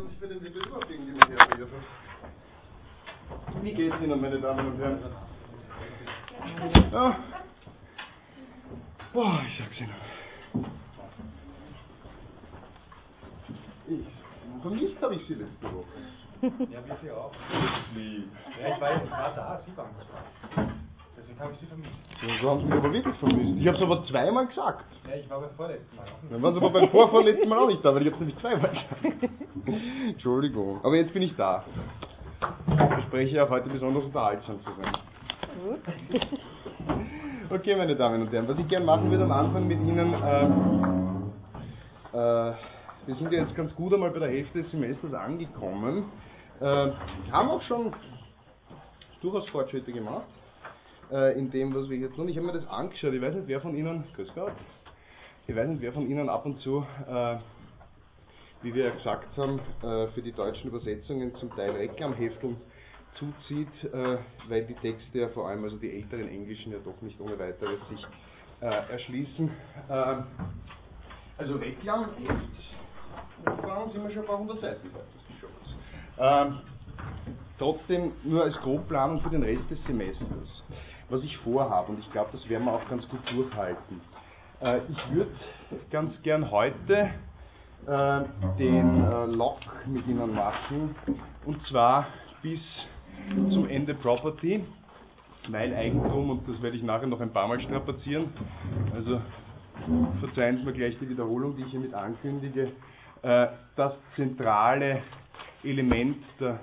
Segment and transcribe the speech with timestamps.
[0.00, 1.68] sich für den Titel überhaupt irgendwie herreden.
[3.60, 4.98] Wie geht's Ihnen, meine Damen und Herren?
[6.90, 7.18] Ja.
[9.12, 9.92] Boah, ich sag's Ihnen.
[13.86, 15.02] Ich sag's Ihnen.
[15.02, 15.84] Habe ich Sie letzte Woche.
[16.70, 17.32] Ja, wir Sie auch.
[17.94, 18.30] Lieb.
[18.62, 20.64] Ja, ich war, ich war da, Sie waren da.
[21.18, 21.92] Deswegen habe ich Sie vermisst.
[22.40, 23.54] So haben Sie mich aber wirklich vermisst.
[23.58, 24.86] Ich habe es aber zweimal gesagt.
[25.06, 26.32] Ja, ich war beim vorletzten Mal auch nicht.
[26.32, 28.38] Dann waren Sie aber beim vorvorletzten Mal auch nicht da, weil ich habe es nämlich
[28.38, 29.41] zweimal gesagt.
[30.08, 30.80] Entschuldigung.
[30.82, 31.64] Aber jetzt bin ich da.
[32.68, 34.92] Ich verspreche auch heute besonders unterhaltsam zu sein.
[37.50, 41.32] Okay, meine Damen und Herren, was ich gerne machen würde am Anfang mit Ihnen, ähm,
[42.12, 42.52] äh,
[43.06, 46.04] wir sind ja jetzt ganz gut einmal bei der Hälfte des Semesters angekommen,
[46.60, 46.64] äh,
[47.30, 47.92] haben auch schon
[49.20, 50.24] durchaus Fortschritte gemacht
[51.12, 52.28] äh, in dem, was wir hier tun.
[52.28, 54.52] Ich habe mir das angeschaut, ich weiß nicht, wer von Ihnen, grüß Gott,
[55.46, 57.36] ich weiß nicht, wer von Ihnen ab und zu, äh,
[58.62, 62.56] wie wir ja gesagt haben, äh, für die deutschen Übersetzungen zum Teil Reklamhefteln
[63.14, 67.20] zuzieht, äh, weil die Texte ja vor allem, also die älteren englischen, ja doch nicht
[67.20, 68.06] ohne weiteres sich
[68.60, 69.50] äh, erschließen.
[69.88, 70.14] Äh,
[71.38, 72.20] also Reklamheft,
[73.44, 76.46] da sind wir schon ein paar hundert Seiten weit, das ist schon was.
[76.46, 76.60] Ähm,
[77.58, 80.62] trotzdem nur als Grobplanung für den Rest des Semesters,
[81.08, 84.00] was ich vorhabe, und ich glaube, das werden wir auch ganz gut durchhalten.
[84.88, 85.32] Ich würde
[85.90, 87.10] ganz gern heute
[87.86, 88.20] äh,
[88.58, 90.94] den äh, Log mit Ihnen machen,
[91.44, 92.06] und zwar
[92.42, 92.60] bis
[93.50, 94.64] zum Ende Property,
[95.48, 98.32] weil Eigentum, und das werde ich nachher noch ein paar Mal strapazieren,
[98.94, 99.20] also
[100.20, 102.72] verzeihen Sie mir gleich die Wiederholung, die ich hiermit ankündige,
[103.22, 105.02] äh, das zentrale
[105.64, 106.60] Element der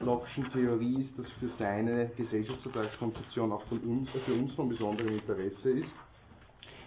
[0.00, 5.70] Locke'schen Theorie ist, das für seine Gesellschaftsvertragskonzeption auch von uns, für uns von besonderem Interesse
[5.70, 5.90] ist.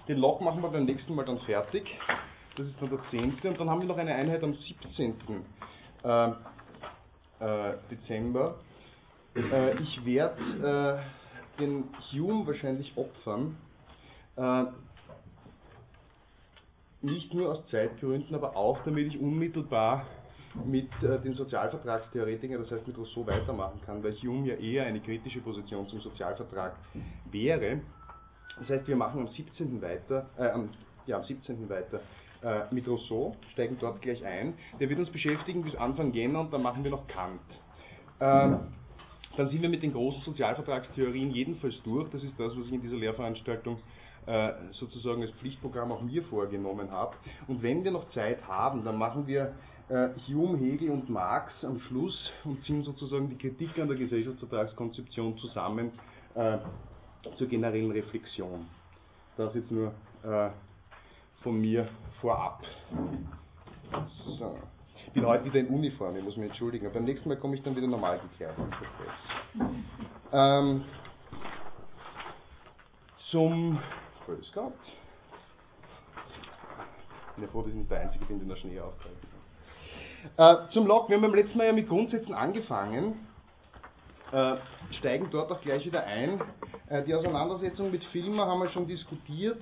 [0.08, 1.97] Den Log machen wir beim nächsten Mal dann fertig.
[2.59, 3.39] Das ist dann der 10.
[3.41, 5.15] Und dann haben wir noch eine Einheit am 17.
[6.03, 6.33] Äh, äh,
[7.89, 8.55] Dezember.
[9.33, 11.01] Äh, ich werde
[11.57, 13.55] den Hume wahrscheinlich opfern.
[17.01, 20.05] Nicht nur aus Zeitgründen, aber auch damit ich unmittelbar
[20.66, 25.00] mit äh, den Sozialvertragstheoretikern, das heißt mit Rousseau weitermachen kann, weil Hume ja eher eine
[25.00, 26.75] kritische Position zum Sozialvertrag
[27.31, 27.79] wäre.
[28.57, 29.81] Das heißt, wir machen am 17.
[29.81, 30.69] weiter, äh, am,
[31.05, 31.69] ja, am 17.
[31.69, 32.01] weiter
[32.41, 34.53] äh, mit Rousseau, steigen dort gleich ein.
[34.79, 37.41] Der wird uns beschäftigen bis Anfang Jänner und dann machen wir noch Kant.
[38.19, 38.59] Ähm,
[39.38, 42.09] dann sind wir mit den großen Sozialvertragstheorien jedenfalls durch.
[42.09, 43.79] Das ist das, was ich in dieser Lehrveranstaltung
[44.25, 47.16] äh, sozusagen als Pflichtprogramm auch mir vorgenommen habe.
[47.47, 49.53] Und wenn wir noch Zeit haben, dann machen wir
[49.89, 55.38] äh, Hume, Hegel und Marx am Schluss und ziehen sozusagen die Kritik an der Gesellschaftsvertragskonzeption
[55.38, 55.91] zusammen
[56.35, 56.57] äh,
[57.38, 58.67] zur generellen Reflexion.
[59.35, 60.49] Das jetzt nur äh,
[61.41, 61.88] von mir
[62.22, 62.63] vorab.
[64.38, 64.57] So.
[65.07, 66.91] Ich bin heute wieder in Uniform, ich muss mich entschuldigen.
[66.94, 68.55] beim nächsten Mal komme ich dann wieder normal geklärt.
[70.31, 70.83] Ähm,
[73.31, 73.79] zum
[74.25, 74.73] Grüß Gott.
[77.29, 79.25] Ich bin ja froh, dass ich nicht der Einzige bin, der der Schnee auftreibt.
[80.38, 83.25] Äh, zum Log, wir haben beim letzten Mal ja mit Grundsätzen angefangen,
[84.31, 84.57] äh,
[84.91, 86.41] steigen dort auch gleich wieder ein.
[86.89, 89.61] Äh, die Auseinandersetzung mit Filmen haben wir schon diskutiert.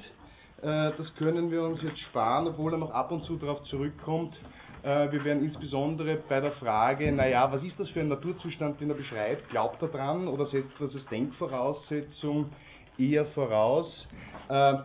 [0.62, 4.40] Äh, das können wir uns jetzt sparen, obwohl er noch ab und zu darauf zurückkommt.
[4.84, 8.90] Äh, wir werden insbesondere bei der Frage, naja, was ist das für ein Naturzustand, den
[8.90, 9.50] er beschreibt?
[9.50, 12.50] Glaubt er dran oder setzt das als Denkvoraussetzung
[12.97, 14.07] eher voraus?
[14.50, 14.78] Äh,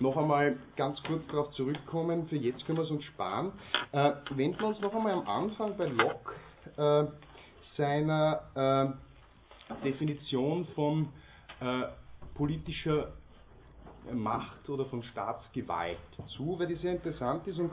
[0.00, 3.52] noch einmal ganz kurz darauf zurückkommen, für jetzt können wir es uns sparen.
[3.92, 6.34] Äh, wenden wir uns noch einmal am Anfang bei Locke
[6.76, 7.04] äh,
[7.76, 11.08] seiner äh, Definition von
[12.34, 13.12] politischer
[14.12, 15.98] Macht oder von Staatsgewalt
[16.36, 17.72] zu, weil die sehr interessant ist und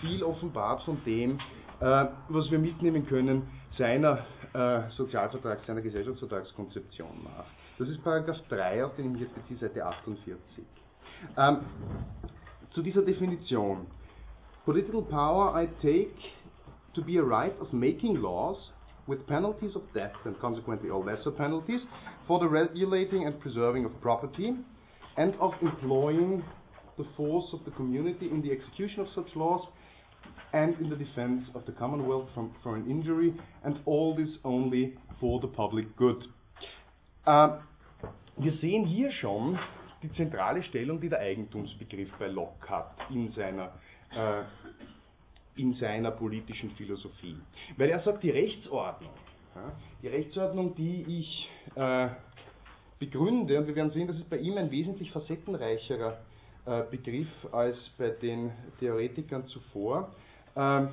[0.00, 1.38] viel offenbart von dem,
[1.80, 7.46] äh, was wir mitnehmen können, seiner äh, Sozialvertrags-, seiner Gesellschaftsvertragskonzeption nach.
[7.78, 10.38] Das ist Paragraph 3, auf den ich jetzt beziehe, Seite 48.
[11.36, 11.58] Ähm,
[12.70, 13.86] zu dieser Definition.
[14.64, 16.12] Political power I take
[16.94, 18.72] to be a right of making laws
[19.06, 21.80] with penalties of death and consequently all lesser penalties
[22.26, 24.54] for the regulating and preserving of property
[25.20, 26.42] and of employing
[26.96, 29.66] the force of the community in the execution of such laws
[30.54, 35.38] and in the defense of the Commonwealth from foreign injury and all this only for
[35.40, 36.26] the public good.
[37.26, 37.48] Äh,
[38.38, 39.58] wir sehen hier schon
[40.02, 43.72] die zentrale Stellung, die der Eigentumsbegriff bei Locke hat in seiner,
[44.16, 44.42] äh,
[45.56, 47.36] in seiner politischen Philosophie.
[47.76, 49.12] Weil er sagt, die Rechtsordnung,
[49.54, 52.08] ja, die Rechtsordnung, die ich äh,
[53.00, 56.18] begründe, und wir werden sehen, das ist bei ihm ein wesentlich facettenreicherer
[56.66, 60.12] äh, Begriff als bei den Theoretikern zuvor,
[60.54, 60.90] ähm,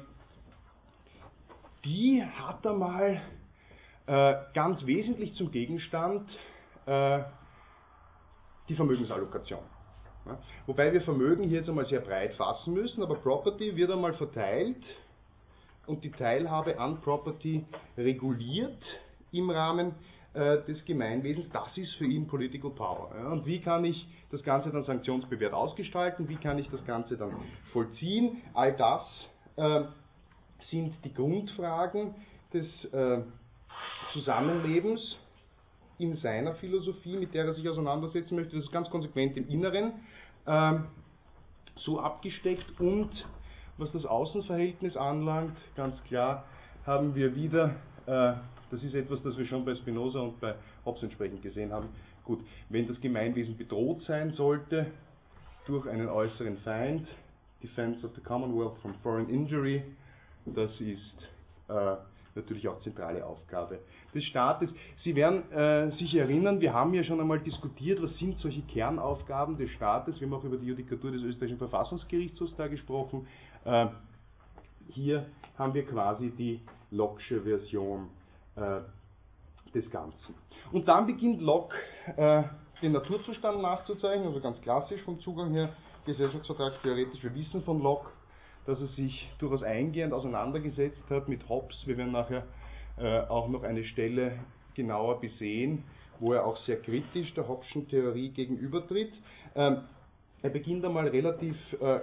[1.84, 3.22] die hat einmal
[4.08, 6.30] äh, ganz wesentlich zum Gegenstand
[6.86, 7.20] äh,
[8.70, 9.60] die Vermögensallokation.
[10.26, 10.38] Ja?
[10.66, 14.82] Wobei wir Vermögen hier jetzt einmal sehr breit fassen müssen, aber Property wird einmal verteilt
[15.86, 17.66] und die Teilhabe an Property
[17.98, 18.82] reguliert
[19.34, 19.94] im Rahmen
[20.38, 21.50] äh, des Gemeinwesens.
[21.52, 23.10] Das ist für ihn Political Power.
[23.18, 23.32] Ja?
[23.32, 26.30] Und wie kann ich das Ganze dann sanktionsbewehrt ausgestalten?
[26.30, 27.32] Wie kann ich das Ganze dann
[27.74, 28.44] vollziehen?
[28.54, 29.02] All das
[29.56, 29.86] äh,
[30.70, 32.14] sind die Grundfragen
[32.54, 33.22] des äh,
[34.14, 35.18] Zusammenlebens
[35.98, 38.56] in seiner Philosophie, mit der er sich auseinandersetzen möchte.
[38.56, 39.94] Das ist ganz konsequent im Inneren
[40.46, 40.86] ähm,
[41.78, 43.10] so abgesteckt und
[43.78, 46.46] was das Außenverhältnis anlangt, ganz klar
[46.86, 47.76] haben wir wieder,
[48.06, 48.34] äh,
[48.72, 50.56] das ist etwas, das wir schon bei Spinoza und bei
[50.86, 51.90] Hobbes entsprechend gesehen haben,
[52.24, 54.88] gut, wenn das Gemeinwesen bedroht sein sollte
[55.66, 57.08] durch einen äußeren Feind,
[57.64, 59.84] Defense of the Commonwealth from Foreign Injury,
[60.46, 61.16] das ist
[61.70, 61.96] äh,
[62.36, 63.80] natürlich auch zentrale Aufgabe
[64.14, 64.70] des Staates.
[65.00, 69.58] Sie werden äh, sich erinnern, wir haben ja schon einmal diskutiert, was sind solche Kernaufgaben
[69.58, 70.20] des Staates.
[70.20, 73.28] Wir haben auch über die Judikatur des österreichischen Verfassungsgerichtshofs da gesprochen.
[73.66, 73.88] Äh,
[74.90, 75.26] hier
[75.58, 76.62] haben wir quasi die
[76.92, 78.08] Locke'sche Version
[79.74, 80.36] des Ganzen.
[80.72, 81.76] Und dann beginnt Locke
[82.16, 82.44] äh,
[82.82, 85.70] den Naturzustand nachzuzeichnen, also ganz klassisch vom Zugang her,
[86.06, 87.24] gesellschaftsvertragstheoretisch.
[87.24, 88.10] Wir wissen von Locke,
[88.66, 91.86] dass er sich durchaus eingehend auseinandergesetzt hat mit Hobbes.
[91.86, 92.44] Wir werden nachher
[92.98, 94.40] äh, auch noch eine Stelle
[94.74, 95.84] genauer besehen,
[96.20, 99.14] wo er auch sehr kritisch der Hobbes'schen Theorie gegenübertritt.
[99.56, 99.82] Ähm,
[100.42, 102.02] er beginnt einmal relativ äh, äh,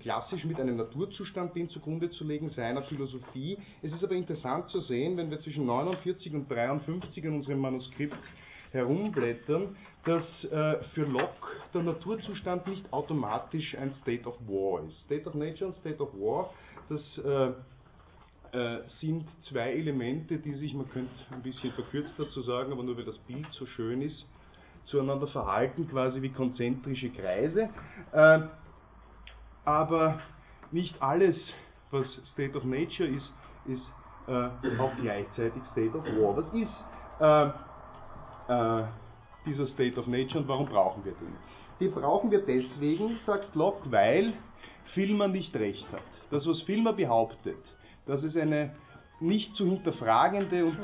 [0.00, 3.58] klassisch mit einem Naturzustand den zugrunde zu legen, seiner Philosophie.
[3.82, 8.16] Es ist aber interessant zu sehen, wenn wir zwischen 49 und 53 in unserem Manuskript
[8.70, 14.98] herumblättern, dass äh, für Locke der Naturzustand nicht automatisch ein State of War ist.
[15.06, 16.50] State of Nature und State of War,
[16.88, 17.52] das äh,
[18.56, 22.96] äh, sind zwei Elemente, die sich, man könnte ein bisschen verkürzt dazu sagen, aber nur
[22.96, 24.24] weil das Bild so schön ist,
[24.86, 27.68] zueinander verhalten, quasi wie konzentrische Kreise.
[29.68, 30.20] Äh, aber
[30.70, 31.36] nicht alles,
[31.90, 33.32] was State of Nature ist,
[33.66, 33.86] ist
[34.26, 36.36] äh, auch gleichzeitig State of War.
[36.36, 36.84] Was ist
[37.20, 38.84] äh, äh,
[39.46, 41.36] dieser State of Nature und warum brauchen wir den?
[41.80, 44.34] Den brauchen wir deswegen, sagt Locke, weil
[44.94, 46.02] Filmer nicht recht hat.
[46.30, 47.56] Das, was Filmer behauptet,
[48.06, 48.74] dass es eine
[49.20, 50.78] nicht zu hinterfragende und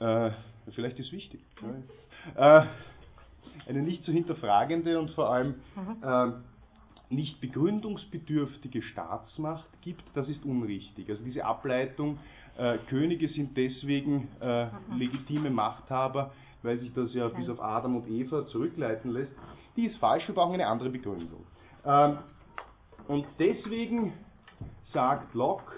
[0.00, 0.32] äh, äh,
[0.72, 1.40] vielleicht ist wichtig,
[2.36, 2.62] äh,
[3.66, 6.02] eine nicht zu hinterfragende und vor allem mhm.
[6.02, 6.32] äh,
[7.10, 11.08] nicht begründungsbedürftige Staatsmacht gibt, das ist unrichtig.
[11.10, 12.18] Also diese Ableitung,
[12.56, 14.70] äh, Könige sind deswegen äh, mhm.
[14.98, 19.32] legitime Machthaber, weil sich das ja bis auf Adam und Eva zurückleiten lässt,
[19.76, 21.44] die ist falsch, wir brauchen eine andere Begründung.
[21.84, 22.18] Ähm,
[23.08, 24.12] und deswegen
[24.92, 25.72] sagt Locke,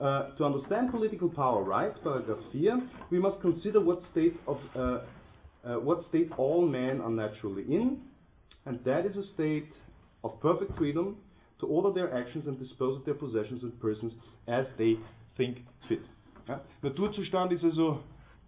[0.00, 5.00] uh, to understand political power right, paragraph 4, we must consider what state, of, uh,
[5.64, 8.00] uh, what state all men are naturally in,
[8.64, 9.68] and that is a state
[10.22, 11.16] of perfect freedom
[11.58, 14.12] to order their actions and dispose of their possessions and persons
[14.46, 14.98] as they
[15.36, 15.58] think
[15.88, 16.02] fit.
[16.48, 16.60] Ja?
[16.82, 18.00] Naturzustand ist also,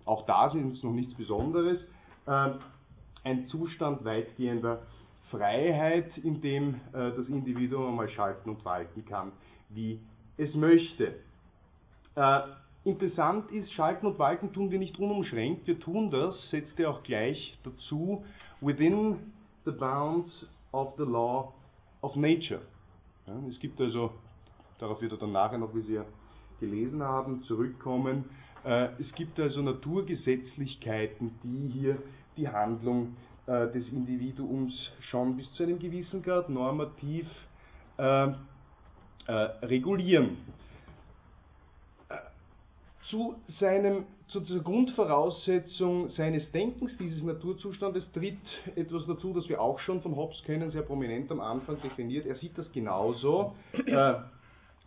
[0.05, 1.81] auch da sind es noch nichts Besonderes,
[2.27, 2.51] äh,
[3.25, 4.83] ein Zustand weitgehender
[5.31, 9.33] Freiheit, in dem äh, das Individuum einmal schalten und walten kann,
[9.71, 10.01] wie
[10.37, 11.15] es möchte.
[12.15, 12.41] Äh,
[12.85, 17.03] interessant ist, Schalten und Walten tun wir nicht unumschränkt, wir tun das, setzt er auch
[17.03, 18.25] gleich dazu,
[18.61, 19.19] within
[19.65, 21.55] the bounds of the law
[22.03, 22.61] of nature.
[23.27, 24.13] Ja, es gibt also,
[24.79, 26.05] darauf wird er dann nachher noch, wie Sie ja
[26.61, 28.25] gelesen haben, zurückkommen,
[28.65, 31.99] äh, es gibt also Naturgesetzlichkeiten, die hier
[32.37, 33.17] die Handlung
[33.47, 37.27] äh, des Individuums schon bis zu einem gewissen Grad normativ
[37.99, 39.33] äh, äh,
[39.63, 40.37] regulieren.
[43.13, 48.39] Zu, seinem, zu der Grundvoraussetzung seines Denkens, dieses Naturzustandes, tritt
[48.75, 52.25] etwas dazu, das wir auch schon von Hobbes kennen, sehr prominent am Anfang definiert.
[52.25, 54.15] Er sieht das genauso, äh,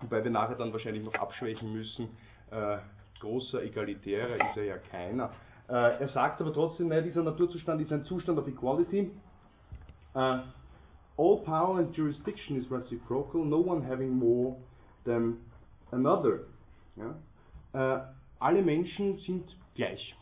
[0.02, 2.08] wobei wir nachher dann wahrscheinlich noch abschwächen müssen.
[2.50, 2.78] Äh,
[3.20, 5.30] großer Egalitärer ist er ja keiner.
[5.68, 9.12] Äh, er sagt aber trotzdem, nein, dieser Naturzustand ist ein Zustand of equality.
[10.16, 10.40] Uh,
[11.18, 14.56] All power and jurisdiction is reciprocal, no one having more
[15.06, 15.38] than
[15.92, 16.40] another.
[16.96, 17.16] Ja?
[17.76, 19.44] Äh, alle Menschen sind
[19.76, 20.16] gleich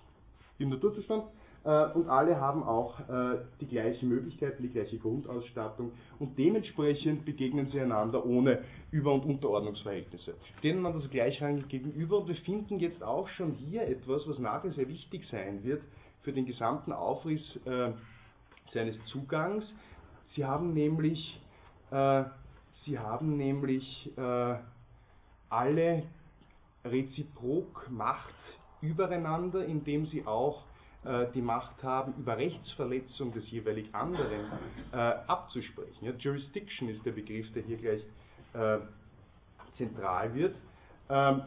[0.60, 1.26] im Naturzustand
[1.64, 7.68] äh, und alle haben auch äh, die gleichen Möglichkeiten, die gleiche Grundausstattung und dementsprechend begegnen
[7.68, 10.36] sie einander ohne Über- und Unterordnungsverhältnisse.
[10.60, 14.72] Stehen einander also gleichrangig gegenüber und wir finden jetzt auch schon hier etwas, was nachher
[14.72, 15.82] sehr wichtig sein wird
[16.22, 17.92] für den gesamten Aufriss äh,
[18.72, 19.74] seines Zugangs,
[20.36, 21.40] Sie haben nämlich,
[21.92, 22.24] äh,
[22.86, 24.56] Sie haben nämlich äh,
[25.50, 26.04] alle
[26.86, 28.34] reziprok Macht
[28.82, 30.64] übereinander, indem sie auch
[31.06, 34.52] äh, die Macht haben, über Rechtsverletzung des jeweilig anderen
[34.92, 36.06] äh, abzusprechen.
[36.06, 38.02] Ja, Jurisdiction ist der Begriff, der hier gleich
[38.54, 38.80] äh,
[39.78, 40.56] zentral wird.
[41.10, 41.44] Ähm,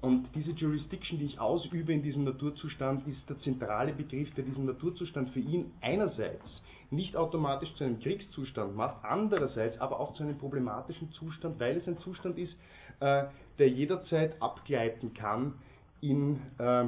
[0.00, 4.64] und diese Jurisdiction, die ich ausübe in diesem Naturzustand, ist der zentrale Begriff, der diesen
[4.64, 10.38] Naturzustand für ihn einerseits nicht automatisch zu einem Kriegszustand macht, andererseits aber auch zu einem
[10.38, 12.56] problematischen Zustand, weil es ein Zustand ist,
[13.00, 13.24] äh,
[13.58, 15.54] der jederzeit abgleiten kann
[16.00, 16.86] in äh,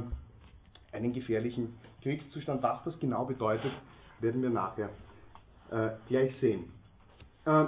[0.92, 2.62] einen gefährlichen Kriegszustand.
[2.62, 3.72] Was das genau bedeutet,
[4.20, 4.90] werden wir nachher
[5.70, 6.72] äh, gleich sehen.
[7.44, 7.66] Äh,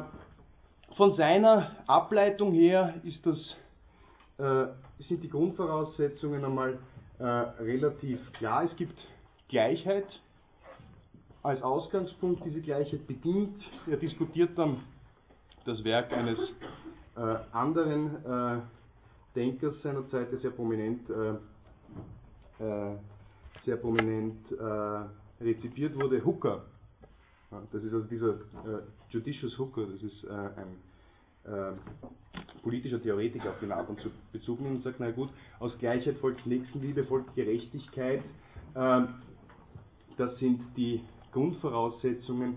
[0.96, 3.56] von seiner Ableitung her das,
[4.38, 4.66] äh,
[5.02, 6.78] sind die Grundvoraussetzungen einmal
[7.18, 8.64] äh, relativ klar.
[8.64, 8.98] Es gibt
[9.48, 10.06] Gleichheit
[11.42, 12.44] als Ausgangspunkt.
[12.44, 14.80] Diese Gleichheit bedingt, er diskutiert dann
[15.64, 16.38] das Werk eines
[17.16, 18.60] äh, anderen äh,
[19.34, 21.08] Denkers seiner Zeit, der sehr prominent
[23.64, 26.64] sehr prominent äh, rezipiert wurde, Hooker.
[27.70, 31.72] Das ist also dieser äh, Judicious Hooker, das ist äh, ein äh,
[32.62, 36.16] politischer Theoretiker, auf den ab und zu Bezug nimmt und sagt, na gut, aus Gleichheit
[36.18, 38.22] folgt Nächstenliebe, folgt Gerechtigkeit.
[38.74, 39.08] Ähm,
[40.16, 41.02] das sind die
[41.32, 42.56] Grundvoraussetzungen,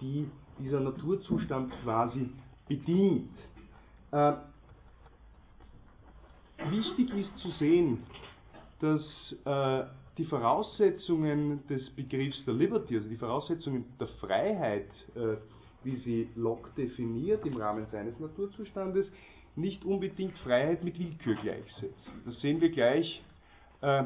[0.00, 0.26] die
[0.58, 2.30] dieser Naturzustand quasi
[2.68, 3.36] bedingt.
[4.12, 4.32] Äh,
[6.70, 8.02] wichtig ist zu sehen,
[8.80, 9.02] dass
[9.44, 9.84] äh,
[10.18, 15.36] die Voraussetzungen des Begriffs der Liberty, also die Voraussetzungen der Freiheit, äh,
[15.84, 19.06] wie sie Locke definiert im Rahmen seines Naturzustandes,
[19.54, 22.22] nicht unbedingt Freiheit mit Willkür gleichsetzen.
[22.24, 23.22] Das sehen wir gleich
[23.82, 24.04] äh,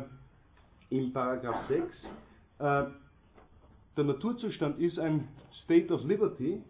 [0.91, 2.07] im Paragraph 6.
[3.97, 5.29] Der Naturzustand ist ein
[5.65, 6.63] State of Liberty,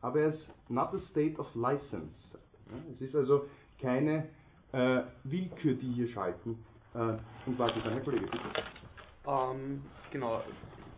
[0.00, 2.10] aber er ist not a state of license.
[2.92, 3.46] Es ist also
[3.80, 4.28] keine
[4.72, 6.58] äh, Willkür, die hier schalten
[6.94, 6.98] äh,
[7.46, 8.38] und was ist dann, Herr Kollege, bitte.
[9.26, 10.42] Ähm, genau,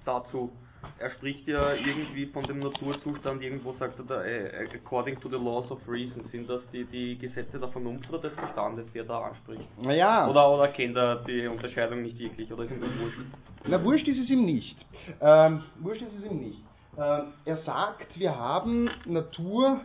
[0.05, 0.51] dazu.
[0.99, 5.37] Er spricht ja irgendwie von dem Naturzustand, irgendwo sagt er da, äh, according to the
[5.37, 9.05] laws of reason, sind das die, die Gesetze der Vernunft oder des Verstandes, die er
[9.05, 9.67] da anspricht?
[9.83, 10.29] Naja.
[10.29, 13.19] Oder, oder kennt er die Unterscheidung nicht wirklich, oder ist ihm das wurscht?
[13.67, 14.77] Na, wurscht ist es ihm nicht.
[15.21, 16.63] Ähm, wurscht ist es ihm nicht.
[16.99, 19.81] Ähm, er sagt, wir haben Natur,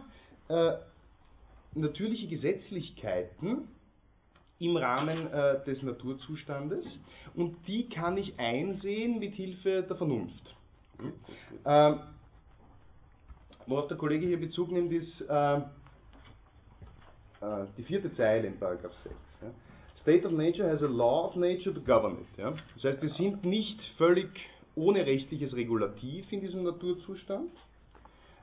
[0.48, 0.74] äh,
[1.74, 3.68] natürliche Gesetzlichkeiten,
[4.60, 6.86] im Rahmen äh, des Naturzustandes
[7.34, 10.56] und die kann ich einsehen mit Hilfe der Vernunft.
[11.66, 12.00] Ähm,
[13.68, 15.62] worauf der Kollege hier Bezug nimmt, ist äh, äh,
[17.78, 19.16] die vierte Zeile in Paragraph 6.
[19.42, 19.52] Ja.
[20.02, 22.38] State of Nature has a law of nature to govern it.
[22.38, 22.54] Ja.
[22.76, 24.30] Das heißt, wir sind nicht völlig
[24.76, 27.52] ohne rechtliches Regulativ in diesem Naturzustand,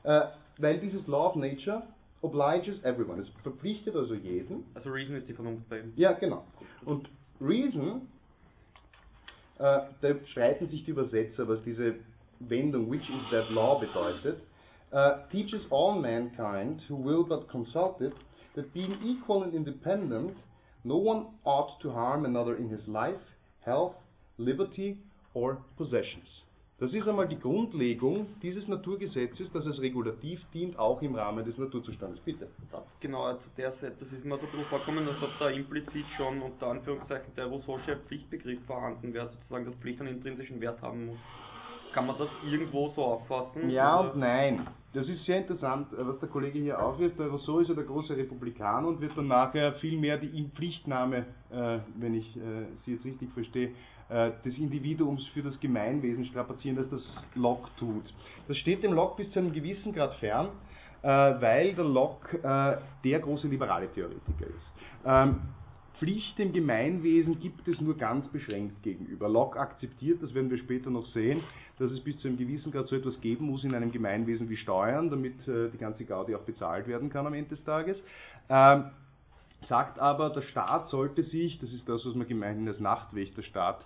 [0.02, 0.22] äh,
[0.58, 1.82] weil dieses Law of Nature
[2.22, 3.22] obliges everyone.
[3.22, 4.64] Es verpflichtet also jeden.
[4.74, 5.92] Also Reason ist die Vernunft bei ihm.
[5.96, 6.44] Ja, genau.
[6.84, 7.08] Und
[7.40, 8.02] Reason,
[9.58, 11.96] äh, da streiten sich die Übersetzer, was diese
[12.40, 14.38] Wendung, which is that law bedeutet,
[14.92, 18.12] uh, teaches all mankind who will but consult it,
[18.54, 20.36] that being equal and independent,
[20.84, 23.20] no one ought to harm another in his life,
[23.60, 23.94] health,
[24.38, 24.98] liberty
[25.34, 26.42] or possessions.
[26.78, 31.56] Das ist einmal die Grundlegung dieses Naturgesetzes, dass es regulativ dient, auch im Rahmen des
[31.56, 32.20] Naturzustandes.
[32.20, 32.48] Bitte.
[32.70, 36.42] Das genau zu der das ist mir so ein vorkommen, als ob da implizit schon
[36.42, 41.18] unter Anführungszeichen der russische Pflichtbegriff vorhanden wäre, sozusagen, dass Pflicht einen intrinsischen Wert haben muss.
[41.96, 43.70] Kann man das irgendwo so auffassen?
[43.70, 44.12] Ja oder?
[44.12, 44.66] und nein.
[44.92, 47.16] Das ist sehr interessant, was der Kollege hier aufwirft.
[47.16, 51.24] Bei Rousseau ist er der große Republikaner und wird dann nachher viel mehr die Inpflichtnahme,
[51.50, 53.70] äh, wenn ich äh, Sie jetzt richtig verstehe,
[54.10, 58.04] äh, des Individuums für das Gemeinwesen strapazieren, als das Locke tut.
[58.46, 60.50] Das steht dem Locke bis zu einem gewissen Grad fern,
[61.00, 62.76] äh, weil der Locke äh,
[63.08, 64.72] der große liberale Theoretiker ist.
[65.06, 65.40] Ähm,
[65.98, 69.28] Pflicht dem Gemeinwesen gibt es nur ganz beschränkt gegenüber.
[69.28, 71.40] Locke akzeptiert, das werden wir später noch sehen,
[71.78, 74.56] dass es bis zu einem gewissen Grad so etwas geben muss in einem Gemeinwesen wie
[74.56, 78.02] Steuern, damit die ganze Gaudi auch bezahlt werden kann am Ende des Tages.
[78.48, 78.84] Ähm,
[79.68, 83.84] sagt aber, der Staat sollte sich, das ist das, was man gemeinhin als Nachtwächterstaat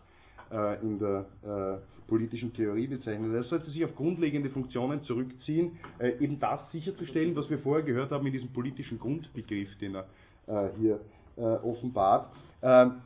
[0.51, 3.33] äh, in der äh, politischen Theorie bezeichnet.
[3.33, 8.11] Er sollte sich auf grundlegende Funktionen zurückziehen, äh, eben das sicherzustellen, was wir vorher gehört
[8.11, 10.07] haben in diesem politischen Grundbegriff, den er
[10.81, 10.99] hier
[11.41, 12.31] offenbart.
[12.63, 13.03] Ähm,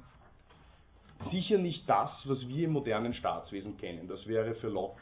[1.30, 4.08] sicher nicht das, was wir im modernen Staatswesen kennen.
[4.08, 5.00] Das wäre für Locke,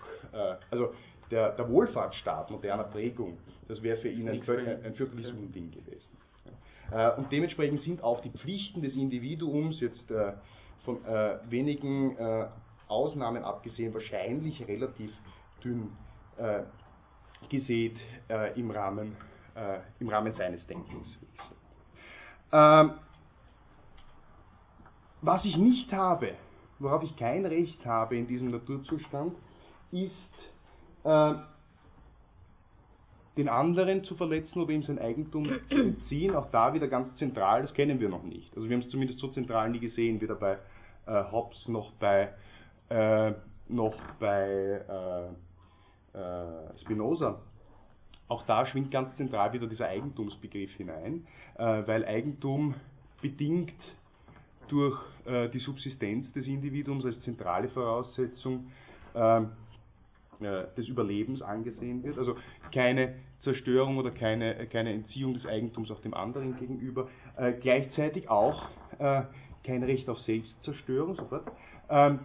[0.71, 0.93] also
[1.31, 6.09] der, der, Wohlfahrtsstaat moderner Prägung, das wäre für ihn ein, ein, fürchterliches Unding gewesen.
[7.17, 10.05] Und dementsprechend sind auch die Pflichten des Individuums jetzt
[10.85, 12.47] von äh, wenigen äh,
[12.89, 15.13] Ausnahmen abgesehen wahrscheinlich relativ
[15.65, 15.91] dünn
[16.37, 16.63] äh,
[17.49, 17.97] gesät
[18.29, 19.17] äh, im, Rahmen,
[19.55, 21.19] äh, im Rahmen seines Denkens.
[22.53, 22.93] Ähm,
[25.23, 26.35] was ich nicht habe,
[26.79, 29.35] worauf ich kein Recht habe in diesem Naturzustand,
[29.93, 30.13] ist
[31.05, 31.35] äh,
[33.37, 37.63] den anderen zu verletzen oder ihm sein Eigentum zu entziehen, auch da wieder ganz zentral,
[37.63, 38.55] das kennen wir noch nicht.
[38.57, 40.59] Also wir haben es zumindest so zentral nie gesehen, weder bei
[41.07, 42.33] äh, Hobbes noch bei,
[42.91, 43.33] äh,
[43.69, 44.83] noch bei
[46.15, 47.41] äh, äh, Spinoza.
[48.29, 51.27] Auch da schwingt ganz zentral wieder dieser Eigentumsbegriff hinein,
[51.59, 52.75] äh, weil Eigentum
[53.21, 53.73] bedingt
[54.73, 58.71] durch äh, die Subsistenz des Individuums als zentrale Voraussetzung
[59.15, 59.51] ähm,
[60.41, 62.19] äh, des Überlebens angesehen wird.
[62.19, 62.37] Also
[62.73, 67.09] keine Zerstörung oder keine, keine Entziehung des Eigentums auch dem anderen gegenüber.
[67.37, 69.23] Äh, gleichzeitig auch äh,
[69.63, 71.53] kein Recht auf Selbstzerstörung, sofort,
[71.91, 72.21] ähm,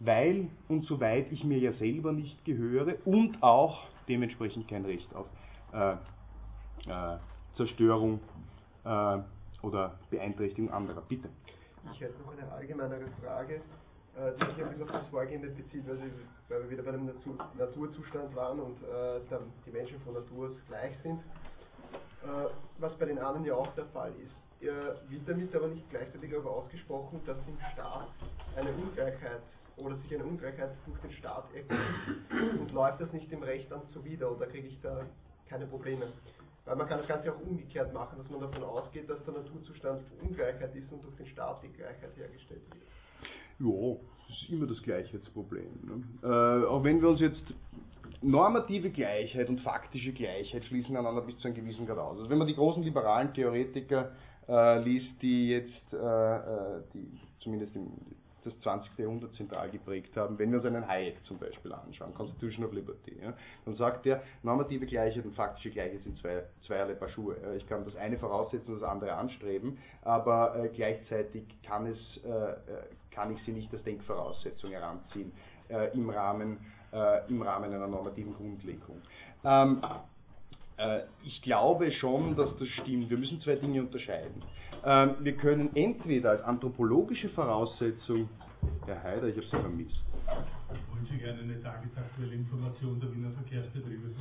[0.00, 5.26] weil und soweit ich mir ja selber nicht gehöre und auch dementsprechend kein Recht auf
[5.72, 7.18] äh, äh,
[7.54, 8.20] Zerstörung
[8.84, 9.18] äh,
[9.62, 11.02] oder Beeinträchtigung anderer.
[11.08, 11.28] Bitte.
[11.92, 13.60] Ich hätte noch eine allgemeinere Frage
[14.16, 16.00] äh, die sich ein bisschen auf das Vorgehende bezieht, weil,
[16.48, 19.20] wir wieder bei einem Natur, Naturzustand waren und äh,
[19.66, 21.20] die Menschen von Natur aus gleich sind,
[22.22, 24.34] äh, was bei den anderen ja auch der Fall ist.
[24.58, 28.08] Wird damit aber nicht gleichzeitig auch ausgesprochen, dass im Staat
[28.56, 29.42] eine Ungleichheit
[29.76, 33.86] oder sich eine Ungleichheit durch den Staat ergibt und läuft das nicht dem Recht dann
[33.90, 35.04] zuwider oder kriege ich da
[35.46, 36.06] keine Probleme.
[36.66, 40.02] Weil man kann das Ganze auch umgekehrt machen, dass man davon ausgeht, dass der Naturzustand
[40.20, 42.82] Ungleichheit ist und durch den Staat die Gleichheit hergestellt wird.
[43.58, 43.96] Ja,
[44.28, 45.70] das ist immer das Gleichheitsproblem.
[45.84, 46.28] Ne?
[46.28, 47.54] Äh, auch wenn wir uns jetzt
[48.20, 52.18] normative Gleichheit und faktische Gleichheit schließen einander bis zu einem gewissen Grad aus.
[52.18, 54.10] Also wenn man die großen liberalen Theoretiker
[54.48, 57.06] äh, liest, die jetzt, äh, äh die
[57.40, 57.92] zumindest im
[58.46, 58.98] das 20.
[58.98, 60.38] Jahrhundert zentral geprägt haben.
[60.38, 63.34] Wenn wir uns einen Hayek zum Beispiel anschauen, Constitution of Liberty, ja,
[63.64, 67.36] dann sagt er, normative Gleichheit und faktische Gleichheit sind zwei, zweierlei Paar Schuhe.
[67.56, 72.28] Ich kann das eine voraussetzen und das andere anstreben, aber äh, gleichzeitig kann, es, äh,
[72.28, 72.56] äh
[73.10, 75.32] kann ich sie nicht als Denkvoraussetzung heranziehen
[75.68, 76.58] äh, im, Rahmen,
[76.92, 79.00] äh, im Rahmen einer normativen Grundlegung.
[79.42, 79.82] Ähm,
[80.76, 83.08] äh, ich glaube schon, dass das stimmt.
[83.10, 84.42] Wir müssen zwei Dinge unterscheiden.
[84.88, 88.28] Ähm, wir können entweder als anthropologische Voraussetzung,
[88.86, 89.96] Herr Heider, ich habe Sie vermisst.
[90.92, 94.12] Wollen Sie gerne eine tagesaktuelle Information der Wiener Verkehrsbetriebe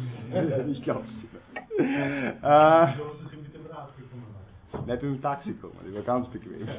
[0.72, 1.12] ich glaube es.
[1.12, 4.88] Äh, Wie Sie mit dem Rad gekommen waren?
[4.88, 6.68] Nein, ich bin mit dem Taxi gekommen, ich war ganz bequem.
[6.68, 6.74] Ja.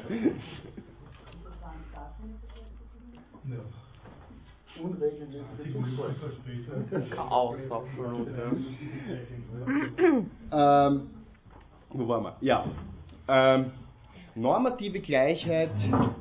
[7.15, 8.27] Chaos, absolut.
[10.51, 11.09] Ähm,
[11.89, 12.35] wo waren wir?
[12.41, 12.65] Ja.
[13.27, 13.71] Ähm,
[14.35, 15.71] normative Gleichheit,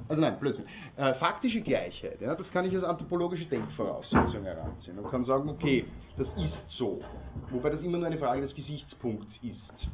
[0.08, 0.64] also nein, Blödsinn,
[0.96, 5.84] äh, faktische Gleichheit, ja, das kann ich als anthropologische Denkvoraussetzung heranziehen und kann sagen, okay,
[6.16, 7.00] das ist so.
[7.50, 9.88] Wobei das immer nur eine Frage des Gesichtspunkts ist,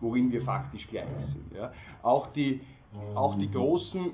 [0.00, 1.56] worin wir faktisch gleich sind.
[1.56, 1.72] Ja.
[2.02, 2.60] Auch die
[3.14, 4.12] auch die großen,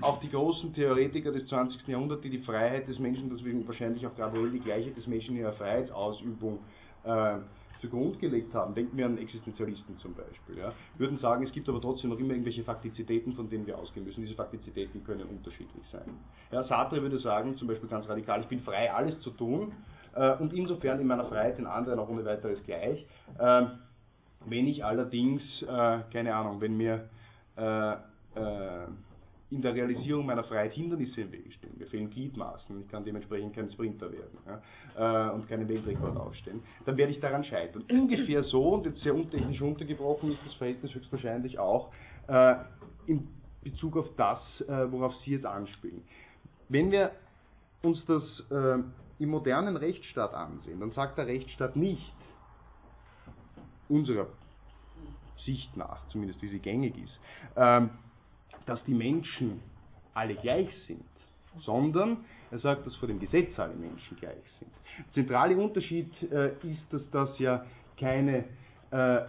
[0.00, 1.86] auch die großen Theoretiker des 20.
[1.86, 5.42] Jahrhunderts, die die Freiheit des Menschen, deswegen wahrscheinlich auch gerade die Gleichheit des Menschen in
[5.42, 6.60] der Freiheitsausübung
[7.04, 7.36] äh,
[7.80, 11.80] zugrunde gelegt haben, denken wir an Existenzialisten zum Beispiel, ja, würden sagen, es gibt aber
[11.80, 14.22] trotzdem noch immer irgendwelche Faktizitäten, von denen wir ausgehen müssen.
[14.22, 16.08] Diese Faktizitäten können unterschiedlich sein.
[16.50, 19.72] Ja, Sartre würde sagen, zum Beispiel ganz radikal, ich bin frei, alles zu tun
[20.14, 23.06] äh, und insofern in meiner Freiheit den anderen auch ohne weiteres gleich.
[23.38, 23.66] Äh,
[24.46, 27.08] wenn ich allerdings, äh, keine Ahnung, wenn mir
[27.56, 28.86] äh, äh,
[29.50, 31.72] in der Realisierung meiner Freiheit Hindernisse im Weg stehen.
[31.78, 36.62] Mir fehlen Gliedmaßen, ich kann dementsprechend kein Sprinter werden ja, äh, und keinen Weltrekord aufstellen.
[36.84, 37.84] Dann werde ich daran scheitern.
[37.90, 41.92] Ungefähr so, und jetzt sehr untechnisch runtergebrochen, ist das Verhältnis höchstwahrscheinlich auch
[42.26, 42.56] äh,
[43.06, 43.28] in
[43.62, 46.02] Bezug auf das, äh, worauf Sie jetzt anspielen.
[46.68, 47.12] Wenn wir
[47.82, 48.78] uns das äh,
[49.18, 52.12] im modernen Rechtsstaat ansehen, dann sagt der Rechtsstaat nicht,
[53.88, 54.26] unserer
[55.38, 57.20] Sicht nach, zumindest wie sie gängig ist,
[57.56, 57.90] ähm,
[58.66, 59.60] dass die Menschen
[60.14, 61.04] alle gleich sind,
[61.60, 62.18] sondern
[62.50, 64.70] er sagt, dass vor dem Gesetz alle Menschen gleich sind.
[64.98, 67.64] Der zentrale Unterschied äh, ist, dass das ja
[67.98, 68.44] keine
[68.90, 69.22] äh,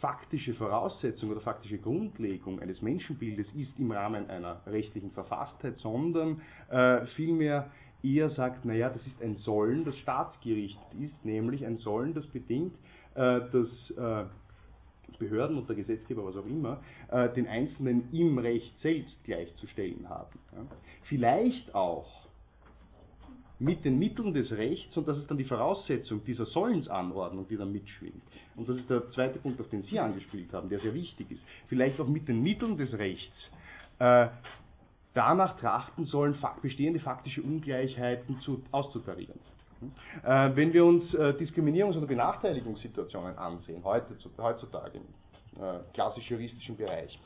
[0.00, 7.06] faktische Voraussetzung oder faktische Grundlegung eines Menschenbildes ist im Rahmen einer rechtlichen Verfasstheit, sondern äh,
[7.06, 7.70] vielmehr
[8.02, 12.74] eher sagt, naja, das ist ein Sollen, das staatsgerichtet ist, nämlich ein Sollen, das bedingt,
[13.14, 14.24] äh, dass äh,
[15.18, 20.38] Behörden und der Gesetzgeber, was auch immer, äh, den Einzelnen im Recht selbst gleichzustellen haben.
[21.04, 22.26] Vielleicht auch
[23.58, 27.72] mit den Mitteln des Rechts, und das ist dann die Voraussetzung dieser Sollensanordnung, die dann
[27.72, 28.22] mitschwingt.
[28.54, 31.42] Und das ist der zweite Punkt, auf den Sie angespielt haben, der sehr wichtig ist.
[31.68, 33.50] Vielleicht auch mit den Mitteln des Rechts
[33.98, 34.28] äh,
[35.14, 39.40] danach trachten sollen, bestehende faktische Ungleichheiten zu, auszutarieren.
[40.24, 46.76] Äh, wenn wir uns äh, Diskriminierungs- oder Benachteiligungssituationen ansehen, heute, heutzutage im äh, klassisch juristischen
[46.76, 47.18] Bereich,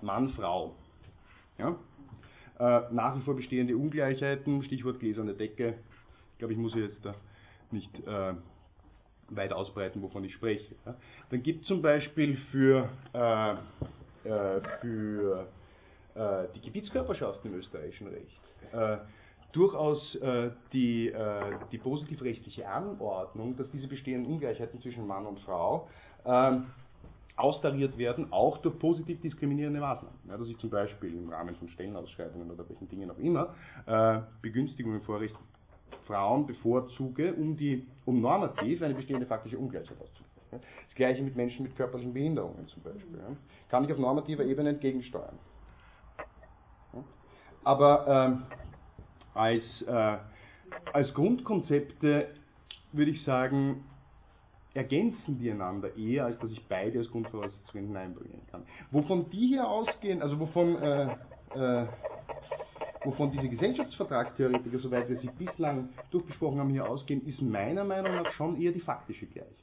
[0.00, 0.74] Mann, Frau,
[1.58, 1.76] Ja?
[2.90, 5.74] Nach wie vor bestehende Ungleichheiten, Stichwort gläserne Decke.
[6.32, 7.14] Ich glaube, ich muss jetzt da
[7.70, 8.02] nicht
[9.30, 10.74] weit ausbreiten, wovon ich spreche.
[11.30, 13.52] Dann gibt es zum Beispiel für, äh,
[14.28, 15.46] äh für
[16.14, 18.40] äh, die Gebietskörperschaften im österreichischen Recht
[19.48, 20.18] äh, durchaus
[20.72, 21.12] die,
[21.72, 25.88] die positivrechtliche Anordnung, dass diese bestehenden Ungleichheiten zwischen Mann und Frau
[26.24, 26.66] ähm,
[27.38, 30.18] austariert werden, auch durch positiv diskriminierende Maßnahmen.
[30.28, 33.54] Ja, dass ich zum Beispiel im Rahmen von Stellenausschreibungen oder welchen Dingen auch immer
[33.86, 35.36] äh, Begünstigungen vorrecht
[36.06, 40.66] Frauen bevorzuge, um, die, um normativ eine bestehende faktische Ungleichheit auszugleichen.
[40.86, 43.20] Das gleiche mit Menschen mit körperlichen Behinderungen zum Beispiel.
[43.68, 45.38] Kann ich auf normativer Ebene entgegensteuern.
[47.64, 48.42] Aber ähm,
[49.38, 50.16] als, äh,
[50.92, 52.28] als Grundkonzepte
[52.92, 53.84] würde ich sagen,
[54.74, 58.62] ergänzen die einander eher, als dass ich beide als Grundvoraussetzungen hineinbringen kann.
[58.90, 61.16] Wovon die hier ausgehen, also wovon, äh,
[61.54, 61.86] äh,
[63.04, 68.30] wovon diese Gesellschaftsvertragstheoretiker, soweit wir sie bislang durchgesprochen haben, hier ausgehen, ist meiner Meinung nach
[68.32, 69.54] schon eher die faktische Gleichheit.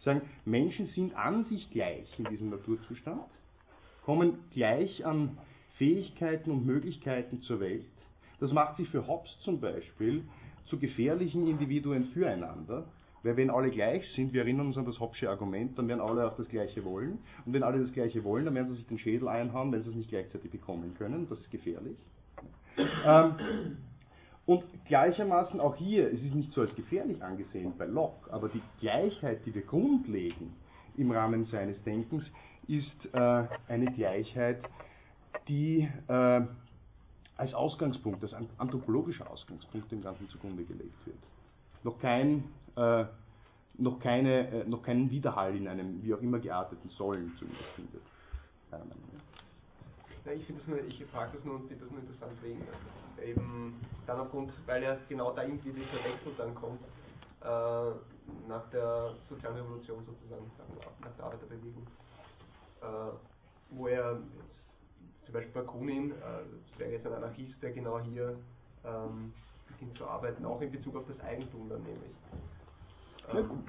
[0.00, 3.22] Sagen, Menschen sind an sich gleich in diesem Naturzustand,
[4.04, 5.38] kommen gleich an
[5.76, 7.84] Fähigkeiten und Möglichkeiten zur Welt.
[8.40, 10.24] Das macht sie für Hobbes zum Beispiel
[10.66, 12.84] zu gefährlichen Individuen füreinander,
[13.22, 16.26] weil wenn alle gleich sind, wir erinnern uns an das Hobbsche Argument, dann werden alle
[16.26, 17.18] auch das Gleiche wollen.
[17.44, 19.90] Und wenn alle das Gleiche wollen, dann werden sie sich den Schädel einhauen, wenn sie
[19.90, 21.26] es nicht gleichzeitig bekommen können.
[21.28, 21.98] Das ist gefährlich.
[23.04, 23.76] Ähm,
[24.46, 28.62] und gleichermaßen auch hier, es ist nicht so als gefährlich angesehen bei Locke, aber die
[28.80, 30.52] Gleichheit, die wir grundlegen
[30.96, 32.24] im Rahmen seines Denkens,
[32.66, 34.60] ist äh, eine Gleichheit,
[35.48, 36.40] die äh,
[37.38, 41.18] als Ausgangspunkt, als anthropologischer Ausgangspunkt dem Ganzen zugrunde gelegt wird.
[41.84, 42.44] Noch kein
[42.76, 43.06] äh,
[43.78, 48.02] noch, keine, äh, noch keinen Widerhall in einem wie auch immer gearteten Sollen zumindest findet.
[50.24, 52.60] Ja, ich finde das nur, ich frage das nur und finde das nur interessant wegen
[53.24, 56.80] eben dann aufgrund, weil ja genau da irgendwie dieser Wechsel dann kommt
[57.40, 60.50] äh, nach der sozialen Revolution sozusagen,
[61.00, 61.86] nach der Arbeiterbewegung,
[62.82, 64.18] äh, wo er
[65.28, 66.14] zum Beispiel Bakunin, äh,
[66.70, 68.34] das wäre jetzt ein Anarchist, der genau hier
[68.84, 69.32] ähm,
[69.68, 72.16] beginnt zu arbeiten, auch in Bezug auf das Eigentum dann nämlich.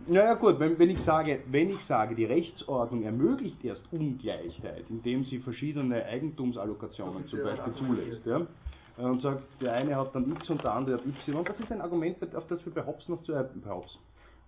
[0.07, 5.25] Naja gut, wenn, wenn, ich sage, wenn ich sage, die Rechtsordnung ermöglicht erst Ungleichheit, indem
[5.25, 8.47] sie verschiedene Eigentumsallokationen zum Beispiel zulässt, ja,
[8.95, 11.81] und sagt, der eine hat dann X und der andere hat Y, das ist ein
[11.81, 13.97] Argument, auf das wir bei Hobbes noch zu, äh, bei Hobbes,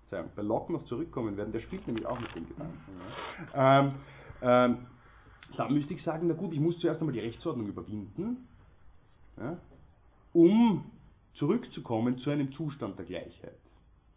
[0.10, 2.80] bei Locke noch zurückkommen werden, der spielt nämlich auch mit dem Gedanken.
[3.54, 3.80] Ja.
[3.80, 3.92] Ähm,
[4.42, 4.78] ähm,
[5.58, 8.48] da müsste ich sagen, na gut, ich muss zuerst einmal die Rechtsordnung überwinden,
[9.38, 9.58] ja,
[10.34, 10.86] um
[11.34, 13.60] zurückzukommen zu einem Zustand der Gleichheit.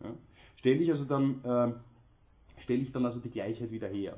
[0.03, 0.11] Ja
[0.65, 4.17] stelle ich also dann, äh, stelle ich dann also die Gleichheit wieder her.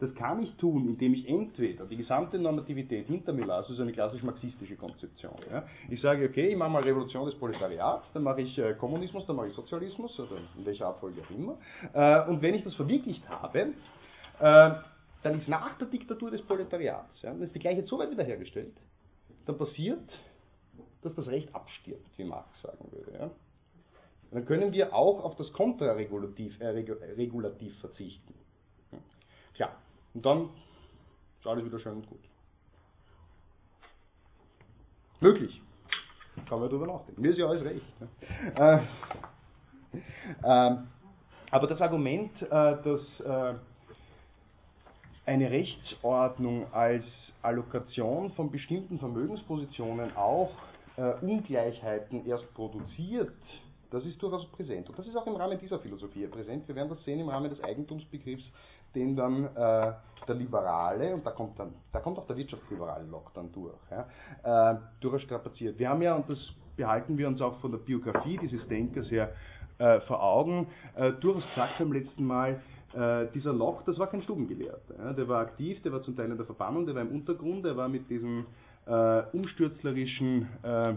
[0.00, 3.92] Das kann ich tun, indem ich entweder die gesamte Normativität hinter mir lasse, also eine
[3.92, 5.36] klassisch marxistische Konzeption.
[5.50, 5.64] Ja.
[5.88, 9.36] Ich sage, okay, ich mache mal Revolution des Proletariats, dann mache ich äh, Kommunismus, dann
[9.36, 11.56] mache ich Sozialismus, oder in welcher Abfolge auch immer.
[11.94, 13.72] Äh, und wenn ich das verwirklicht habe,
[14.40, 14.70] äh,
[15.22, 18.76] dann ist nach der Diktatur des Proletariats, ja, dann ist die Gleichheit so weit wiederhergestellt,
[19.46, 20.08] dann passiert,
[21.02, 23.12] dass das Recht abstirbt, wie Marx sagen würde.
[23.18, 23.30] Ja
[24.30, 28.34] dann können wir auch auf das Kontraregulativ äh, Regulativ verzichten.
[29.54, 29.70] Tja,
[30.14, 30.50] und dann
[31.38, 32.20] ist alles wieder schön und gut.
[35.20, 35.60] Möglich.
[36.48, 37.20] Kann man darüber nachdenken.
[37.20, 37.84] Mir ist ja alles recht.
[38.00, 38.08] Ne?
[38.56, 39.98] Äh,
[40.42, 40.76] äh,
[41.50, 43.54] aber das Argument, äh, dass äh,
[45.26, 47.04] eine Rechtsordnung als
[47.42, 50.50] Allokation von bestimmten Vermögenspositionen auch
[50.96, 53.32] äh, Ungleichheiten erst produziert,
[53.90, 54.88] das ist durchaus präsent.
[54.88, 56.66] Und das ist auch im Rahmen dieser Philosophie präsent.
[56.68, 58.44] Wir werden das sehen im Rahmen des Eigentumsbegriffs,
[58.94, 59.92] den dann äh,
[60.26, 64.72] der Liberale, und da kommt dann, da kommt auch der wirtschaftsliberale Lock dann durch, ja,
[64.72, 65.78] äh, durchaus strapaziert.
[65.78, 66.38] Wir haben ja, und das
[66.76, 69.32] behalten wir uns auch von der Biografie dieses Denkers her
[69.78, 72.60] äh, vor Augen, äh, durchaus gesagt beim letzten Mal,
[72.92, 74.94] äh, dieser Locke, das war kein Stubengelehrter.
[74.98, 77.64] Ja, der war aktiv, der war zum Teil in der Verbannung, der war im Untergrund,
[77.64, 78.46] der war mit diesem
[78.86, 80.94] äh, umstürzlerischen äh,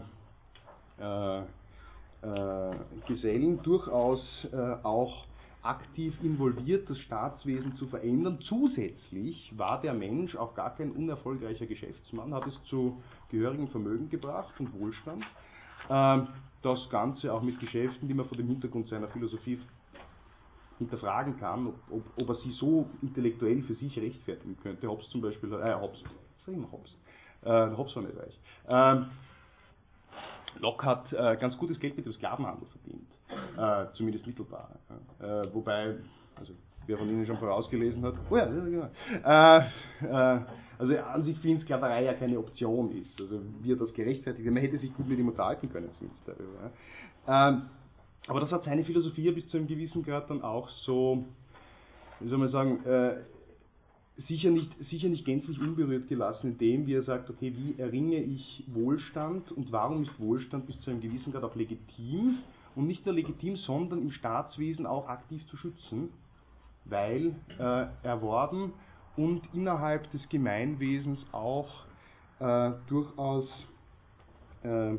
[1.00, 2.76] äh, äh,
[3.08, 5.26] Gesellen durchaus äh, auch
[5.62, 8.40] aktiv involviert, das Staatswesen zu verändern.
[8.42, 14.54] Zusätzlich war der Mensch auch gar kein unerfolgreicher Geschäftsmann, hat es zu gehörigem Vermögen gebracht
[14.60, 15.24] und Wohlstand.
[15.90, 16.28] Ähm,
[16.62, 19.60] das Ganze auch mit Geschäften, die man vor dem Hintergrund seiner Philosophie
[20.84, 24.88] hinterfragen kann, ob, ob, ob er sie so intellektuell für sich rechtfertigen könnte.
[24.88, 26.04] Hobbes zum Beispiel, äh, Hobbes,
[26.46, 26.96] sag mal Hobbes,
[27.44, 28.40] äh, Hobbes war nicht reich.
[28.68, 29.06] Ähm,
[30.60, 33.10] Locke hat äh, ganz gutes Geld mit dem Sklavenhandel verdient,
[33.58, 34.70] äh, zumindest mittelbar.
[35.20, 35.96] Äh, wobei,
[36.36, 36.54] also
[36.86, 38.90] wer von Ihnen schon vorausgelesen hat, oh ja, ja genau.
[39.26, 40.42] Äh, äh,
[40.80, 43.20] Also an sich für ihn Sklaverei ja keine Option ist.
[43.22, 46.72] Also wie er das gerechtfertigt, man hätte sich gut mit ihm unterhalten können zumindest darüber.
[47.28, 47.50] Ja.
[47.50, 47.62] Ähm,
[48.28, 51.26] aber das hat seine Philosophie bis zu einem gewissen Grad dann auch so,
[52.20, 53.18] wie soll man sagen, äh,
[54.18, 58.64] sicher nicht, sicher nicht gänzlich unberührt gelassen, indem wie er sagt, okay, wie erringe ich
[58.68, 62.38] Wohlstand und warum ist Wohlstand bis zu einem gewissen Grad auch legitim
[62.76, 66.10] und nicht nur legitim, sondern im Staatswesen auch aktiv zu schützen,
[66.86, 68.74] weil äh, erworben
[69.16, 71.70] und innerhalb des Gemeinwesens auch
[72.40, 73.48] äh, durchaus,
[74.64, 74.94] äh,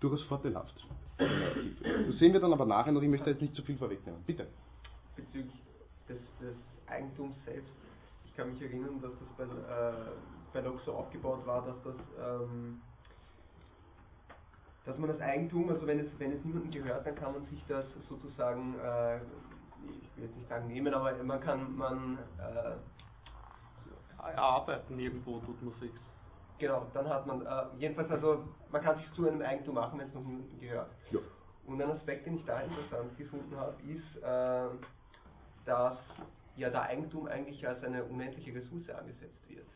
[0.00, 0.74] durchaus vorteilhaft.
[1.18, 4.22] Das sehen wir dann aber nachher noch, ich möchte jetzt nicht zu viel vorwegnehmen.
[4.24, 4.46] Bitte.
[5.16, 5.60] Bezüglich
[6.08, 7.72] des, des Eigentums selbst
[8.38, 9.92] kann mich erinnern, dass das bei, äh,
[10.52, 12.80] bei Locke so aufgebaut war, dass das ähm,
[14.84, 17.62] dass man das Eigentum, also wenn es, wenn es niemandem gehört, dann kann man sich
[17.68, 22.76] das sozusagen, äh, ich will jetzt nicht sagen nehmen, aber man kann man äh,
[24.22, 25.90] erarbeiten irgendwo tut man sich.
[26.58, 30.08] Genau, dann hat man äh, jedenfalls also man kann sich zu einem Eigentum machen, wenn
[30.08, 30.90] es noch niemandem gehört.
[31.10, 31.20] Ja.
[31.66, 34.74] Und ein Aspekt, den ich da interessant gefunden habe, ist, äh,
[35.66, 35.98] dass
[36.56, 39.66] ja der Eigentum eigentlich als eine unendliche Ressource angesetzt wird.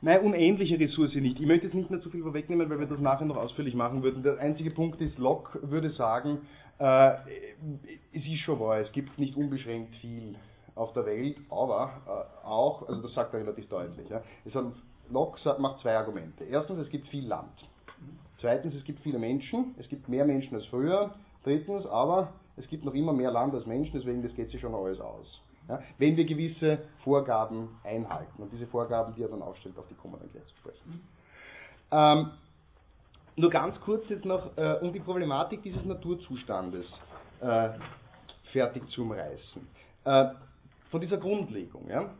[0.00, 1.40] Nein, unendliche Ressource nicht.
[1.40, 4.02] Ich möchte jetzt nicht mehr zu viel vorwegnehmen, weil wir das nachher noch ausführlich machen
[4.02, 4.22] würden.
[4.22, 6.40] Der einzige Punkt ist, Locke würde sagen,
[6.78, 7.12] äh,
[8.12, 10.36] es ist schon wahr, es gibt nicht unbeschränkt viel
[10.74, 14.64] auf der Welt, aber äh, auch, also das sagt er relativ deutlich, ja, es hat,
[15.10, 16.44] Locke macht zwei Argumente.
[16.44, 17.68] Erstens, es gibt viel Land.
[18.38, 21.14] Zweitens, es gibt viele Menschen, es gibt mehr Menschen als früher.
[21.44, 24.74] Drittens, aber es gibt noch immer mehr Land als Menschen, deswegen das geht sich schon
[24.74, 25.40] alles aus.
[25.68, 28.42] Ja, wenn wir gewisse Vorgaben einhalten.
[28.42, 31.08] Und diese Vorgaben, die er dann aufstellt, auf die kommen wir dann gleich zu sprechen.
[31.92, 32.30] Ähm,
[33.36, 36.86] nur ganz kurz jetzt noch, äh, um die Problematik dieses Naturzustandes
[37.40, 37.70] äh,
[38.52, 39.66] fertig zu umreißen.
[40.04, 40.26] Äh,
[40.90, 41.88] von dieser Grundlegung.
[41.88, 42.10] Ja?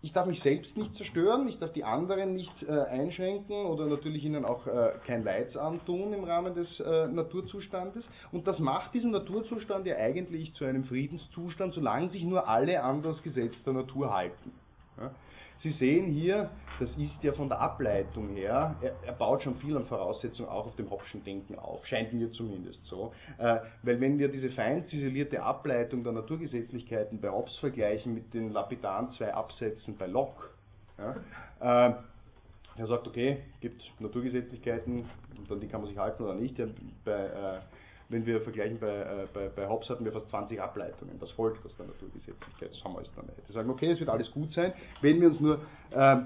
[0.00, 4.24] Ich darf mich selbst nicht zerstören, ich darf die anderen nicht äh, einschränken oder natürlich
[4.24, 8.04] ihnen auch äh, kein Leid antun im Rahmen des äh, Naturzustandes.
[8.30, 13.02] Und das macht diesen Naturzustand ja eigentlich zu einem Friedenszustand, solange sich nur alle an
[13.02, 14.52] das Gesetz der Natur halten.
[14.98, 15.10] Ja?
[15.60, 19.76] Sie sehen hier, das ist ja von der Ableitung her, er, er baut schon viel
[19.76, 23.12] an Voraussetzungen auch auf dem Hobbschen Denken auf, scheint mir zumindest so.
[23.38, 28.52] Äh, weil wenn wir diese fein ziselierte Ableitung der Naturgesetzlichkeiten bei Hobbes vergleichen mit den
[28.52, 30.44] lapidaren zwei Absätzen bei Locke,
[30.98, 31.94] ja, äh,
[32.76, 35.04] er sagt, okay, es gibt Naturgesetzlichkeiten,
[35.36, 36.56] und an die kann man sich halten oder nicht.
[37.04, 37.60] Bei, äh,
[38.08, 41.18] wenn wir vergleichen, bei, äh, bei, bei Hobbes hatten wir fast 20 Ableitungen.
[41.20, 42.70] Das folgt aus der Naturgesetzlichkeit.
[42.70, 43.46] Das haben wir jetzt dann nicht.
[43.46, 46.16] Wir sagen, okay, es wird alles gut sein, wenn wir uns nur äh,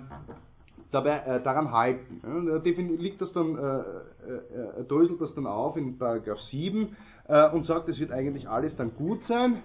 [0.92, 2.20] dabei, äh, daran halten.
[2.44, 6.96] Ja, liegt das dann, äh, äh, äh, dröselt das dann auf in Paragraph 7
[7.28, 9.62] äh, und sagt, es wird eigentlich alles dann gut sein.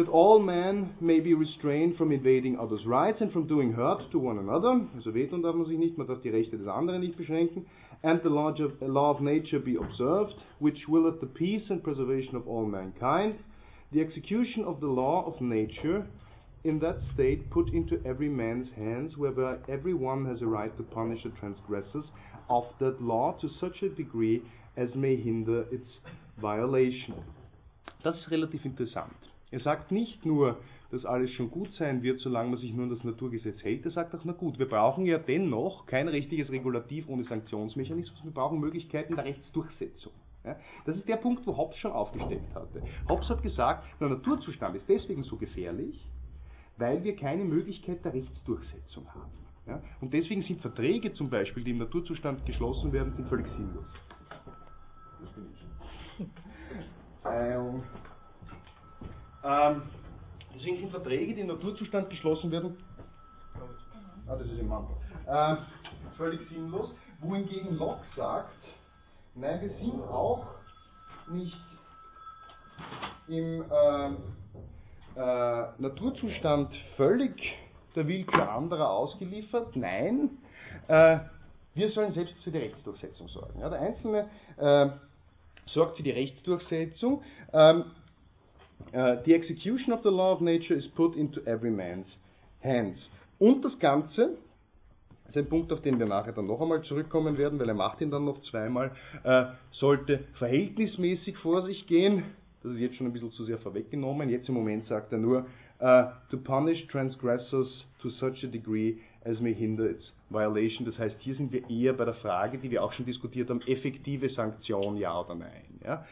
[0.00, 4.18] That all men may be restrained from invading others' rights and from doing hurt to
[4.18, 4.80] one another.
[4.96, 7.66] Also wehtun darf man sich nicht, man darf die Rechte des anderen nicht beschränken
[8.02, 12.64] and the law of nature be observed, which willeth the peace and preservation of all
[12.64, 13.40] mankind,
[13.92, 16.06] the execution of the law of nature
[16.64, 20.82] in that state put into every man's hands, whereby every one has a right to
[20.82, 22.06] punish the transgressors
[22.48, 24.42] of that law to such a degree
[24.78, 25.98] as may hinder its
[26.40, 27.22] violation.
[28.02, 29.29] Das ist relativ interessant.
[29.50, 30.58] Er sagt nicht nur,
[30.90, 33.84] dass alles schon gut sein wird, solange man sich nur an das Naturgesetz hält.
[33.84, 38.32] Er sagt auch, na gut, wir brauchen ja dennoch kein richtiges Regulativ ohne Sanktionsmechanismus, wir
[38.32, 40.12] brauchen Möglichkeiten der Rechtsdurchsetzung.
[40.44, 42.82] Ja, das ist der Punkt, wo Hobbes schon aufgestellt hatte.
[43.08, 46.08] Hobbes hat gesagt, der Naturzustand ist deswegen so gefährlich,
[46.78, 49.32] weil wir keine Möglichkeit der Rechtsdurchsetzung haben.
[49.66, 53.84] Ja, und deswegen sind Verträge zum Beispiel, die im Naturzustand geschlossen werden, sind völlig sinnlos.
[55.20, 56.26] Das bin ich.
[57.22, 57.82] Verzeihung.
[59.44, 59.82] Ähm,
[60.54, 62.76] Deswegen sind Verträge, die im Naturzustand geschlossen werden,
[64.26, 64.94] ah, das ist im Mantel,
[65.26, 65.56] äh,
[66.16, 66.92] völlig sinnlos.
[67.20, 68.52] Wohingegen Locke sagt,
[69.34, 70.46] nein, wir sind auch
[71.30, 71.56] nicht
[73.28, 74.08] im äh,
[75.18, 77.54] äh, Naturzustand völlig
[77.94, 79.76] der Willkür anderer ausgeliefert.
[79.76, 80.30] Nein,
[80.88, 81.18] äh,
[81.74, 83.60] wir sollen selbst für die Rechtsdurchsetzung sorgen.
[83.60, 84.90] Ja, der Einzelne äh,
[85.66, 87.22] sorgt für die Rechtsdurchsetzung.
[87.52, 87.84] Ähm,
[88.92, 92.06] Uh, the execution of the law of nature is put into every man's
[92.62, 92.98] hands.
[93.38, 94.36] Und das Ganze,
[95.24, 97.74] das ist ein Punkt, auf den wir nachher dann noch einmal zurückkommen werden, weil er
[97.74, 98.90] macht ihn dann noch zweimal,
[99.22, 102.24] äh, sollte verhältnismäßig vor sich gehen.
[102.62, 104.28] Das ist jetzt schon ein bisschen zu sehr vorweggenommen.
[104.28, 105.46] Jetzt im Moment sagt er nur,
[105.80, 110.84] uh, to punish transgressors to such a degree as may hinder its violation.
[110.84, 113.62] Das heißt, hier sind wir eher bei der Frage, die wir auch schon diskutiert haben,
[113.62, 115.80] effektive Sanktion, ja oder nein.
[115.84, 116.04] Ja?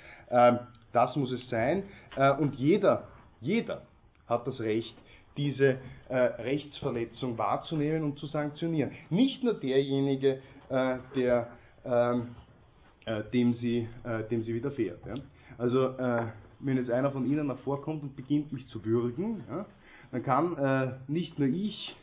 [0.98, 1.84] Das muss es sein.
[2.16, 3.06] Äh, und jeder,
[3.40, 3.82] jeder
[4.26, 4.96] hat das Recht,
[5.36, 5.76] diese
[6.08, 8.90] äh, Rechtsverletzung wahrzunehmen und zu sanktionieren.
[9.08, 11.50] Nicht nur derjenige, äh, der,
[11.84, 12.34] ähm,
[13.04, 13.88] äh, dem, sie,
[14.28, 14.98] dem sie widerfährt.
[15.56, 15.94] Also
[16.60, 19.44] wenn jetzt einer von Ihnen nach vorkommt und beginnt mich zu würgen,
[20.10, 21.96] dann kann nicht nur ich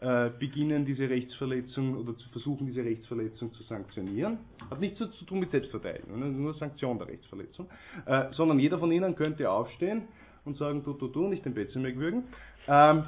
[0.00, 4.38] beginnen, diese Rechtsverletzung oder zu versuchen, diese Rechtsverletzung zu sanktionieren.
[4.68, 7.68] Hat nichts zu tun mit Selbstverteidigung, nur Sanktion der Rechtsverletzung,
[8.32, 10.02] sondern jeder von Ihnen könnte aufstehen
[10.44, 12.24] und sagen, du, du, du, nicht den Betzenberg würgen,
[12.68, 13.04] ähm,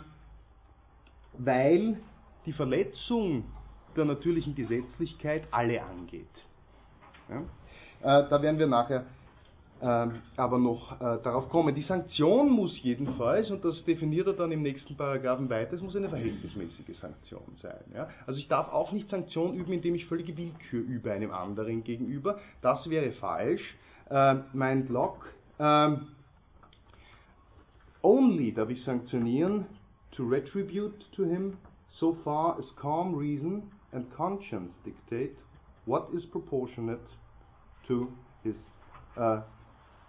[1.38, 1.98] weil
[2.46, 3.44] die Verletzung
[3.96, 6.26] der natürlichen Gesetzlichkeit alle angeht.
[7.28, 7.40] Ja?
[8.02, 9.04] Äh, da werden wir nachher äh,
[9.80, 11.74] aber noch äh, darauf kommen.
[11.74, 15.94] Die Sanktion muss jedenfalls, und das definiert er dann im nächsten Paragraphen weiter, es muss
[15.94, 17.84] eine verhältnismäßige Sanktion sein.
[17.94, 18.08] Ja?
[18.26, 22.38] Also ich darf auch nicht Sanktion üben, indem ich völlige Willkür übe einem anderen gegenüber.
[22.62, 23.76] Das wäre falsch.
[24.08, 25.26] Äh, mein Block
[25.58, 26.06] ähm,
[28.02, 29.66] only darf ich sanktionieren
[30.12, 31.58] to retribute to him
[31.98, 35.36] so far as calm reason and conscience dictate
[35.86, 37.00] what is proportionate
[37.86, 38.08] to
[38.42, 38.54] his
[39.16, 39.40] uh,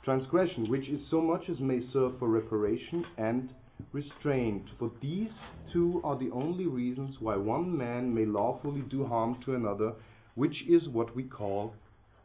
[0.08, 3.50] transgression, which is so much as may serve for reparation and
[3.92, 4.64] restraint.
[4.80, 5.32] For these
[5.74, 9.92] two are the only reasons why one man may lawfully do harm to another,
[10.36, 11.74] which is what we call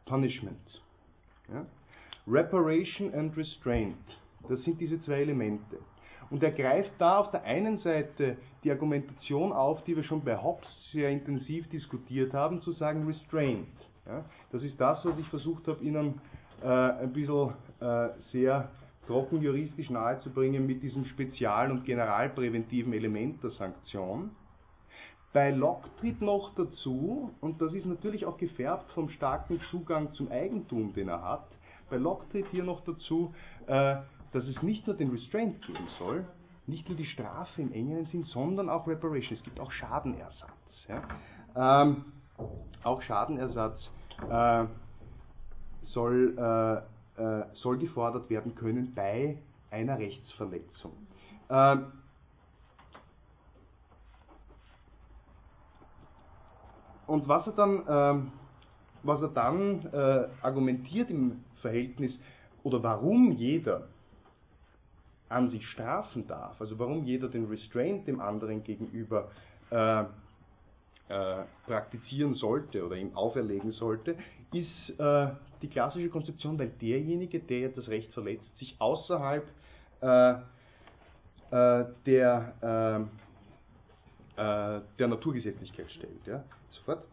[0.05, 0.79] punishment.
[1.51, 1.63] Yeah?
[2.25, 3.97] Reparation and restraint.
[4.49, 5.77] Das sind diese zwei Elemente.
[6.29, 10.41] Und er greift da auf der einen Seite die Argumentation auf, die wir schon bei
[10.41, 13.67] Hobbes sehr intensiv diskutiert haben, zu sagen Restraint.
[14.05, 16.21] Ja, das ist das, was ich versucht habe, Ihnen
[16.63, 18.69] äh, ein bisschen äh, sehr
[19.07, 24.31] trocken juristisch nahezubringen mit diesem spezial- und generalpräventiven Element der Sanktion.
[25.33, 30.31] Bei Locke tritt noch dazu, und das ist natürlich auch gefärbt vom starken Zugang zum
[30.31, 31.47] Eigentum, den er hat,
[31.89, 33.33] bei Locke tritt hier noch dazu,
[33.67, 33.97] äh,
[34.31, 36.25] dass es nicht nur den Restraint geben soll,
[36.65, 39.37] nicht nur die Strafe im engeren Sinn, sondern auch Reparation.
[39.37, 40.87] Es gibt auch Schadenersatz.
[40.87, 41.81] Ja.
[41.83, 42.05] Ähm,
[42.83, 43.91] auch Schadenersatz
[44.29, 44.65] äh,
[45.85, 49.37] soll, äh, äh, soll gefordert werden können bei
[49.71, 50.93] einer Rechtsverletzung.
[51.49, 51.91] Ähm,
[57.07, 58.31] und was er dann, ähm,
[59.03, 62.19] was er dann äh, argumentiert im Verhältnis
[62.63, 63.87] oder warum jeder
[65.29, 69.31] an sich strafen darf, also warum jeder den Restraint dem anderen gegenüber
[69.71, 70.03] äh,
[71.09, 74.15] äh, praktizieren sollte oder ihm auferlegen sollte,
[74.53, 75.27] ist äh,
[75.63, 79.47] die klassische Konzeption, weil derjenige, der das Recht verletzt, sich außerhalb
[80.01, 80.31] äh,
[81.51, 83.07] äh, der,
[84.37, 86.27] äh, der Naturgesetzlichkeit stellt.
[86.27, 86.43] Ja?
[86.71, 87.05] Sofort.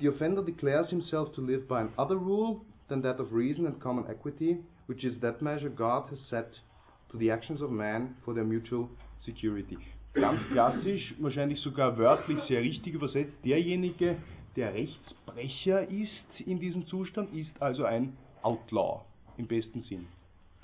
[0.00, 4.04] the offender declares himself to live by another rule than that of reason and common
[4.08, 4.58] equity,
[4.88, 6.50] which is that measure God has set
[7.10, 8.88] to the actions of man for their mutual
[9.24, 9.78] security.
[10.14, 14.16] Ganz klassisch, wahrscheinlich sogar wörtlich sehr richtig übersetzt, derjenige,
[14.56, 19.00] der Rechtsbrecher ist in diesem Zustand, ist also ein Outlaw
[19.36, 20.06] im besten Sinn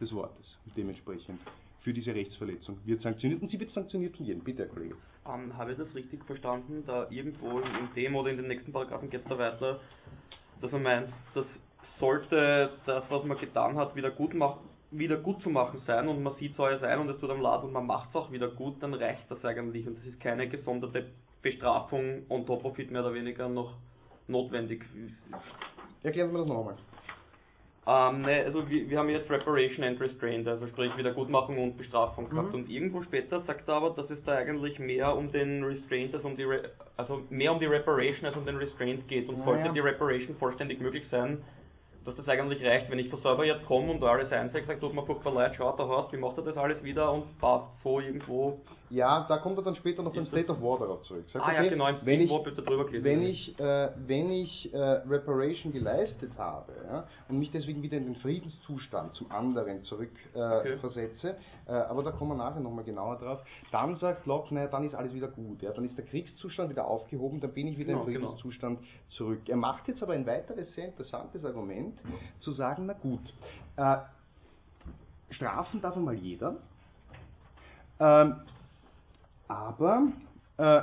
[0.01, 0.59] des Wortes.
[0.65, 1.41] Und dementsprechend
[1.81, 4.43] für diese Rechtsverletzung wird sanktioniert und sie wird sanktioniert von jedem.
[4.43, 4.95] Bitte, Herr Kollege.
[5.27, 6.85] Ähm, habe ich das richtig verstanden?
[6.87, 9.81] Da irgendwo in dem oder in den nächsten Paragraphen geht es da weiter,
[10.61, 11.47] dass er meint, dass
[12.01, 16.23] sollte das, was man getan hat, wieder gut machen, wieder gut zu machen sein und
[16.23, 18.33] man sieht so alles ein und es tut am Lad und man macht es auch
[18.33, 21.07] wieder gut, dann reicht das eigentlich und es ist keine gesonderte
[21.43, 23.75] Bestrafung on top of it mehr oder weniger noch
[24.29, 24.85] notwendig.
[26.03, 26.77] Erklären Sie mir das nochmal.
[27.87, 32.29] Ähm, ne, also wir, wir, haben jetzt Reparation and Restraint, also sprich Wiedergutmachung und Bestrafung
[32.29, 32.51] gehabt.
[32.51, 32.55] Mhm.
[32.55, 36.25] Und irgendwo später sagt er aber, dass es da eigentlich mehr um den Restraint als
[36.25, 39.29] um die Re also mehr um die Reparation als um den Restraint geht.
[39.29, 39.73] Und sollte ja.
[39.73, 41.43] die Reparation vollständig möglich sein,
[42.05, 44.95] dass das eigentlich reicht, wenn ich von selber jetzt komme und alles einsehe, sagt, tut
[44.95, 47.99] mir furchtbar leid, schaut, da hast, wie macht er das alles wieder und passt so
[47.99, 48.61] irgendwo.
[48.91, 51.25] Ja, da kommt er dann später noch beim State of War darauf zurück.
[51.31, 52.31] Sagt, ah okay, ja, genau, im wenn ich,
[53.05, 58.07] wenn ich, äh, wenn ich äh, Reparation geleistet habe ja, und mich deswegen wieder in
[58.07, 60.77] den Friedenszustand zum anderen zurück äh, okay.
[60.79, 61.37] versetze,
[61.69, 64.97] äh, aber da kommen wir nachher nochmal genauer drauf, dann sagt Locke, naja, dann ist
[64.97, 65.63] alles wieder gut.
[65.63, 68.13] Ja, dann ist der Kriegszustand wieder aufgehoben, dann bin ich wieder genau, im.
[68.13, 68.91] Friedenszustand genau.
[69.11, 69.49] zurück.
[69.49, 71.97] Er macht jetzt aber ein weiteres sehr interessantes Argument,
[72.41, 73.33] zu sagen, na gut,
[73.77, 73.99] äh,
[75.33, 76.57] strafen darf einmal jeder,
[78.01, 78.35] ähm,
[79.51, 80.13] aber
[80.59, 80.83] äh,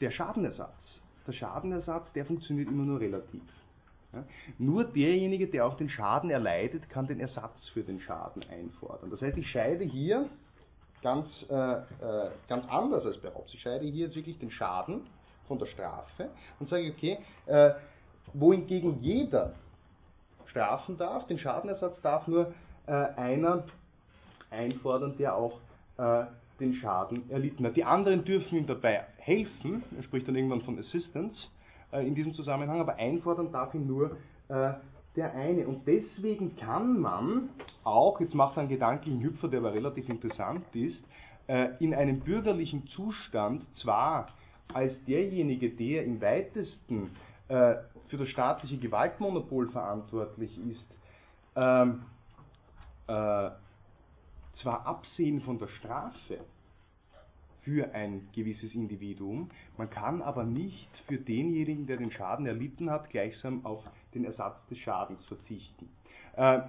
[0.00, 3.42] der Schadenersatz, der Schadenersatz, der funktioniert immer nur relativ.
[4.12, 4.22] Ja?
[4.58, 9.10] Nur derjenige, der auch den Schaden erleidet, kann den Ersatz für den Schaden einfordern.
[9.10, 10.28] Das heißt, ich scheide hier
[11.02, 13.54] ganz, äh, äh, ganz anders als bei Hobbes.
[13.54, 15.06] Ich scheide hier jetzt wirklich den Schaden
[15.48, 16.28] von der Strafe
[16.60, 17.70] und sage, okay, äh,
[18.34, 19.54] wohingegen jeder
[20.46, 22.52] strafen darf, den Schadenersatz darf nur
[22.86, 23.64] äh, einer
[24.50, 25.58] einfordern, der auch
[25.96, 26.24] äh,
[26.60, 27.76] den Schaden erlitten hat.
[27.76, 31.48] Die anderen dürfen ihm dabei helfen, er spricht dann irgendwann von Assistance
[31.92, 34.16] äh, in diesem Zusammenhang, aber einfordern darf ihn nur
[34.48, 34.72] äh,
[35.16, 35.66] der eine.
[35.66, 37.50] Und deswegen kann man
[37.82, 41.02] auch, jetzt macht er einen gedanklichen Hüpfer, der aber relativ interessant ist,
[41.46, 44.26] äh, in einem bürgerlichen Zustand zwar
[44.72, 47.10] als derjenige, der im weitesten
[47.48, 47.74] äh,
[48.08, 50.86] für das staatliche Gewaltmonopol verantwortlich ist,
[51.56, 52.02] ähm,
[53.06, 53.50] äh,
[54.56, 56.38] zwar absehen von der Strafe
[57.62, 63.08] für ein gewisses Individuum, man kann aber nicht für denjenigen, der den Schaden erlitten hat,
[63.08, 63.82] gleichsam auf
[64.12, 65.88] den Ersatz des Schadens verzichten.
[66.36, 66.60] Äh,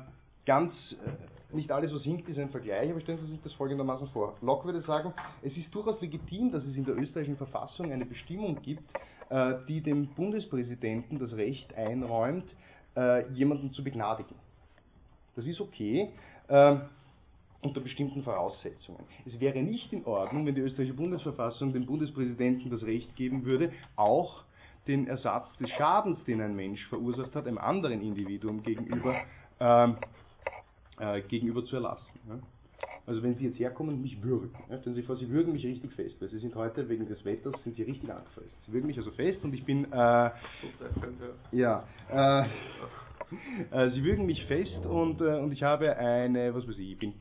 [0.45, 4.07] ganz, äh, nicht alles, was hinkt, ist ein Vergleich, aber stellen Sie sich das folgendermaßen
[4.09, 4.36] vor.
[4.41, 8.61] Locke würde sagen, es ist durchaus legitim, dass es in der österreichischen Verfassung eine Bestimmung
[8.61, 8.83] gibt,
[9.29, 12.45] äh, die dem Bundespräsidenten das Recht einräumt,
[12.95, 14.36] äh, jemanden zu begnadigen.
[15.36, 16.09] Das ist okay.
[17.66, 19.03] Unter bestimmten Voraussetzungen.
[19.26, 23.72] Es wäre nicht in Ordnung, wenn die österreichische Bundesverfassung dem Bundespräsidenten das Recht geben würde,
[23.95, 24.43] auch
[24.88, 29.16] den Ersatz des Schadens, den ein Mensch verursacht hat, einem anderen Individuum gegenüber,
[29.59, 29.97] ähm,
[30.99, 32.20] äh, gegenüber zu erlassen.
[32.30, 32.39] Ja.
[33.07, 35.53] Also wenn Sie jetzt herkommen und mich würgen, ja, stellen Sie sich vor, Sie würgen
[35.53, 38.55] mich richtig fest, weil Sie sind heute wegen des Wetters sind Sie richtig angefasst.
[38.68, 40.30] Sie würgen mich also fest und ich bin äh,
[41.51, 42.45] ja äh,
[43.72, 46.97] äh, Sie würgen mich fest und, äh, und ich habe eine, was weiß ich, ich
[46.99, 47.13] bin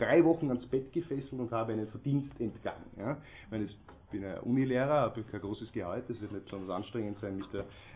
[0.00, 2.90] drei Wochen ans Bett gefesselt und habe einen Verdienst entgangen.
[2.96, 3.18] Ja.
[3.44, 3.78] Ich, meine, ich
[4.10, 7.46] bin ein Unilehrer, habe kein großes Gehalt, das wird nicht besonders anstrengend sein, mich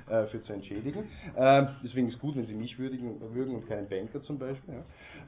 [0.06, 1.08] dafür äh, zu entschädigen.
[1.36, 4.82] Ähm, deswegen ist es gut, wenn Sie mich würdigen, würgen und keinen Banker zum Beispiel.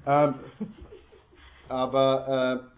[0.04, 0.28] Ja.
[0.28, 0.34] Ähm,
[1.68, 2.70] aber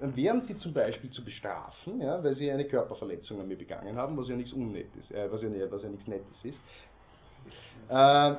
[0.00, 3.96] äh, wären Sie zum Beispiel zu bestrafen, ja, weil Sie eine Körperverletzung an mir begangen
[3.96, 6.58] haben, was ja nichts Unnettes, äh, was, ja, was ja nichts Nettes ist.
[7.88, 8.36] Äh, ja,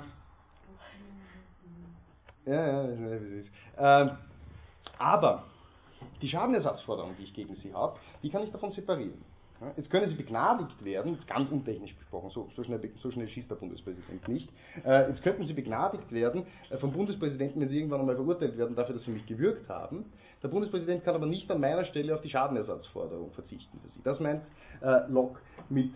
[2.48, 3.52] ja, es ist.
[3.78, 4.12] Ähm,
[5.02, 5.44] aber
[6.22, 9.24] die Schadenersatzforderung, die ich gegen Sie habe, die kann ich davon separieren.
[9.78, 13.56] Jetzt können Sie begnadigt werden, ganz untechnisch besprochen, so, so, schnell, so schnell schießt der
[13.56, 14.50] Bundespräsident nicht.
[14.84, 18.76] Äh, jetzt könnten Sie begnadigt werden äh, vom Bundespräsidenten, wenn Sie irgendwann einmal verurteilt werden
[18.76, 20.06] dafür, dass Sie mich gewürgt haben.
[20.42, 24.02] Der Bundespräsident kann aber nicht an meiner Stelle auf die Schadenersatzforderung verzichten für Sie.
[24.04, 24.42] Das meint
[24.82, 25.40] äh, Locke
[25.70, 25.94] mit,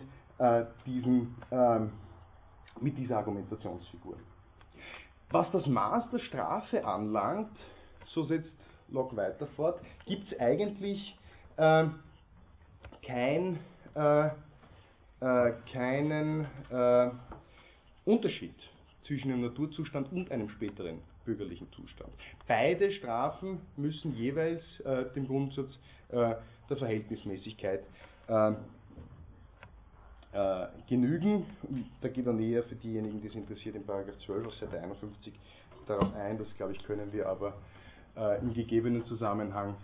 [0.84, 1.92] diesem, ähm,
[2.78, 4.16] mit dieser Argumentationsfigur.
[5.30, 7.56] Was das Maß der Strafe anlangt,
[8.04, 8.52] so setzt
[8.88, 11.16] Locke weiter fort, gibt es eigentlich
[11.56, 11.86] äh,
[13.02, 13.58] kein,
[13.94, 14.26] äh,
[15.20, 17.10] äh, keinen äh,
[18.04, 18.54] Unterschied
[19.06, 22.12] zwischen einem Naturzustand und einem späteren bürgerlichen Zustand.
[22.46, 25.78] Beide Strafen müssen jeweils äh, dem Grundsatz
[26.10, 26.34] äh,
[26.68, 27.84] der Verhältnismäßigkeit
[30.88, 31.46] genügen.
[32.00, 35.32] Da geht er näher für diejenigen, die es interessiert, in Paragraph 12 auf Seite 51
[35.86, 36.38] darauf ein.
[36.38, 37.54] Das, glaube ich, können wir aber
[38.16, 39.76] äh, im gegebenen Zusammenhang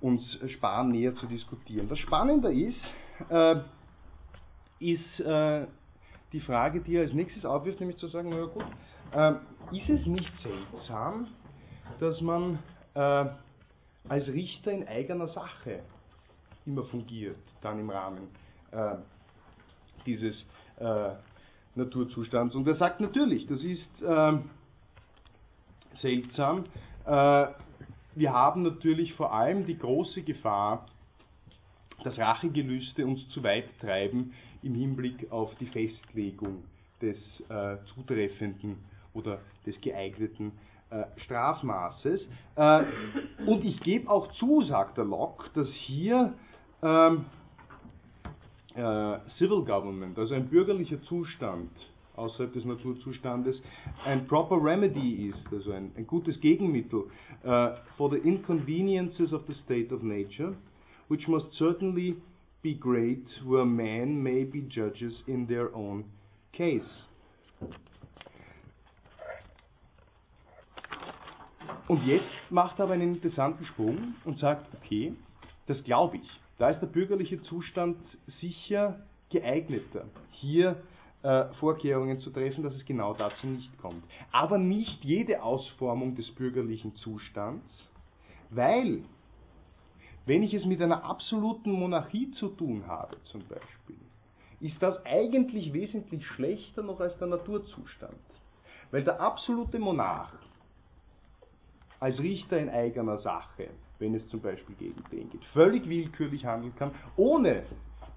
[0.00, 1.88] uns sparen, näher zu diskutieren.
[1.88, 2.80] Das Spannende ist,
[3.30, 3.56] äh,
[4.80, 5.66] ist äh,
[6.32, 8.66] die Frage, die er als nächstes aufwirft, nämlich zu sagen, naja gut,
[9.12, 9.32] äh,
[9.76, 11.28] ist es nicht seltsam,
[12.00, 12.58] dass man
[12.94, 13.26] äh,
[14.08, 15.80] als Richter in eigener Sache
[16.66, 18.28] immer fungiert, dann im Rahmen
[18.72, 18.96] äh,
[20.06, 20.44] dieses
[21.76, 22.56] Naturzustands.
[22.56, 23.88] Und er sagt natürlich, das ist
[25.98, 26.64] seltsam,
[27.06, 30.86] wir haben natürlich vor allem die große Gefahr,
[32.02, 36.64] dass Rachegelüste uns zu weit treiben im Hinblick auf die Festlegung
[37.00, 38.76] des äh, zutreffenden
[39.12, 40.52] oder des geeigneten
[40.90, 42.28] äh, Strafmaßes.
[42.56, 42.84] Äh,
[43.46, 46.34] und ich gebe auch zu, sagt der Locke, dass hier
[46.82, 47.26] ähm,
[48.74, 51.70] äh, Civil Government, also ein bürgerlicher Zustand,
[52.16, 53.62] außerhalb des Naturzustandes
[54.04, 57.04] ein proper remedy ist, also ein, ein gutes Gegenmittel
[57.44, 60.54] uh, for the inconveniences of the state of nature,
[61.08, 62.16] which must certainly
[62.62, 66.04] be great where men may be judges in their own
[66.52, 67.04] case.
[71.86, 75.12] Und jetzt macht er aber einen interessanten Sprung und sagt, okay,
[75.66, 76.40] das glaube ich.
[76.58, 77.98] Da ist der bürgerliche Zustand
[78.40, 80.82] sicher geeigneter, hier
[81.24, 84.04] äh, Vorkehrungen zu treffen, dass es genau dazu nicht kommt.
[84.30, 87.88] Aber nicht jede Ausformung des bürgerlichen Zustands,
[88.50, 89.02] weil,
[90.26, 93.96] wenn ich es mit einer absoluten Monarchie zu tun habe, zum Beispiel,
[94.60, 98.14] ist das eigentlich wesentlich schlechter noch als der Naturzustand.
[98.90, 100.32] Weil der absolute Monarch
[102.00, 106.74] als Richter in eigener Sache, wenn es zum Beispiel gegen den geht, völlig willkürlich handeln
[106.76, 107.64] kann, ohne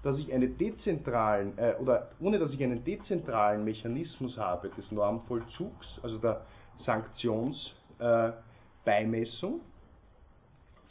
[0.02, 5.98] dass ich einen dezentralen äh, oder ohne dass ich einen dezentralen Mechanismus habe des Normvollzugs,
[6.02, 6.42] also der
[6.84, 9.58] Sanktionsbeimessung, äh,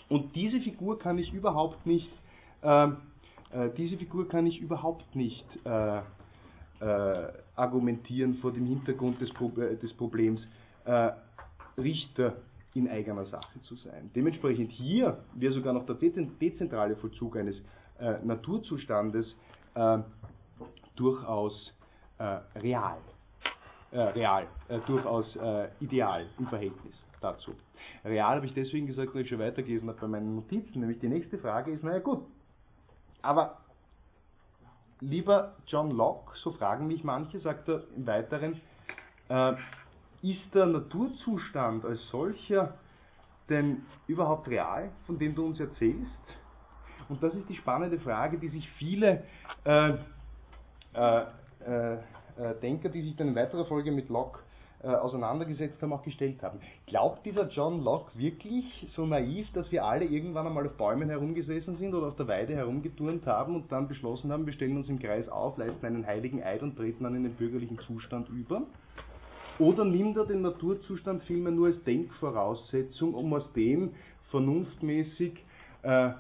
[0.09, 2.11] Und diese Figur kann ich überhaupt nicht,
[2.61, 2.89] äh, äh,
[3.77, 6.01] diese Figur kann ich überhaupt nicht äh,
[6.79, 10.47] äh argumentieren vor dem Hintergrund des, Pro äh, des Problems,
[11.75, 12.37] Richter
[12.75, 14.09] in eigener Sache zu sein.
[14.15, 17.61] Dementsprechend hier wäre sogar noch der dezentrale Vollzug eines
[18.23, 19.35] Naturzustandes
[20.95, 21.73] durchaus
[22.55, 22.97] real.
[23.91, 24.47] real,
[24.85, 25.37] durchaus
[25.79, 27.53] ideal im Verhältnis dazu.
[28.03, 30.79] Real habe ich deswegen gesagt, weil ich schon weitergelesen habe bei meinen Notizen.
[30.79, 32.23] Nämlich die nächste Frage ist, naja gut,
[33.21, 33.57] aber
[34.99, 38.61] lieber John Locke, so fragen mich manche, sagt er im Weiteren,
[39.29, 39.53] äh,
[40.21, 42.73] ist der Naturzustand als solcher
[43.49, 46.19] denn überhaupt real, von dem du uns erzählst?
[47.09, 49.23] Und das ist die spannende Frage, die sich viele
[49.65, 49.93] äh,
[50.93, 51.21] äh,
[51.63, 51.97] äh,
[52.61, 54.39] Denker, die sich dann in weiterer Folge mit Locke
[54.83, 56.59] äh, auseinandergesetzt haben, auch gestellt haben.
[56.85, 61.77] Glaubt dieser John Locke wirklich so naiv, dass wir alle irgendwann einmal auf Bäumen herumgesessen
[61.77, 64.99] sind oder auf der Weide herumgeturnt haben und dann beschlossen haben, wir stellen uns im
[64.99, 68.61] Kreis auf, leisten einen heiligen Eid und treten dann in den bürgerlichen Zustand über?
[69.57, 73.93] Oder nimmt er den Naturzustand vielmehr nur als Denkvoraussetzung, um aus dem
[74.29, 75.43] vernunftmäßig
[75.81, 76.11] äh,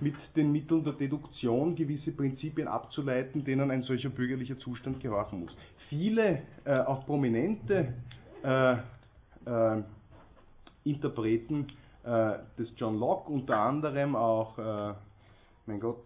[0.00, 5.56] mit den Mitteln der Deduktion gewisse Prinzipien abzuleiten, denen ein solcher bürgerlicher Zustand gehorchen muss.
[5.88, 7.94] Viele, äh, auch prominente
[8.42, 9.82] äh, äh,
[10.84, 11.66] Interpreten
[12.04, 14.94] äh, des John Locke, unter anderem auch, äh,
[15.66, 16.04] mein Gott,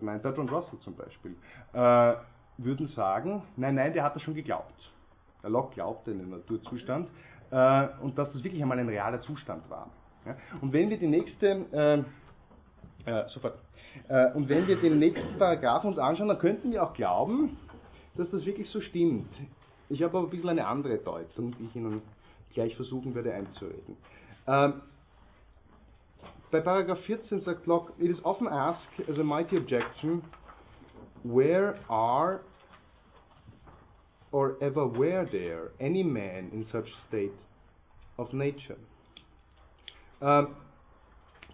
[0.00, 1.36] mein Bertrand Russell zum Beispiel,
[1.72, 2.14] äh,
[2.56, 4.74] würden sagen, nein, nein, der hat das schon geglaubt.
[5.42, 7.08] Der Locke glaubte in den Naturzustand
[7.50, 9.88] und dass das wirklich einmal ein realer Zustand war.
[10.26, 10.36] Ja?
[10.60, 12.04] Und wenn wir die nächste
[13.06, 13.58] äh, sofort.
[14.08, 17.56] Äh, und wenn wir den nächsten Paragraphen uns anschauen, dann könnten wir auch glauben,
[18.16, 19.28] dass das wirklich so stimmt.
[19.88, 22.02] Ich habe aber ein bisschen eine andere Deutung, die ich Ihnen
[22.52, 23.96] gleich versuchen werde einzureden.
[24.46, 24.82] Ähm,
[26.50, 30.22] bei Paragraph 14 sagt Locke, it is often asked as a mighty objection,
[31.22, 32.40] where are
[34.32, 37.32] or ever were there any man in such state
[38.18, 38.76] of nature?
[40.20, 40.56] Um,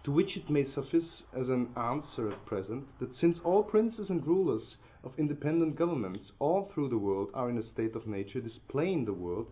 [0.05, 4.25] to which it may suffice as an answer at present that since all princes and
[4.25, 9.05] rulers of independent governments all through the world are in a state of nature displaying
[9.05, 9.47] the world,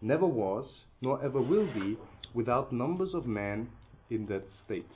[0.00, 0.66] never was,
[1.00, 1.96] nor ever will be,
[2.34, 3.68] without numbers of men
[4.10, 4.86] in that state.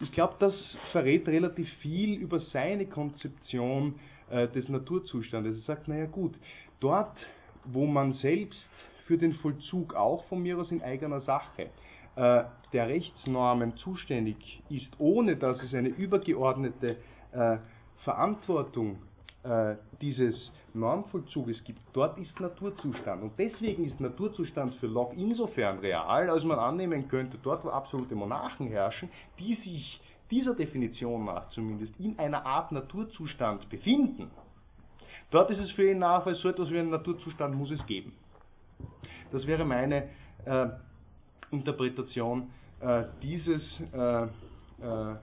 [0.00, 0.54] Ich glaube, das
[0.92, 3.94] verrät relativ viel über seine Konzeption
[4.28, 5.60] äh, des Naturzustandes.
[5.60, 6.34] Er sagt, naja gut,
[6.80, 7.16] dort,
[7.64, 8.62] wo man selbst
[9.06, 11.70] für den Vollzug auch von mir aus in eigener Sache
[12.18, 16.96] äh, der Rechtsnormen zuständig ist, ohne dass es eine übergeordnete
[17.32, 17.58] äh,
[18.02, 18.98] Verantwortung
[19.44, 23.22] äh, dieses Normvollzuges gibt, dort ist Naturzustand.
[23.22, 28.16] Und deswegen ist Naturzustand für Locke insofern real, als man annehmen könnte, dort wo absolute
[28.16, 29.08] Monarchen herrschen,
[29.38, 30.00] die sich
[30.30, 34.28] dieser Definition nach zumindest in einer Art Naturzustand befinden,
[35.30, 38.12] dort ist es für ihn nach, weil so etwas wie einen Naturzustand muss es geben.
[39.30, 40.08] Das wäre meine
[40.44, 40.66] äh,
[41.50, 45.16] Interpretation äh, dieses, äh, äh,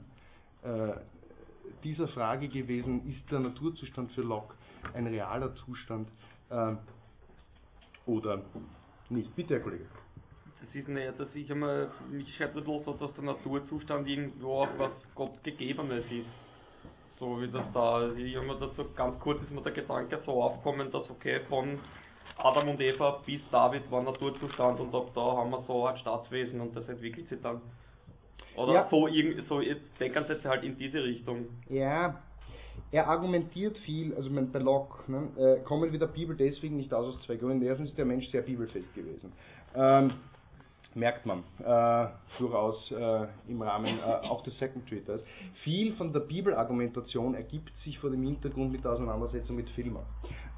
[1.84, 4.56] dieser Frage gewesen, ist der Naturzustand für Locke
[4.94, 6.08] ein realer Zustand
[8.06, 8.42] oder
[9.10, 9.36] nicht?
[9.36, 9.86] Bitte, Herr Kollege.
[10.62, 14.70] Das ist nicht, dass ich einmal, mich schreibt ein so, dass der Naturzustand irgendwo auch
[14.78, 16.28] was Gott gegebenes ist.
[17.20, 20.22] So wie das da, ich habe mir das so ganz kurz ist mir der Gedanke
[20.26, 21.80] so aufkommen, dass okay, von
[22.38, 26.60] Adam und Eva bis David war Naturzustand und ab da haben wir so ein Staatswesen
[26.60, 27.62] und das entwickelt sich dann.
[28.56, 28.88] Oder ja.
[28.90, 29.08] so,
[29.50, 29.62] so
[30.00, 31.48] denken sie halt in diese Richtung.
[31.70, 32.22] Ja,
[32.92, 37.16] er argumentiert viel, also bei Locke, ne, äh, kommen wir der Bibel deswegen nicht aus
[37.16, 37.66] aus zwei Gründen.
[37.66, 39.32] Erstens ist der Mensch sehr bibelfest gewesen.
[39.76, 40.14] Ähm,
[40.96, 42.08] merkt man äh,
[42.40, 45.22] durchaus äh, im Rahmen äh, auch des Second Twitters.
[45.64, 50.06] Viel von der Bibelargumentation ergibt sich vor dem Hintergrund mit der Auseinandersetzung mit Filmer.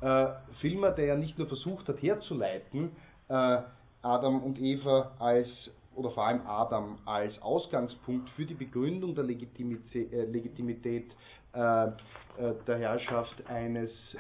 [0.02, 0.28] Äh,
[0.62, 2.92] Filmer, der ja nicht nur versucht hat herzuleiten,
[3.30, 3.62] äh,
[4.04, 10.14] Adam und Eva als oder vor allem Adam als Ausgangspunkt für die Begründung der Legitimität,
[10.14, 11.12] äh, Legitimität
[11.54, 14.16] der Herrschaft eines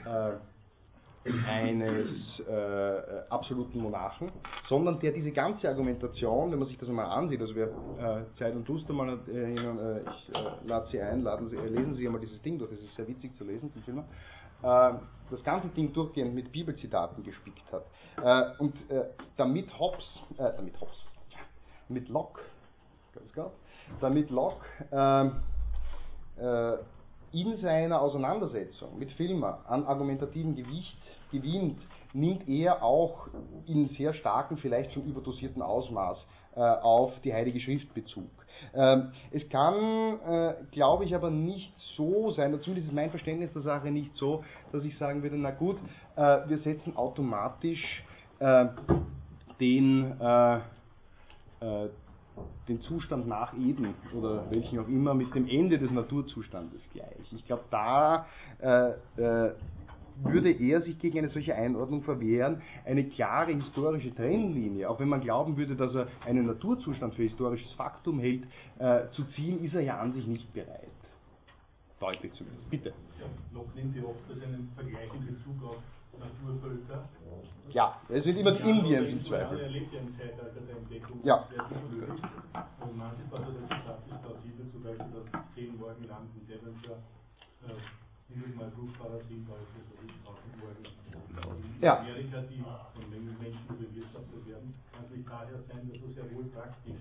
[1.47, 4.31] eines äh, absoluten Monarchen,
[4.67, 8.55] sondern der diese ganze Argumentation, wenn man sich das einmal ansieht, also wer äh, Zeit
[8.55, 12.05] und Lust einmal äh, äh, ich äh, lade Sie ein, laden Sie, äh, lesen Sie
[12.05, 14.03] einmal dieses Ding durch, es ist sehr witzig zu lesen, den Film,
[15.29, 17.85] das ganze Ding durchgehend mit Bibelzitaten gespickt hat.
[18.59, 18.73] und
[19.35, 20.97] damit Hobbes, damit Hobbes,
[21.89, 22.41] mit Locke,
[23.13, 23.51] ganz klar,
[24.01, 24.65] damit Locke
[27.31, 30.97] in seiner Auseinandersetzung mit Filmer an argumentativen Gewicht
[31.31, 31.79] gewinnt,
[32.13, 33.27] nimmt er auch
[33.65, 36.25] in sehr starken, vielleicht schon überdosierten Ausmaß
[36.55, 38.29] äh, auf die Heilige Schrift Bezug.
[38.73, 43.61] Ähm, es kann, äh, glaube ich, aber nicht so sein, zumindest ist mein Verständnis der
[43.61, 45.77] Sache nicht so, dass ich sagen würde, na gut,
[46.15, 48.03] äh, wir setzen automatisch
[48.39, 48.65] äh,
[49.59, 51.89] den, äh, äh,
[52.67, 57.31] den Zustand nach Eden oder welchen auch immer mit dem Ende des Naturzustandes gleich.
[57.31, 58.25] Ich glaube, da
[60.23, 65.21] würde er sich gegen eine solche Einordnung verwehren, eine klare historische Trennlinie, auch wenn man
[65.21, 68.43] glauben würde, dass er einen Naturzustand für historisches Faktum hält,
[68.79, 70.89] äh, zu ziehen, ist er ja an sich nicht bereit.
[71.99, 72.69] Deutlich zumindest.
[72.69, 72.89] Bitte.
[73.19, 75.77] Ja, Locke nimmt ja oft einen Vergleich in Bezug auf
[76.19, 77.09] Naturvölker.
[77.69, 79.59] Ja, es wird immer ja, Indiens im Zweifel.
[79.59, 81.19] Er lebt ja im Zeitalter der Entdeckung.
[81.23, 81.47] Ja.
[82.81, 86.97] Und manches war das statistisch plausibel, zum Beispiel, dass zehn Morgenland in Devonshire
[88.29, 90.09] dieses Mal fruchtbarer sind als es in
[91.81, 91.99] ja.
[91.99, 96.45] Amerika, die von Menschen bewirtschaftet werden, kann es nicht daher sein, dass es sehr wohl
[96.45, 96.95] praktisch.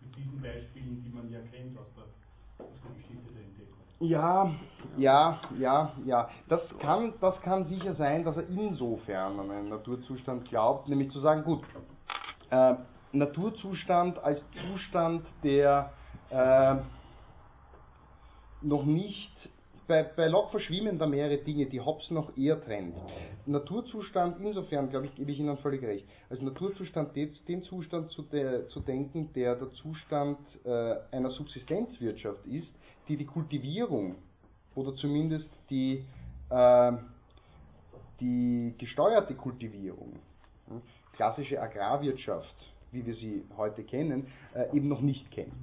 [0.00, 3.78] Mit diesen Beispielen, die man ja kennt aus der, aus der Geschichte der Entdeckung.
[4.00, 4.54] Ja,
[4.96, 6.28] ja, ja, ja.
[6.48, 11.20] Das kann, das kann sicher sein, dass er insofern an einen Naturzustand glaubt, nämlich zu
[11.20, 11.62] sagen, gut,
[12.50, 12.74] äh,
[13.12, 15.92] Naturzustand als Zustand, der
[16.30, 16.76] äh,
[18.62, 19.32] noch nicht,
[19.86, 22.94] bei, bei Locke verschwimmen da mehrere Dinge, die Hobbes noch eher trennt.
[23.46, 26.06] Naturzustand, insofern, glaube ich, gebe ich Ihnen völlig recht.
[26.28, 32.70] Als Naturzustand den Zustand zu, der, zu denken, der der Zustand äh, einer Subsistenzwirtschaft ist,
[33.08, 34.16] die die Kultivierung
[34.74, 36.04] oder zumindest die,
[36.50, 36.92] äh,
[38.20, 40.18] die gesteuerte Kultivierung,
[41.14, 42.54] klassische Agrarwirtschaft,
[42.92, 45.54] wie wir sie heute kennen, äh, eben noch nicht kennt.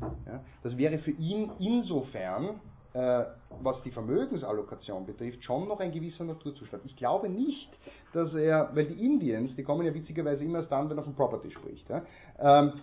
[0.64, 2.60] Das wäre für ihn insofern
[2.96, 6.84] was die Vermögensallokation betrifft, schon noch ein gewisser Naturzustand.
[6.86, 7.70] Ich glaube nicht,
[8.14, 11.16] dass er, weil die Indians, die kommen ja witzigerweise immer erst dann, wenn er von
[11.16, 11.90] Property spricht.
[11.90, 12.04] Ja?
[12.40, 12.74] Ähm,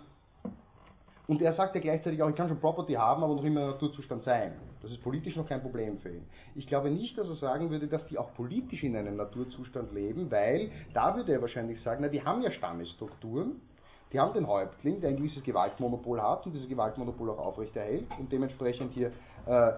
[1.28, 4.24] und er sagt ja gleichzeitig auch, ich kann schon Property haben, aber noch immer Naturzustand
[4.24, 4.52] sein.
[4.82, 6.24] Das ist politisch noch kein Problem für ihn.
[6.56, 10.30] Ich glaube nicht, dass er sagen würde, dass die auch politisch in einem Naturzustand leben,
[10.30, 13.60] weil da würde er wahrscheinlich sagen, na, die haben ja Stammesstrukturen,
[14.12, 18.30] die haben den Häuptling, der ein gewisses Gewaltmonopol hat und dieses Gewaltmonopol auch aufrechterhält und
[18.30, 19.12] dementsprechend hier
[19.46, 19.72] äh, äh,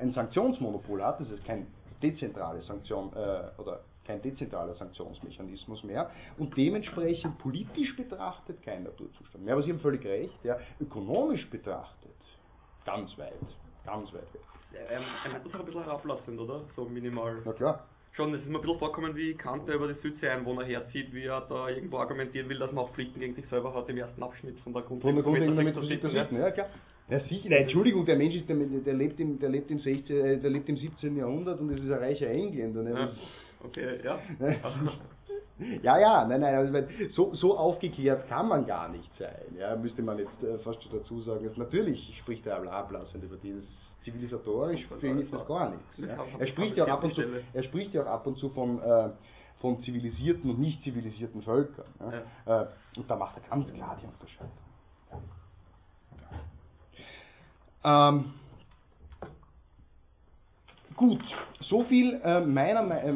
[0.00, 1.66] ein Sanktionsmonopol hat, das ist kein
[2.02, 9.54] dezentrale Sanktion äh, oder kein dezentraler Sanktionsmechanismus mehr und dementsprechend politisch betrachtet kein Naturzustand mehr.
[9.54, 12.10] Aber Sie haben völlig recht, ja, ökonomisch betrachtet
[12.84, 13.34] ganz weit,
[13.86, 14.42] ganz weit weg.
[14.88, 16.62] Er meint das auch ein bisschen herablassend, oder?
[16.74, 17.42] So minimal.
[17.44, 17.84] Na klar.
[18.12, 21.40] Schon, es ist mir ein bisschen vorkommen, wie Kant über die Südsee-Einwohner herzieht, wie er
[21.48, 24.60] da irgendwo argumentieren will, dass man auch Pflichten gegen sich selber hat im ersten Abschnitt
[24.60, 25.14] von der Grundlegende.
[25.14, 25.32] Von der
[26.40, 26.66] ja klar.
[27.08, 27.48] Ja, sicher.
[27.48, 30.50] Nein, Entschuldigung, der Mensch ist, der, der, lebt im, der, lebt im 16, äh, der
[30.50, 31.16] lebt im 17.
[31.16, 32.82] Jahrhundert und das ist ein reicher Engländer.
[32.82, 32.90] Ne?
[32.90, 33.12] Ja.
[33.64, 34.18] Okay, ja.
[35.82, 36.78] ja, ja, nein, nein, also,
[37.10, 39.56] so, so aufgeklärt kann man gar nicht sein.
[39.58, 41.44] Ja, müsste man jetzt äh, fast schon dazu sagen.
[41.46, 43.66] Dass natürlich spricht er ablassend über dieses
[44.04, 45.98] zivilisatorisch, für ihn ist das gar nichts.
[45.98, 46.24] Ja.
[46.38, 47.22] Er, spricht ja auch ab und zu,
[47.52, 49.10] er spricht ja auch ab und zu von, äh,
[49.60, 51.86] von zivilisierten und nicht zivilisierten Völkern.
[52.46, 52.62] Ja.
[52.62, 54.52] Äh, und da macht er ganz klar die Unterscheidung.
[57.84, 58.34] Ähm,
[60.96, 61.22] gut,
[61.60, 63.12] so viel äh, meiner, äh,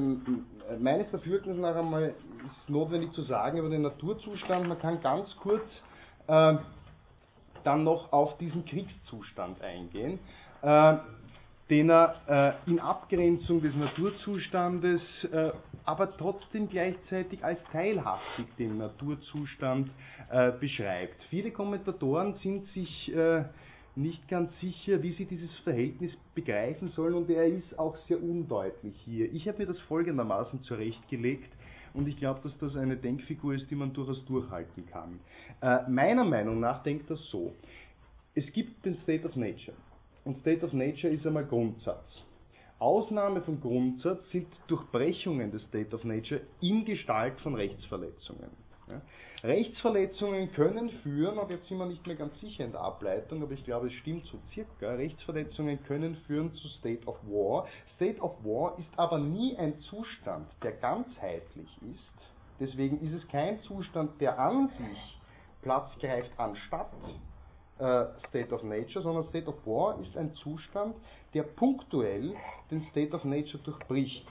[0.78, 2.14] meines Dafürhaltens nach einmal
[2.44, 4.68] ist notwendig zu sagen über den Naturzustand.
[4.68, 5.64] Man kann ganz kurz
[6.26, 6.56] äh,
[7.64, 10.18] dann noch auf diesen Kriegszustand eingehen,
[10.66, 15.50] den er äh, in Abgrenzung des Naturzustandes, äh,
[15.84, 19.90] aber trotzdem gleichzeitig als teilhaftig den Naturzustand
[20.60, 21.22] beschreibt.
[21.30, 23.12] Viele Kommentatoren sind sich
[23.96, 28.94] nicht ganz sicher, wie sie dieses Verhältnis begreifen sollen und er ist auch sehr undeutlich
[29.04, 29.32] hier.
[29.32, 31.50] Ich habe mir das folgendermaßen zurechtgelegt
[31.94, 35.18] und ich glaube, dass das eine Denkfigur ist, die man durchaus durchhalten kann.
[35.62, 37.54] Äh, meiner Meinung nach denkt das so.
[38.34, 39.76] Es gibt den State of Nature
[40.26, 42.22] und State of Nature ist einmal Grundsatz.
[42.78, 48.50] Ausnahme von Grundsatz sind Durchbrechungen des State of Nature in Gestalt von Rechtsverletzungen.
[48.88, 49.00] Ja.
[49.42, 53.52] Rechtsverletzungen können führen, und jetzt sind wir nicht mehr ganz sicher in der Ableitung, aber
[53.52, 57.66] ich glaube, es stimmt so circa, Rechtsverletzungen können führen zu State of War.
[57.94, 62.12] State of War ist aber nie ein Zustand, der ganzheitlich ist.
[62.60, 65.20] Deswegen ist es kein Zustand, der an sich
[65.62, 66.92] Platz greift anstatt
[67.76, 70.94] State of Nature, sondern State of War ist ein Zustand,
[71.34, 72.34] der punktuell
[72.70, 74.26] den State of Nature durchbricht.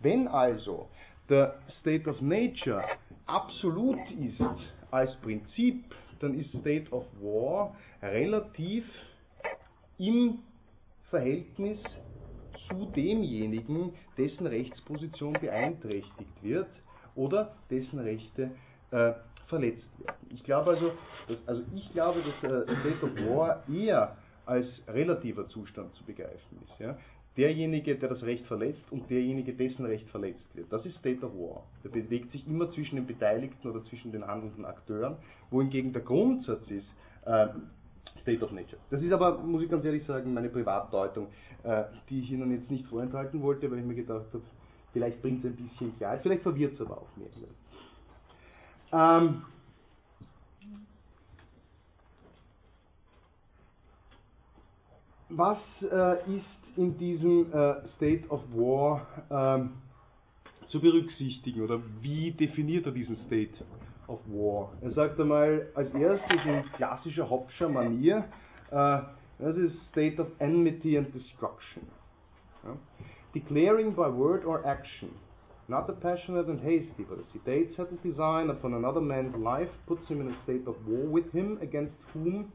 [0.00, 0.88] Wenn also
[1.28, 2.84] der State of Nature
[3.26, 4.40] absolut ist
[4.90, 5.84] als Prinzip,
[6.20, 8.84] dann ist State of War relativ
[9.98, 10.38] im
[11.10, 11.80] Verhältnis
[12.68, 16.68] zu demjenigen, dessen Rechtsposition beeinträchtigt wird
[17.14, 18.50] oder dessen Rechte
[18.90, 19.12] äh,
[19.46, 20.15] verletzt werden.
[20.36, 20.92] Ich glaube also,
[21.28, 26.58] dass, also ich glaube, dass äh, State of War eher als relativer Zustand zu begreifen
[26.62, 26.78] ist.
[26.78, 26.96] Ja?
[27.38, 30.70] Derjenige, der das Recht verletzt und derjenige, dessen Recht verletzt wird.
[30.70, 31.64] Das ist State of War.
[31.82, 35.16] Der bewegt sich immer zwischen den Beteiligten oder zwischen den handelnden Akteuren,
[35.50, 37.48] wohingegen der Grundsatz ist, äh,
[38.20, 38.78] State of Nature.
[38.90, 41.28] Das ist aber, muss ich ganz ehrlich sagen, meine Privatdeutung,
[41.62, 44.42] äh, die ich Ihnen jetzt nicht vorenthalten wollte, weil ich mir gedacht habe,
[44.92, 47.28] vielleicht bringt es ein bisschen Klarheit, vielleicht verwirrt es aber auch mehr.
[48.92, 49.42] Ähm,
[55.28, 59.70] was äh, ist in diesem äh, State of War ähm,
[60.68, 63.64] zu berücksichtigen oder wie definiert er diesen State
[64.06, 64.72] of War?
[64.82, 68.24] Er sagt einmal als erstes in klassischer Hobbescher Manier,
[68.70, 68.98] äh,
[69.38, 71.82] das ist State of Enmity and Destruction.
[72.64, 72.76] Ja?
[73.34, 75.10] Declaring by word or action,
[75.68, 80.08] not a passionate and hasty, but a sedate, settled design upon another man's life puts
[80.08, 82.50] him in a state of war with him against whom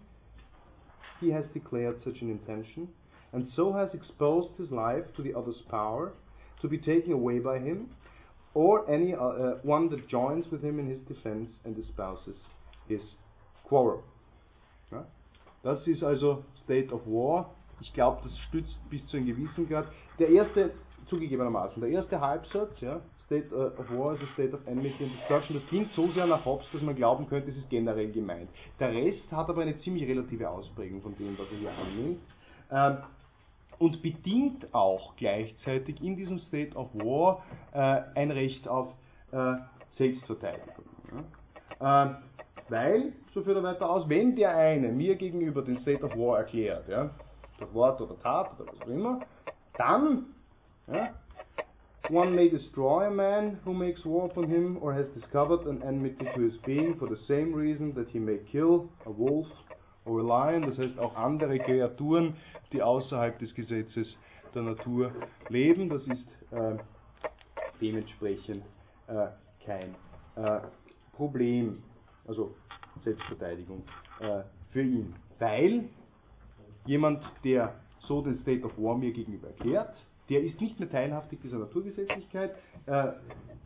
[1.21, 2.89] he has declared such an intention,
[3.31, 6.11] and so has exposed his life to the other's power,
[6.61, 7.89] to be taken away by him,
[8.53, 12.35] or any uh, one that joins with him in his defense and espouses
[12.89, 13.01] his
[13.63, 14.03] quarrel.
[14.91, 15.05] Ja?
[15.63, 17.51] Das ist also State of War.
[17.79, 19.87] Ich glaube, das stützt bis zu einem gewissen Grad.
[20.19, 20.71] Der erste,
[21.07, 23.01] zugegebenermaßen, der erste Halbsatz, ja,
[23.31, 26.27] State uh, of War is a state of enmity and destruction, das klingt so sehr
[26.27, 28.49] nach Hobbes, dass man glauben könnte, es ist generell gemeint.
[28.77, 32.19] Der Rest hat aber eine ziemlich relative Ausprägung von dem, was er hier annimmt.
[32.71, 32.97] Ähm,
[33.79, 38.89] und bedingt auch gleichzeitig in diesem State of War äh, ein Recht auf
[39.31, 39.53] äh,
[39.97, 40.85] Selbstverteidigung.
[41.79, 42.11] Ja?
[42.11, 42.15] Äh,
[42.67, 46.39] weil, so führt er weiter aus, wenn der eine mir gegenüber den State of War
[46.39, 47.09] erklärt, ja,
[47.57, 49.21] durch Wort oder Tat oder was auch immer,
[49.77, 50.25] dann
[50.87, 51.11] ja,
[52.11, 56.25] one may destroy a man who makes war upon him or has discovered an enmity
[56.35, 59.47] to his being for the same reason that he may kill a wolf
[60.03, 62.35] or a lion, das heißt auch andere Kreaturen,
[62.73, 64.13] die außerhalb des Gesetzes
[64.53, 65.13] der Natur
[65.47, 65.87] leben.
[65.87, 66.77] Das ist äh,
[67.79, 68.63] dementsprechend
[69.07, 69.27] äh,
[69.65, 69.95] kein
[70.35, 70.59] äh,
[71.13, 71.81] Problem,
[72.27, 72.53] also
[73.05, 73.83] Selbstverteidigung
[74.19, 74.41] äh,
[74.71, 75.15] für ihn.
[75.39, 75.85] Weil
[76.85, 79.95] jemand, der so den State of War mir gegenüber erklärt,
[80.31, 82.55] der ist nicht mehr teilhaftig dieser Naturgesetzlichkeit.
[82.87, 83.11] Uh,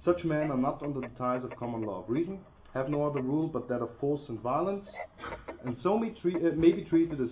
[0.03, 2.39] such men are not under the ties of common law of reason,
[2.74, 4.88] have no other rule but that of force and violence,
[5.63, 7.30] and so may, treat, uh, may be treated as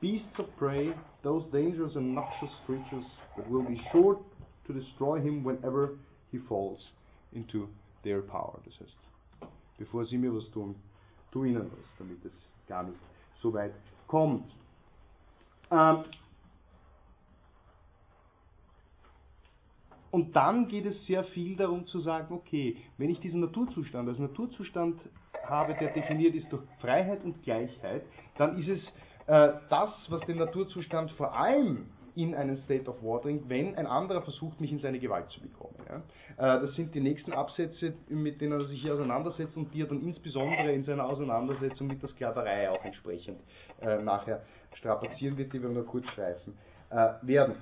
[0.00, 3.04] beasts of prey, those dangerous and noxious creatures
[3.36, 4.18] that will be sure
[4.66, 5.98] to destroy him whenever
[6.30, 6.80] he falls
[7.34, 7.68] into
[8.04, 8.58] their power.
[8.64, 10.74] Das heißt, bevor sie mir was tun,
[11.30, 12.32] tu ihnen was, damit es
[12.66, 12.98] gar nicht
[13.42, 13.74] so weit
[14.08, 14.50] kommt.
[15.70, 16.04] Ähm,
[20.12, 24.18] und dann geht es sehr viel darum zu sagen, okay, wenn ich diesen Naturzustand als
[24.18, 25.00] Naturzustand
[25.44, 28.02] habe, der definiert ist durch Freiheit und Gleichheit,
[28.36, 28.84] dann ist es
[29.26, 33.86] äh, das, was den Naturzustand vor allem in einen State of War bringt, wenn ein
[33.86, 35.76] anderer versucht, mich in seine Gewalt zu bekommen.
[35.88, 36.56] Ja.
[36.56, 39.86] Äh, das sind die nächsten Absätze, mit denen er sich hier auseinandersetzt und die er
[39.86, 43.40] dann insbesondere in seiner Auseinandersetzung mit der Sklaverei auch entsprechend
[43.80, 44.42] äh, nachher
[44.74, 46.52] strapazieren wird, die wir nur kurz streifen
[46.90, 47.54] äh, werden.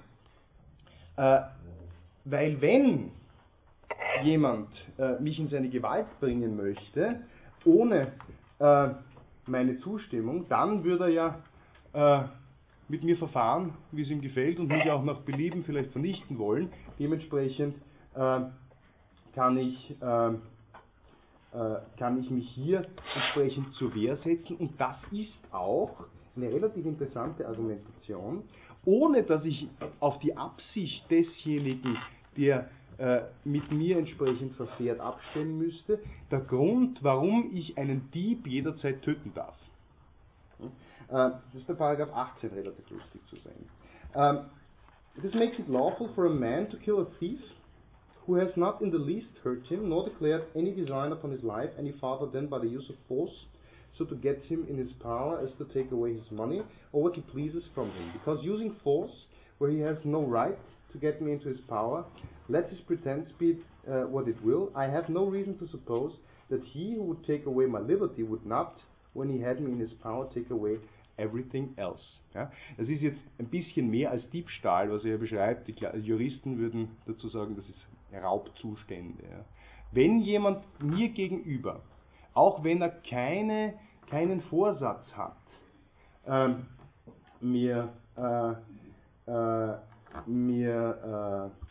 [2.25, 3.11] Äh, weil wenn
[4.23, 4.69] jemand
[4.99, 7.21] äh, mich in seine Gewalt bringen möchte,
[7.65, 8.13] ohne
[9.47, 12.29] meine Zustimmung, dann würde er ja äh,
[12.89, 16.71] mit mir verfahren, wie es ihm gefällt und mich auch nach Belieben vielleicht vernichten wollen.
[16.99, 17.77] Dementsprechend
[18.15, 18.41] äh,
[19.35, 25.39] kann, ich, äh, äh, kann ich mich hier entsprechend zur Wehr setzen und das ist
[25.53, 26.05] auch
[26.37, 28.45] eine relativ interessante Argumentation,
[28.85, 29.69] ohne dass ich
[30.01, 31.99] auf die Absicht desjenigen,
[32.37, 32.69] der
[32.99, 36.01] äh, mit mir entsprechend verfährt, abstellen müsste,
[36.31, 39.57] der Grund, warum ich einen Dieb jederzeit töten darf.
[40.61, 43.69] Uh, das ist bei Paragraph 18 relativ lustig zu sehen.
[44.15, 44.45] Um,
[45.21, 47.41] this makes it lawful for a man to kill a thief
[48.27, 51.71] who has not in the least hurt him, nor declared any design upon his life
[51.79, 53.47] any farther than by the use of force,
[54.01, 57.15] so to get him in his power as to take away his money or what
[57.15, 58.11] he pleases from him.
[58.15, 59.13] Because using force
[59.59, 60.59] where he has no right
[60.93, 62.05] to get me into his power,
[62.49, 66.13] let his pretense be uh, what it will, I have no reason to suppose
[66.49, 68.81] that he who would take away my liberty would not,
[69.13, 70.79] when he had me in his power, take away
[71.19, 72.03] everything else.
[72.35, 75.69] Ja, das ist jetzt ein bisschen mehr als Diebstahl, was er beschreibt.
[75.69, 77.81] Die Juristen würden dazu sagen, das ist
[78.13, 79.23] Raubzustände.
[79.23, 79.45] Ja.
[79.93, 81.83] Wenn jemand mir gegenüber,
[82.35, 83.75] auch wenn er keine,
[84.11, 85.37] keinen Vorsatz hat,
[86.27, 86.67] ähm,
[87.41, 88.53] mir äh,
[89.31, 89.75] äh,
[90.27, 91.71] mir äh,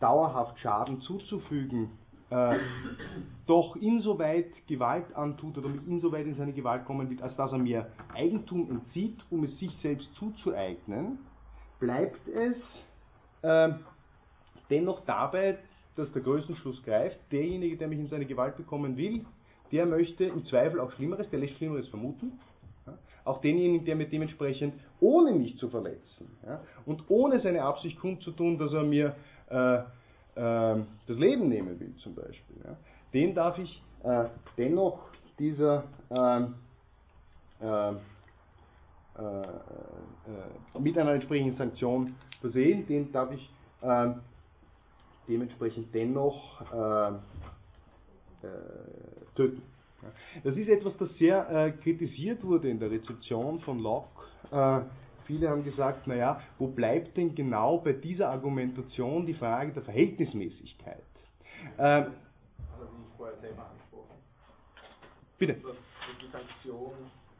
[0.00, 1.90] dauerhaft Schaden zuzufügen,
[2.30, 2.58] äh,
[3.46, 7.58] doch insoweit Gewalt antut oder mich insoweit in seine Gewalt kommen wird, als dass er
[7.58, 11.18] mir Eigentum entzieht, um es sich selbst zuzueignen,
[11.78, 12.56] bleibt es
[13.42, 13.74] äh,
[14.68, 15.58] dennoch dabei,
[15.94, 17.18] dass der Größenschluss greift.
[17.30, 19.24] Derjenige, der mich in seine Gewalt bekommen will,
[19.72, 22.38] der möchte im Zweifel auch Schlimmeres, der lässt Schlimmeres vermuten.
[22.86, 22.94] Ja,
[23.24, 28.58] auch denjenigen, der mir dementsprechend, ohne mich zu verletzen ja, und ohne seine Absicht kundzutun,
[28.58, 29.14] dass er mir
[29.50, 29.82] äh, äh,
[30.34, 32.76] das Leben nehmen will, zum Beispiel, ja,
[33.12, 34.24] den darf ich äh,
[34.56, 35.00] dennoch
[35.38, 36.54] dieser ähm,
[37.60, 37.92] äh, äh,
[39.18, 43.50] äh, mit einer entsprechenden Sanktion versehen, den darf ich
[43.82, 44.16] ähm,
[45.26, 46.60] dementsprechend dennoch
[49.34, 49.62] töten.
[50.44, 54.08] Das ist etwas, das sehr äh, kritisiert wurde in der Rezeption von Locke.
[54.50, 54.80] Äh,
[55.24, 61.02] viele haben gesagt, naja, wo bleibt denn genau bei dieser Argumentation die Frage der Verhältnismäßigkeit?
[61.78, 62.12] Ähm,
[62.78, 64.14] also wie ich vorher selber angesprochen.
[65.38, 65.54] Bitte.
[65.54, 65.76] Dass
[66.20, 66.92] die Sanktion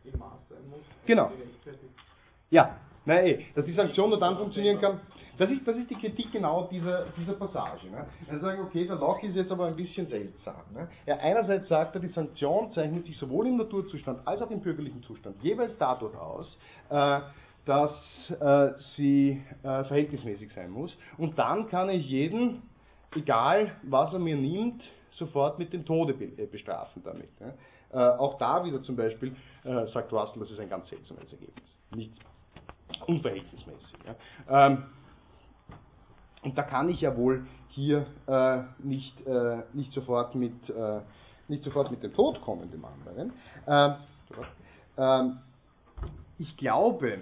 [0.05, 0.81] im Maß sein muss.
[1.05, 1.31] Genau.
[2.51, 5.01] Ja, nein, dass die Sanktion nur dann funktionieren kann,
[5.39, 7.89] das ist, das ist die Kritik genau dieser, dieser Passage.
[7.91, 8.07] Ne?
[8.27, 10.63] Er sagt, okay, der Loch ist jetzt aber ein bisschen seltsam.
[10.73, 10.89] Ne?
[11.05, 15.03] Er einerseits sagt er, die Sanktion zeichnet sich sowohl im Naturzustand als auch im bürgerlichen
[15.03, 17.21] Zustand jeweils dadurch aus, äh,
[17.67, 17.93] dass
[18.41, 20.97] äh, sie äh, verhältnismäßig sein muss.
[21.19, 22.63] Und dann kann ich jeden,
[23.15, 27.41] egal was er mir nimmt, sofort mit dem Tode be äh, bestrafen damit.
[27.41, 27.55] Ne?
[27.93, 29.35] Äh, auch da wieder zum Beispiel
[29.65, 31.69] äh, sagt Russell, das ist ein ganz seltsames Ergebnis.
[31.95, 32.13] Nicht
[33.03, 33.99] unverhältnismäßig.
[34.07, 34.67] Ja?
[34.67, 34.85] Ähm,
[36.43, 41.01] und da kann ich ja wohl hier äh, nicht, äh, nicht, sofort mit, äh,
[41.49, 43.33] nicht sofort mit dem Tod kommen, dem anderen.
[43.67, 43.95] Ähm,
[44.97, 45.39] ähm,
[46.39, 47.19] ich glaube,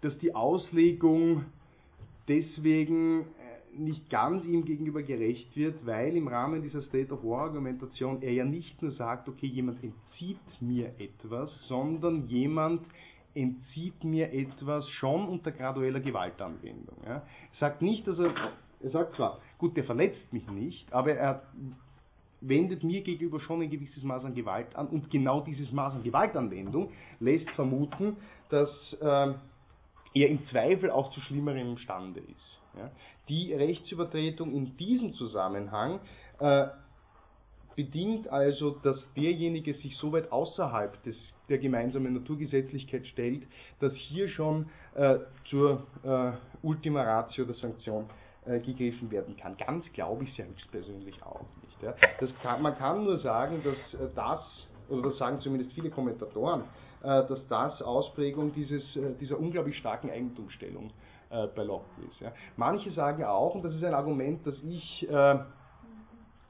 [0.00, 1.44] dass die Auslegung
[2.28, 3.24] deswegen äh,
[3.78, 8.32] nicht ganz ihm gegenüber gerecht wird, weil im Rahmen dieser State of War Argumentation er
[8.32, 12.82] ja nicht nur sagt, okay, jemand entzieht mir etwas, sondern jemand
[13.34, 16.96] entzieht mir etwas schon unter gradueller Gewaltanwendung.
[17.04, 17.16] Ja.
[17.16, 17.22] Er
[17.58, 18.32] sagt nicht, dass er
[18.80, 21.42] er sagt zwar, gut, der verletzt mich nicht, aber er
[22.40, 26.04] wendet mir gegenüber schon ein gewisses Maß an Gewalt an und genau dieses Maß an
[26.04, 28.16] Gewaltanwendung lässt vermuten,
[28.48, 28.70] dass
[29.00, 29.34] äh,
[30.14, 32.58] er im Zweifel auch zu Schlimmerem imstande ist.
[32.76, 32.90] Ja.
[33.28, 35.98] Die Rechtsübertretung in diesem Zusammenhang
[36.38, 36.68] äh,
[37.78, 41.14] bedingt also, dass derjenige sich so weit außerhalb des,
[41.48, 43.44] der gemeinsamen Naturgesetzlichkeit stellt,
[43.78, 46.32] dass hier schon äh, zur äh,
[46.66, 48.06] Ultima Ratio der Sanktion
[48.46, 49.56] äh, gegriffen werden kann.
[49.56, 51.80] Ganz glaube ich es ja höchstpersönlich auch nicht.
[51.80, 51.94] Ja.
[52.18, 56.62] Das kann, man kann nur sagen, dass äh, das, oder das sagen zumindest viele Kommentatoren,
[57.04, 60.90] äh, dass das Ausprägung dieses, äh, dieser unglaublich starken Eigentumsstellung
[61.30, 62.20] bei Locke ist.
[62.20, 62.32] Ja.
[62.56, 65.06] Manche sagen auch, und das ist ein Argument, das ich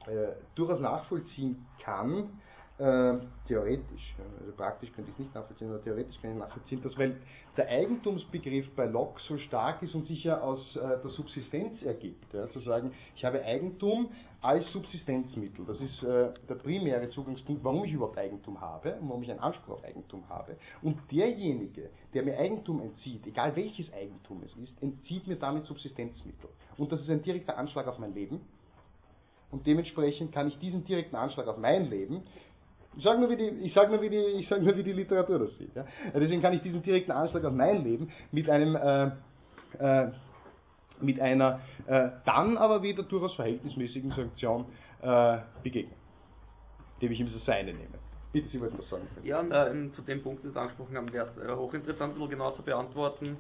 [0.08, 2.30] äh, durchaus nachvollziehen kann,
[2.78, 6.96] äh, theoretisch, also praktisch könnte ich es nicht nachvollziehen, aber theoretisch kann ich nachvollziehen, dass
[6.96, 7.16] weil
[7.56, 12.32] der Eigentumsbegriff bei Locke so stark ist und sich ja aus äh, der Subsistenz ergibt,
[12.32, 17.84] ja, zu sagen, ich habe Eigentum als Subsistenzmittel, das ist äh, der primäre Zugangspunkt, warum
[17.84, 20.56] ich überhaupt Eigentum habe und warum ich einen Anspruch auf Eigentum habe.
[20.80, 26.48] Und derjenige, der mir Eigentum entzieht, egal welches Eigentum es ist, entzieht mir damit Subsistenzmittel.
[26.76, 28.40] Und das ist ein direkter Anschlag auf mein Leben.
[29.50, 32.24] Und dementsprechend kann ich diesen direkten Anschlag auf mein Leben
[32.98, 34.00] ich sage nur, wie die, sag nur,
[34.48, 35.74] sag nur, wie die Literatur das sieht.
[35.76, 35.84] Ja.
[36.14, 39.10] Deswegen kann ich diesen direkten Anschlag auf mein Leben mit einem, äh,
[39.78, 40.10] äh,
[41.00, 44.64] mit einer äh, dann aber wieder durchaus verhältnismäßigen Sanktion
[45.00, 45.94] äh, begegnen,
[47.00, 47.98] dem ich ihm das Seine nehme.
[48.32, 49.06] Bitte, Sie wollten was sagen.
[49.22, 52.28] Ja, und, äh, zu dem Punkt, den Sie angesprochen haben, wäre es äh, hochinteressant, nur
[52.28, 53.36] genau zu beantworten,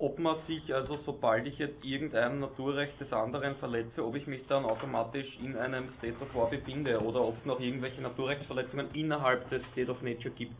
[0.00, 4.46] ob man sich, also sobald ich jetzt irgendein Naturrecht des anderen verletze, ob ich mich
[4.48, 9.48] dann automatisch in einem State of War befinde oder ob es noch irgendwelche Naturrechtsverletzungen innerhalb
[9.50, 10.54] des State of Nature gibt.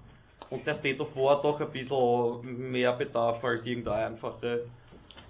[0.50, 4.66] Und der State of War doch ein bisschen mehr bedarf als irgendeine einfache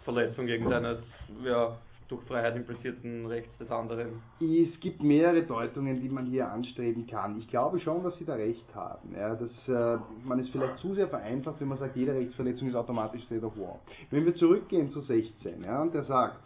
[0.04, 0.98] Verletzung irgendeines
[1.44, 1.76] ja,
[2.10, 4.20] durch Freiheit implizierten Rechts des anderen.
[4.40, 7.36] Es gibt mehrere Deutungen, die man hier anstreben kann.
[7.38, 9.14] Ich glaube schon, dass Sie da recht haben.
[9.14, 12.74] Ja, dass äh, man es vielleicht zu sehr vereinfacht, wenn man sagt, jede Rechtsverletzung ist
[12.74, 13.78] automatisch State of War.
[14.10, 16.36] Wenn wir zurückgehen zu 16, ja, und der sagt,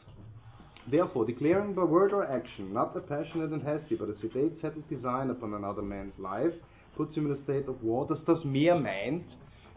[0.91, 4.87] Therefore, declaring by word or action, not a passionate and hasty, but a sedate, settled
[4.91, 6.55] design upon another man's life,
[6.95, 9.25] puts him in a state of war, dass das mehr meint,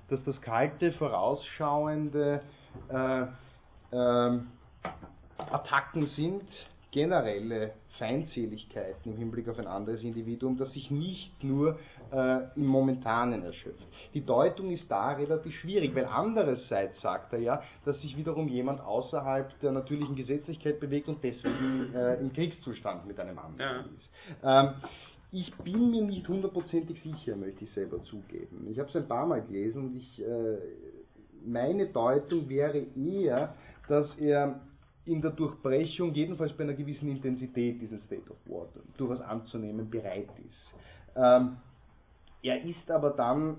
[0.09, 2.41] dass das kalte, vorausschauende,
[2.89, 3.25] äh,
[3.93, 4.47] ähm,
[5.37, 6.43] Attacken sind
[6.91, 11.77] generelle Feindseligkeiten im Hinblick auf ein anderes Individuum, das sich nicht nur
[12.11, 13.85] äh, im Momentanen erschöpft.
[14.13, 18.81] Die Deutung ist da relativ schwierig, weil andererseits sagt er ja, dass sich wiederum jemand
[18.81, 23.79] außerhalb der natürlichen Gesetzlichkeit bewegt und deswegen äh, im Kriegszustand mit einem anderen Ja.
[23.95, 24.09] ist.
[24.43, 24.73] Ähm,
[25.31, 28.67] ich bin mir nicht hundertprozentig sicher, möchte ich selber zugeben.
[28.71, 30.57] Ich habe es ein paar Mal gelesen und ich, äh,
[31.45, 33.53] meine Deutung wäre eher,
[33.89, 34.61] dass er
[35.07, 40.29] in der Durchbrechung, jedenfalls bei einer gewissen Intensität diesen State of War durchaus anzunehmen bereit
[40.37, 41.15] ist.
[41.15, 41.57] Ähm,
[42.43, 43.57] er ist aber dann,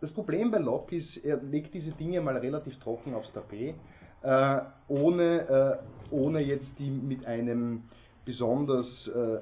[0.00, 3.74] das Problem bei Locke ist, er legt diese Dinge mal relativ trocken aufs Tapet,
[4.22, 5.80] äh, ohne,
[6.10, 7.84] äh, ohne jetzt die mit einem
[8.24, 9.40] besonders äh,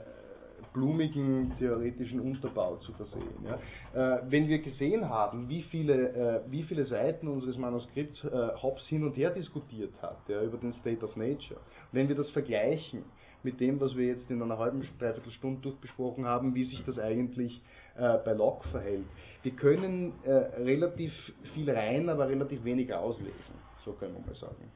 [0.72, 3.44] blumigen theoretischen Unterbau zu versehen.
[3.44, 4.16] Ja.
[4.16, 8.28] Äh, wenn wir gesehen haben, wie viele, äh, wie viele Seiten unseres Manuskripts äh,
[8.62, 11.60] Hobbes hin und her diskutiert hat, ja, über den State of Nature,
[11.92, 13.04] wenn wir das vergleichen
[13.42, 16.98] mit dem, was wir jetzt in einer halben, dreiviertel Stunde durchbesprochen haben, wie sich das
[16.98, 17.62] eigentlich
[17.96, 19.06] äh, bei Locke verhält.
[19.42, 21.12] Wir können äh, relativ
[21.54, 23.54] viel rein, aber relativ wenig auslesen,
[23.84, 24.70] so können wir mal sagen.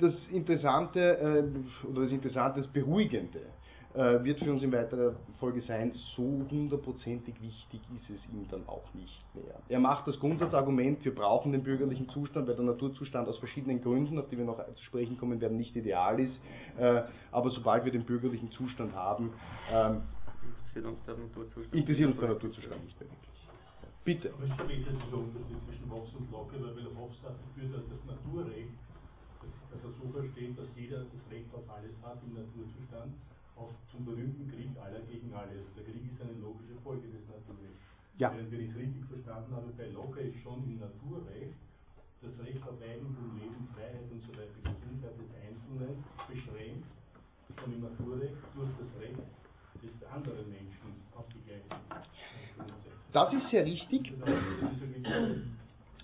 [0.00, 3.65] Das Interessante, äh, oder das Interessante, das Beruhigende, äh,
[3.96, 8.84] wird für uns in weiterer Folge sein, so hundertprozentig wichtig ist es ihm dann auch
[8.94, 9.54] nicht mehr.
[9.68, 14.18] Er macht das Grundsatzargument, wir brauchen den bürgerlichen Zustand, weil der Naturzustand aus verschiedenen Gründen,
[14.18, 16.38] auf die wir noch zu sprechen kommen werden, nicht ideal ist.
[16.78, 19.32] Äh, aber sobald wir den bürgerlichen Zustand haben,
[19.72, 20.02] ähm,
[20.76, 21.74] Interessiert uns der Naturzustand.
[21.74, 23.36] interessiert uns der Naturzustand nicht mehr wirklich.
[24.04, 24.28] Bitte.
[24.30, 28.02] Aber besteht jetzt dieser Unterschied zwischen Hobbes und Locke, weil weil Hobbes dafür, dass das
[28.06, 28.76] Naturrecht,
[29.40, 33.14] dass, dass er so versteht, dass jeder das Recht auf alles hat im Naturzustand,
[33.56, 35.52] auch zum berühmten Krieg aller gegen alle.
[35.52, 37.82] Also der Krieg ist eine logische Folge des Naturrechts.
[38.18, 38.32] Ja.
[38.32, 41.56] Wenn ich es richtig verstanden habe, bei Locke ist schon im Naturrecht
[42.22, 46.86] das Recht auf Eigentum, Leben, Freiheit und so weiter, Gesundheit des Einzelnen beschränkt,
[47.60, 49.20] schon im Naturrecht durch das Recht
[49.82, 51.68] des anderen Menschen auf die gleichen
[52.56, 52.96] Grundsätze.
[53.12, 54.12] Das ist sehr richtig.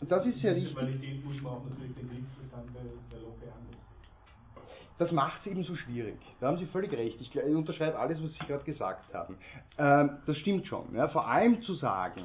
[0.08, 0.74] Das ist sehr richtig.
[0.74, 2.80] Qualität muss man auch natürlich den Kriegszustand bei,
[3.10, 4.81] bei Locke anders sehen.
[4.98, 6.18] Das macht es eben so schwierig.
[6.40, 7.20] Da haben Sie völlig recht.
[7.20, 9.36] Ich, unterschreibe alles, was Sie gerade gesagt haben.
[9.78, 10.94] Ähm, das stimmt schon.
[10.94, 11.08] Ja.
[11.08, 12.24] Vor allem zu sagen,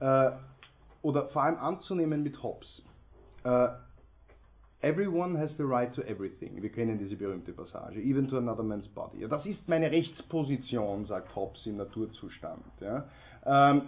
[0.00, 0.30] äh,
[1.02, 2.82] oder vor allem anzunehmen mit Hobbes,
[3.44, 3.68] äh,
[4.80, 6.62] Everyone has the right to everything.
[6.62, 8.00] Wir kennen diese berühmte Passage.
[8.00, 9.20] Even to another man's body.
[9.20, 12.62] Ja, das ist meine Rechtsposition, sagt Hobbes im Naturzustand.
[12.80, 13.04] Ja.
[13.44, 13.82] Ähm,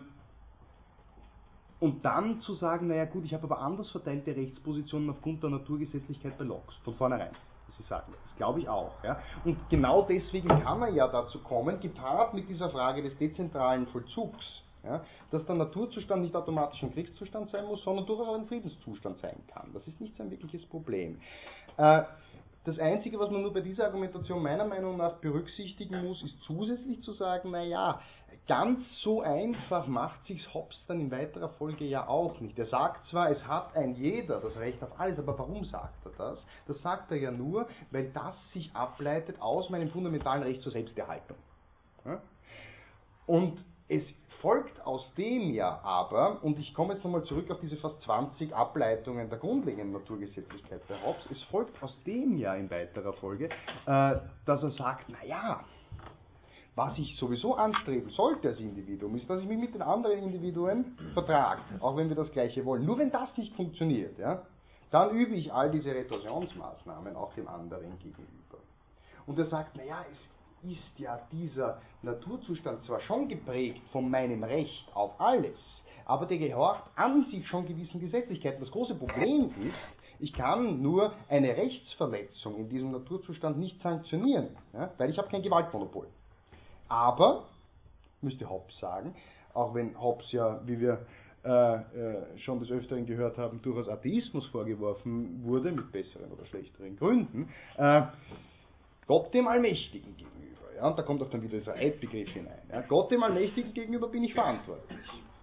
[1.79, 6.37] und dann zu sagen, naja gut, ich habe aber anders verteilte Rechtspositionen aufgrund der Naturgesetzlichkeit
[6.37, 7.31] bei Locke, von vornherein.
[7.81, 8.93] Sie sagen, das glaube ich auch.
[9.03, 9.19] Ja.
[9.45, 14.63] Und genau deswegen kann er ja dazu kommen, gepaart mit dieser Frage des dezentralen Vollzugs,
[14.85, 19.37] ja, dass der Naturzustand nicht automatisch ein Kriegszustand sein muss, sondern durchaus ein Friedenszustand sein
[19.53, 19.71] kann.
[19.73, 21.21] Das ist nicht sein wirkliches Problem.
[21.77, 22.03] Äh,
[22.65, 27.03] das Einzige, was man nur bei dieser Argumentation meiner Meinung nach berücksichtigen muss, ist zusätzlich
[27.03, 28.01] zu sagen, naja,
[28.47, 32.59] ganz so einfach macht sich's Hobbes dann in weiterer Folge ja auch nicht.
[32.59, 36.13] Er sagt zwar, es hat ein jeder das Recht auf alles, aber warum sagt er
[36.19, 36.45] das?
[36.67, 41.37] Das sagt er ja nur, weil das sich ableitet aus meinem fundamentalen Recht zur Selbsterhaltung.
[43.27, 44.03] Und es
[44.41, 48.55] folgt aus dem ja aber, und ich komme jetzt nochmal zurück auf diese fast 20
[48.55, 53.47] Ableitungen der grundlegenden Naturgesetzlichkeit bei Hobbes, es folgt aus dem ja in weiterer Folge,
[53.87, 54.17] äh,
[54.47, 55.65] dass er sagt, naja,
[56.75, 60.97] was ich sowieso anstreben sollte als Individuum, ist, dass ich mich mit den anderen Individuen
[61.15, 62.85] vertrage, auch wenn wir das Gleiche wollen.
[62.85, 64.43] Nur wenn das nicht funktioniert, ja,
[64.91, 68.59] dann übe ich all diese Retorsionsmaßnahmen auch dem anderen gegenüber.
[69.27, 74.89] Und er sagt, naja, es ist ja dieser Naturzustand zwar schon geprägt von meinem Recht
[74.95, 75.59] auf alles,
[76.05, 78.61] aber der gehorcht an sich schon gewissen Gesetzlichkeiten.
[78.61, 79.77] Das große Problem ist,
[80.19, 85.43] ich kann nur eine Rechtsverletzung in diesem Naturzustand nicht sanktionieren, ja, weil ich habe kein
[85.43, 86.09] Gewaltmonopol.
[86.91, 87.45] Aber,
[88.21, 89.15] müsste Hobbes sagen,
[89.55, 91.07] auch wenn Hobbes ja, wie wir
[91.45, 96.97] äh, äh, schon des Öfteren gehört haben, durchaus Atheismus vorgeworfen wurde, mit besseren oder schlechteren
[96.97, 98.03] Gründen, äh,
[99.07, 100.75] Gott dem Allmächtigen gegenüber.
[100.77, 102.61] Ja, und da kommt auch dann wieder dieser Eidbegriff hinein.
[102.71, 104.99] Ja, Gott dem Allmächtigen gegenüber bin ich verantwortlich.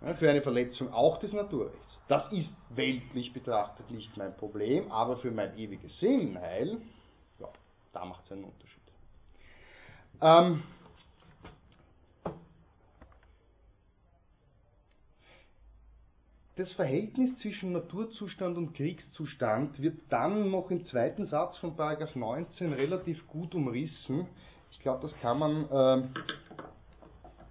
[0.06, 2.00] Ja, für eine Verletzung auch des Naturrechts.
[2.08, 6.78] Das ist weltlich betrachtet nicht mein Problem, aber für mein ewiges Seelenheil,
[7.40, 7.48] ja,
[7.94, 8.78] da macht es einen Unterschied.
[10.22, 10.64] Ähm,
[16.58, 22.74] das Verhältnis zwischen Naturzustand und Kriegszustand wird dann noch im zweiten Satz von Paragraph 19
[22.74, 24.26] relativ gut umrissen.
[24.72, 25.98] Ich glaube, das kann man, äh,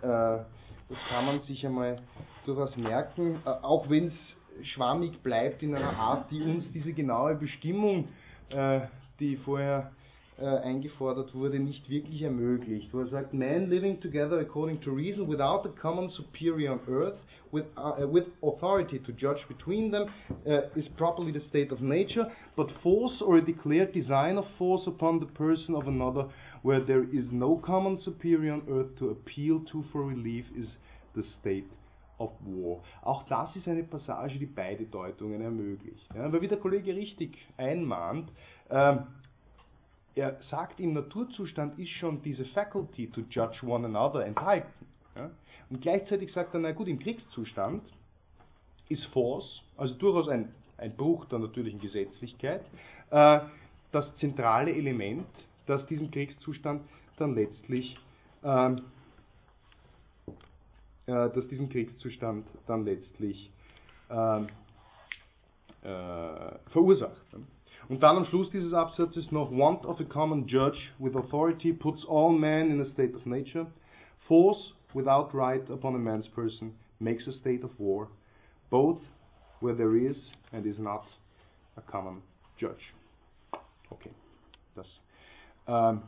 [0.07, 0.45] äh,
[0.89, 2.03] das kann man sich einmal
[2.47, 7.37] durchaus merken, äh, auch wenn es schwammig bleibt in einer Art, die uns diese genaue
[7.37, 8.09] Bestimmung,
[8.51, 8.81] äh,
[9.21, 9.93] die vorher
[10.39, 15.27] äh, eingefordert wurde, nicht wirklich ermöglicht, wo er sagt, Man living together according to reason
[15.29, 17.19] without a common superior on earth,
[17.53, 20.09] with, uh, with authority to judge between them,
[20.47, 24.87] uh, is properly the state of nature, but force or a declared design of force
[24.87, 26.27] upon the person of another,
[26.63, 30.69] where there is no common superior on earth to appeal to for relief, is
[31.15, 31.67] the state
[32.19, 32.83] of war.
[33.03, 36.07] Auch das ist eine Passage, die beide Deutungen ermöglicht.
[36.15, 38.31] Ja, weil wie der Kollege richtig einmahnt,
[38.71, 39.01] ähm,
[40.17, 44.87] er sagt, im Naturzustand ist schon diese Faculty to judge one another enthalten.
[45.15, 45.31] Ja?
[45.71, 47.83] Und gleichzeitig sagt er, na gut, im Kriegszustand
[48.89, 52.65] ist Force, also durchaus ein, ein Bruch der natürlichen Gesetzlichkeit,
[53.11, 53.41] äh,
[53.93, 55.27] das zentrale Element,
[55.67, 56.83] das diesen Kriegszustand
[57.19, 57.99] dann letztlich
[58.43, 58.83] ähm,
[61.07, 63.51] äh, das diesen Kriegszustand dann letztlich
[64.11, 64.49] ähm,
[65.83, 67.23] äh, verursacht.
[67.89, 72.05] Und dann am Schluss dieses Absatzes noch Want of a common judge with authority puts
[72.05, 73.67] all men in a state of nature.
[74.27, 78.09] Force without right upon a man's person makes a state of war,
[78.71, 78.99] both
[79.61, 80.17] where there is
[80.53, 81.05] and is not
[81.77, 82.23] a common
[82.59, 82.93] judge.
[83.93, 84.11] Okay,
[84.75, 84.87] das
[85.69, 86.03] ähm,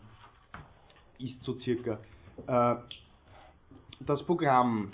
[1.19, 1.99] ist so circa
[2.47, 2.77] äh,
[4.01, 4.91] das Programm.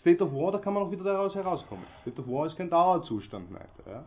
[0.00, 1.84] State of War, da kann man auch wieder daraus herauskommen.
[2.02, 3.90] State of War ist kein Dauerzustand weiter.
[3.90, 4.04] Ja?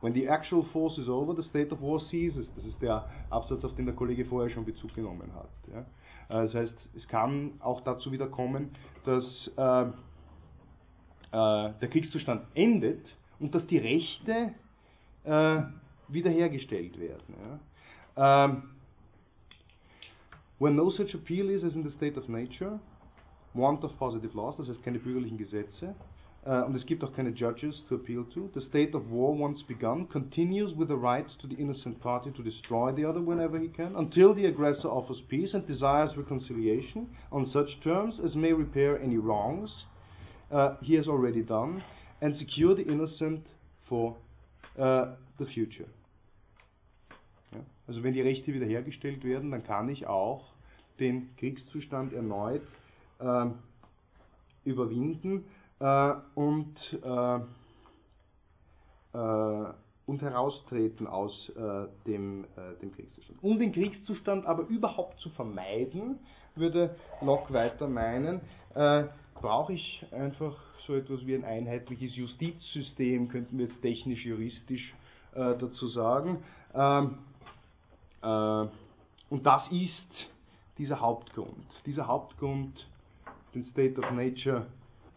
[0.00, 2.46] When the actual force is over, the state of war ceases.
[2.54, 5.48] Das ist der Absatz, auf den der Kollege vorher schon Bezug genommen hat.
[5.72, 5.80] Ja?
[6.28, 8.70] Äh, das heißt, es kann auch dazu wieder kommen,
[9.04, 13.04] dass äh, äh, der Kriegszustand endet
[13.40, 14.54] und dass die Rechte
[15.24, 15.62] äh,
[16.08, 17.34] wiederhergestellt werden.
[18.16, 18.44] Ja?
[18.44, 18.62] Ähm,
[20.58, 22.80] when no such appeal is as in the state of nature,
[23.54, 25.94] want of positive laws, das heißt keine bürgerlichen Gesetze,
[26.46, 28.48] und es gibt auch keine judges to appeal to.
[28.54, 32.42] The state of war once begun continues with the right to the innocent party to
[32.42, 37.46] destroy the other whenever he can, until the aggressor offers peace and desires reconciliation on
[37.46, 39.86] such terms as may repair any wrongs
[40.52, 41.82] uh, he has already done
[42.20, 43.44] and secure the innocent
[43.88, 44.16] for
[44.78, 45.06] uh,
[45.38, 45.88] the future.
[47.52, 47.58] Ja?
[47.88, 50.44] Also wenn die Rechte wiederhergestellt werden, dann kann ich auch
[50.98, 52.62] den Kriegszustand erneut
[53.20, 53.54] ähm,
[54.64, 55.44] überwinden
[55.80, 57.36] äh, und, äh,
[59.16, 59.72] äh,
[60.06, 63.42] und heraustreten aus äh, dem, äh, dem Kriegszustand.
[63.42, 66.18] Um den Kriegszustand aber überhaupt zu vermeiden,
[66.54, 68.40] würde Locke weiter meinen,
[69.34, 70.56] brauche ich einfach
[70.86, 74.94] so etwas wie ein einheitliches Justizsystem, könnten wir jetzt technisch-juristisch
[75.34, 76.42] dazu sagen.
[76.74, 77.18] Ähm,
[79.28, 80.30] und das ist
[80.78, 81.66] dieser Hauptgrund.
[81.84, 82.88] Dieser Hauptgrund,
[83.54, 84.66] den State of Nature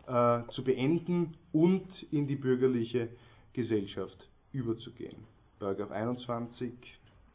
[0.10, 3.10] äh, zu beenden und in die bürgerliche
[3.53, 5.18] Gesellschaft überzugehen.
[5.60, 6.74] Paragraph 21,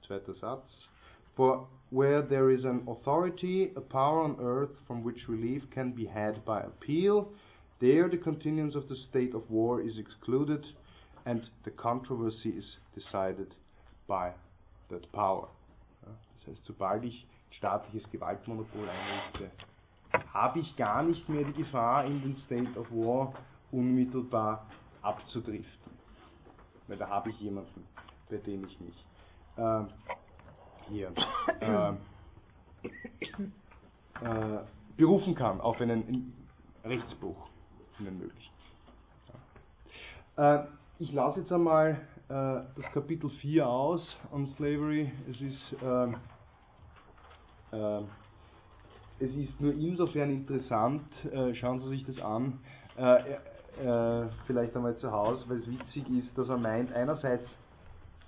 [0.07, 0.89] zweiter Satz.
[1.37, 6.07] For where there is an authority, a power on earth from which relief can be
[6.07, 7.33] had by appeal,
[7.81, 10.64] there the continuance of the state of war is excluded
[11.27, 13.55] and the controversy is decided
[14.09, 14.33] by
[14.91, 15.49] that power.
[16.05, 19.51] Das heißt, sobald ich staatliches Gewaltmonopol einrichte,
[20.33, 23.35] habe ich gar nicht mehr die Gefahr, in den State of War
[23.71, 24.67] unmittelbar
[25.03, 25.93] abzudriften.
[26.87, 27.87] Weil da habe ich jemanden,
[28.29, 29.07] bei dem ich mich
[29.57, 29.85] äh,
[30.89, 31.12] hier
[31.61, 31.91] äh,
[34.25, 34.61] äh,
[34.97, 36.35] berufen kann auf einen
[36.85, 37.49] Rechtsbruch,
[37.99, 38.53] einen möglichen.
[40.37, 40.55] Ja.
[40.62, 40.67] Äh,
[40.99, 45.12] ich lasse jetzt einmal äh, das Kapitel 4 aus on Slavery.
[45.28, 46.16] Es ist ähm,
[47.73, 48.03] äh,
[49.19, 52.59] es ist nur insofern interessant, äh, schauen Sie sich das an,
[52.97, 53.35] äh,
[53.82, 57.49] äh, vielleicht einmal zu Hause, weil es witzig ist, dass er meint, einerseits,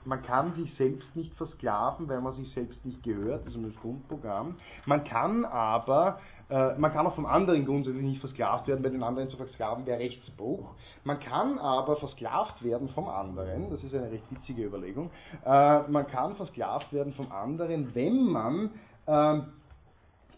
[0.04, 3.74] man kann sich selbst nicht versklaven, weil man sich selbst nicht gehört, das ist das
[3.82, 4.54] Grundprogramm.
[4.86, 9.28] Man kann aber, man kann auch vom anderen grundsätzlich nicht versklavt werden, weil den anderen
[9.28, 10.76] zu versklaven wäre Rechtsbruch.
[11.02, 15.10] Man kann aber versklavt werden vom anderen, das ist eine recht witzige Überlegung,
[15.44, 18.70] man kann versklavt werden vom anderen, wenn man
[19.08, 19.46] ähm,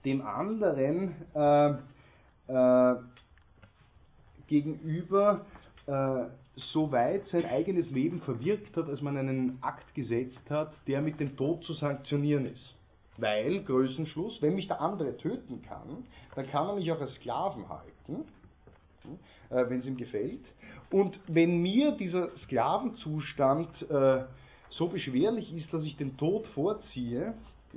[0.04, 1.70] dem anderen äh,
[2.48, 2.96] äh,
[4.46, 5.44] gegenüber
[5.86, 6.24] äh,
[6.72, 11.20] so weit sein eigenes Leben verwirkt hat, als man einen Akt gesetzt hat, der mit
[11.20, 12.74] dem Tod zu sanktionieren ist.
[13.16, 16.04] Weil, Größenschluss, wenn mich der andere töten kann,
[16.34, 18.24] dann kann er mich auch als Sklaven halten,
[19.50, 20.44] äh, wenn es ihm gefällt.
[20.90, 24.24] Und wenn mir dieser Sklavenzustand äh,
[24.70, 27.34] so beschwerlich ist, dass ich den Tod vorziehe,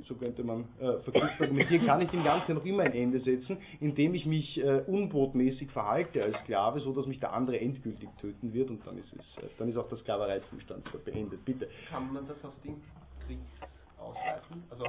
[0.08, 3.58] so könnte man äh, verkürzt argumentieren, kann ich dem Ganzen noch immer ein Ende setzen,
[3.80, 8.52] indem ich mich äh, unbotmäßig verhalte als Sklave, so dass mich der andere endgültig töten
[8.52, 11.44] wird und dann ist es, äh, dann ist auch der Sklavereizustand beendet.
[11.44, 11.68] Bitte.
[11.90, 12.80] Kann man das auf den
[13.26, 14.64] Kriegsausbruch ausweiten.
[14.70, 14.84] Also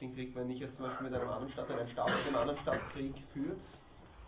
[0.00, 2.36] den Krieg, wenn ich jetzt zum Beispiel mit einem anderen Staat, einem Staat mit einem
[2.36, 3.58] anderen Staat Krieg führt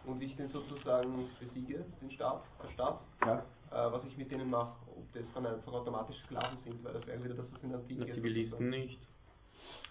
[0.07, 3.39] und ich den sozusagen besiege, den Staat, der Staat, Ja.
[3.71, 7.07] äh, was ich mit denen mache, ob das dann einfach automatisch Sklaven sind, weil das
[7.07, 8.99] wäre wieder das, was in der Antike Na, Zivilisten nicht.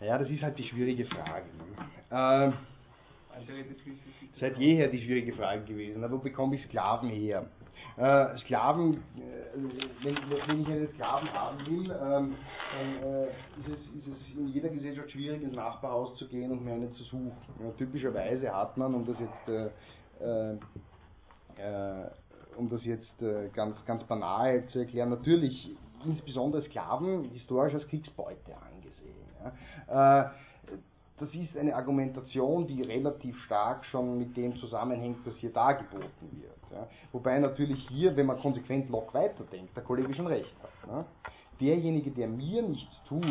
[0.02, 1.46] Ja, das ist halt die schwierige Frage.
[1.58, 1.86] Ne?
[2.12, 2.54] Ähm,
[4.40, 6.04] seit jeher die schwierige Frage gewesen.
[6.10, 7.46] Wo bekomme ich Sklaven her?
[7.98, 10.16] Äh, Sklaven, äh, wenn,
[10.48, 12.36] wenn ich einen Sklaven haben will, ähm,
[12.72, 16.64] dann äh, ist, es, ist es in jeder Gesellschaft schwierig, ins Nachbarhaus zu gehen und
[16.64, 17.32] mir einen zu suchen.
[17.62, 19.70] Ja, typischerweise hat man, um das jetzt, äh,
[20.24, 20.54] äh,
[21.58, 22.10] äh,
[22.56, 28.56] um das jetzt äh, ganz, ganz banal zu erklären, natürlich insbesondere Sklaven historisch als Kriegsbeute
[28.56, 29.09] angesehen.
[29.88, 30.30] Äh,
[31.20, 36.88] das ist eine Argumentation, die relativ stark schon mit dem zusammenhängt, was hier dargeboten wird.
[37.12, 40.90] Wobei natürlich hier, wenn man konsequent Locke weiterdenkt, der Kollege schon recht hat.
[40.90, 41.06] Ja.
[41.60, 43.26] Derjenige, der mir nichts tut,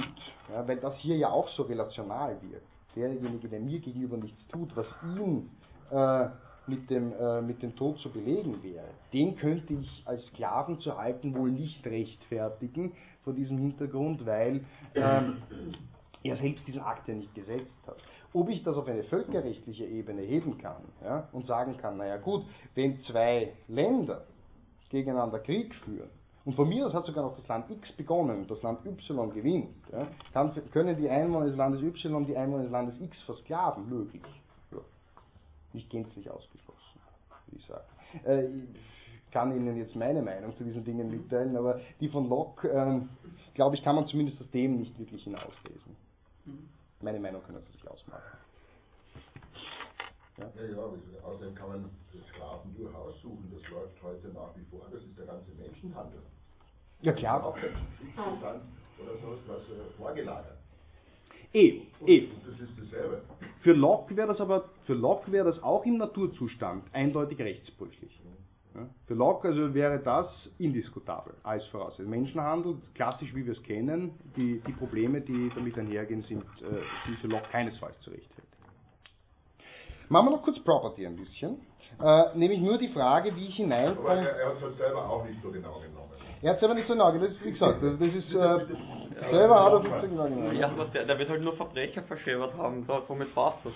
[0.67, 4.87] weil das hier ja auch so relational wirkt, derjenige, der mir gegenüber nichts tut, was
[5.17, 5.49] ihn
[5.91, 6.27] äh,
[6.67, 10.99] mit, dem, äh, mit dem Tod zu belegen wäre, den könnte ich als Sklaven zu
[10.99, 12.93] halten wohl nicht rechtfertigen
[13.25, 14.65] vor diesem Hintergrund, weil
[14.95, 15.39] ähm,
[16.23, 17.97] er selbst diesen Akt ja nicht gesetzt hat.
[18.33, 22.45] Ob ich das auf eine völkerrechtliche Ebene heben kann ja, und sagen kann, naja gut,
[22.75, 24.25] wenn zwei Länder
[24.91, 26.11] gegeneinander Krieg führen,
[26.45, 29.31] und von mir aus hat sogar noch das Land X begonnen und das Land Y
[29.35, 33.87] gewinnt, ja, kann, können die Einwohner des Landes Y die Einwohner des Landes X versklaven,
[33.87, 34.23] möglich.
[34.73, 34.79] Ja.
[35.75, 37.01] Nicht gänzlich ausgeschlossen,
[37.47, 37.85] würde ich sagen.
[38.25, 38.45] Äh,
[39.27, 43.01] ich kann Ihnen jetzt meine Meinung zu diesen Dingen mitteilen, aber die von Locke, äh,
[43.53, 46.08] glaube ich, kann man zumindest aus dem nicht wirklich hinauslesen.
[47.01, 48.39] Meine Meinung können Sie sich ausmachen.
[50.39, 51.91] Ja, ja, außerdem kann man
[52.29, 53.53] Sklaven durchaus suchen.
[53.53, 54.87] Das läuft heute nach wie vor.
[54.91, 56.21] Das ist der ganze Menschenhandel.
[57.03, 57.45] Ja klar.
[57.45, 58.63] Auch Kriegszustand
[59.01, 60.59] oder sonst was äh, vorgelagert.
[61.53, 62.29] Eh, eh.
[62.47, 63.23] Das ist dasselbe.
[63.61, 68.21] Für Locke wäre das aber, für Locke wäre das auch im Naturzustand eindeutig rechtsbrüchlich.
[69.07, 71.95] Für Locke also wäre das indiskutabel, alles voraus.
[71.99, 76.65] Also Menschenhandel, klassisch wie wir es kennen, die, die Probleme, die damit einhergehen, sind, äh,
[77.07, 78.47] sind für Locke keinesfalls zu rechtfertigen.
[80.11, 81.57] Machen wir noch kurz Property ein bisschen.
[82.03, 84.09] Äh, nämlich nur die Frage, wie ich Aber hineinkomme.
[84.29, 86.13] er, er hat es halt selber auch nicht so genau genommen.
[86.41, 88.33] Er hat es aber nicht so genau genommen, das ist, wie gesagt, das das ist,
[88.33, 90.57] äh, selber hat er es nicht so genau genommen.
[90.57, 93.73] Ja, was der, der wird halt nur Verbrecher verschäbert haben, da- somit passt das.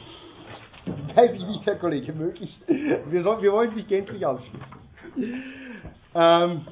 [1.16, 2.60] Weiß ich nicht, Herr Kollege, möglich.
[2.66, 4.81] Wir, sollen, wir wollen nicht gänzlich ausschließen.
[6.14, 6.66] Ähm,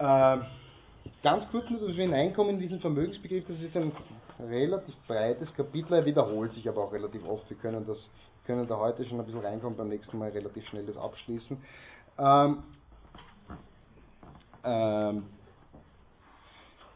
[0.00, 0.42] ähm,
[1.22, 3.92] ganz kurz nur, dass wir hineinkommen in diesen Vermögensbegriff, das ist ein
[4.40, 7.48] relativ breites Kapitel, er wiederholt sich aber auch relativ oft.
[7.48, 7.98] Wir können, das,
[8.44, 11.56] können da heute schon ein bisschen reinkommen, beim nächsten Mal relativ schnell das abschließen.
[12.18, 12.62] Ähm,
[14.64, 15.24] ähm,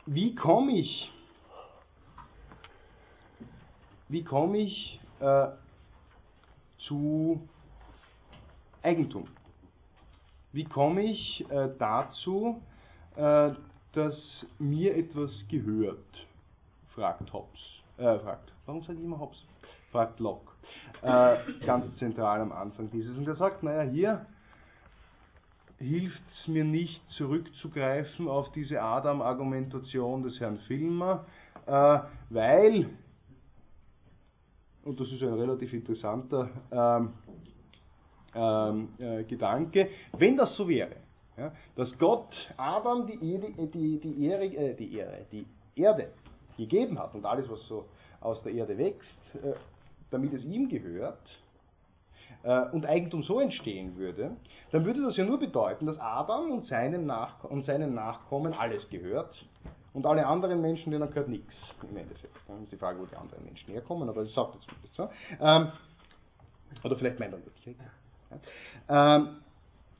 [0.07, 1.13] wie komme ich
[4.09, 5.49] wie komme ich äh,
[6.87, 7.41] zu
[8.83, 9.27] Eigentum?
[10.53, 12.63] Wie komme ich äh, dazu,
[13.17, 13.51] äh,
[13.93, 16.27] dass mir etwas gehört?
[16.95, 17.61] Fragt Hobbes.
[17.97, 19.45] Äh, fragt, warum sage ich immer Hobbes?
[19.91, 20.53] Fragt Locke.
[21.03, 23.17] Äh, ganz zentral am Anfang dieses.
[23.17, 24.27] Und er sagt, naja, hier
[25.79, 31.25] hilft es mir nicht zurückzugreifen auf diese Adam-Argumentation des Herrn Filmer,
[31.67, 31.99] äh,
[32.31, 32.91] weil
[34.85, 37.13] und das ist ein relativ interessanter ähm,
[38.35, 40.97] ähm, äh, Gedanke, wenn das so wäre,
[41.37, 45.47] ja, dass Gott Adam die, Erde, die, die, Ehre, äh, die, Ehre, die
[45.77, 46.09] Erde
[46.57, 47.87] gegeben hat und alles, was so
[48.21, 49.55] aus der Erde wächst, äh,
[50.11, 51.21] damit es ihm gehört,
[52.43, 54.37] äh, und Eigentum so entstehen würde,
[54.71, 58.89] dann würde das ja nur bedeuten, dass Adam und seinen, Nach und seinen Nachkommen alles
[58.91, 59.45] gehört
[59.93, 61.55] und alle anderen Menschen, denen gehört nichts
[61.89, 62.37] im Endeffekt.
[62.47, 65.09] Dann ist die Frage, wo die anderen Menschen herkommen, aber das sagt er zumindest so.
[65.41, 65.73] Ähm,
[66.85, 67.77] oder vielleicht meint er wirklich.
[68.89, 69.29] Ähm,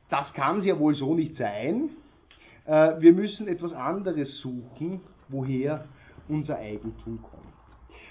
[0.09, 1.91] das kann ja wohl so nicht sein.
[2.67, 5.85] Äh, wir müssen etwas anderes suchen, woher
[6.29, 7.49] unser Eigentum kommt.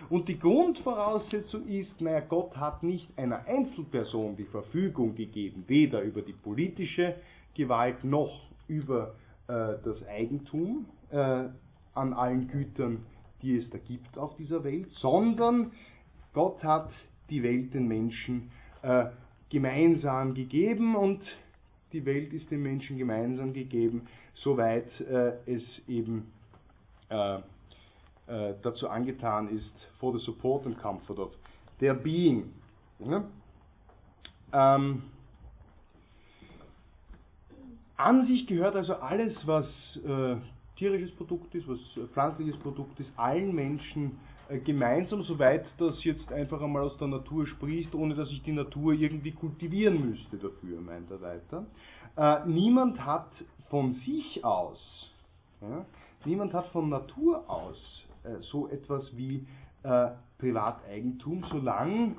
[0.09, 6.21] Und die Grundvoraussetzung ist, naja, Gott hat nicht einer Einzelperson die Verfügung gegeben, weder über
[6.21, 7.15] die politische
[7.55, 9.15] Gewalt noch über
[9.47, 11.45] äh, das Eigentum äh,
[11.93, 13.05] an allen Gütern,
[13.41, 15.71] die es da gibt auf dieser Welt, sondern
[16.33, 16.91] Gott hat
[17.29, 18.51] die Welt den Menschen
[18.83, 19.05] äh,
[19.49, 21.21] gemeinsam gegeben und
[21.93, 26.31] die Welt ist den Menschen gemeinsam gegeben, soweit äh, es eben
[27.09, 27.39] äh,
[28.27, 31.31] äh, dazu angetan ist, for the support and comfort of
[31.79, 32.53] their being.
[32.99, 33.23] Ja?
[34.51, 35.03] Ähm,
[37.95, 39.67] an sich gehört also alles, was
[40.05, 40.35] äh,
[40.77, 44.19] tierisches Produkt ist, was äh, pflanzliches Produkt ist, allen Menschen
[44.63, 48.93] gemeinsam, soweit das jetzt einfach einmal aus der Natur sprießt, ohne dass ich die Natur
[48.93, 51.65] irgendwie kultivieren müsste dafür, meint er weiter.
[52.15, 53.29] Äh, niemand hat
[53.69, 55.11] von sich aus,
[55.61, 55.85] ja,
[56.25, 59.45] niemand hat von Natur aus äh, so etwas wie
[59.83, 60.09] äh,
[60.39, 62.15] Privateigentum, solange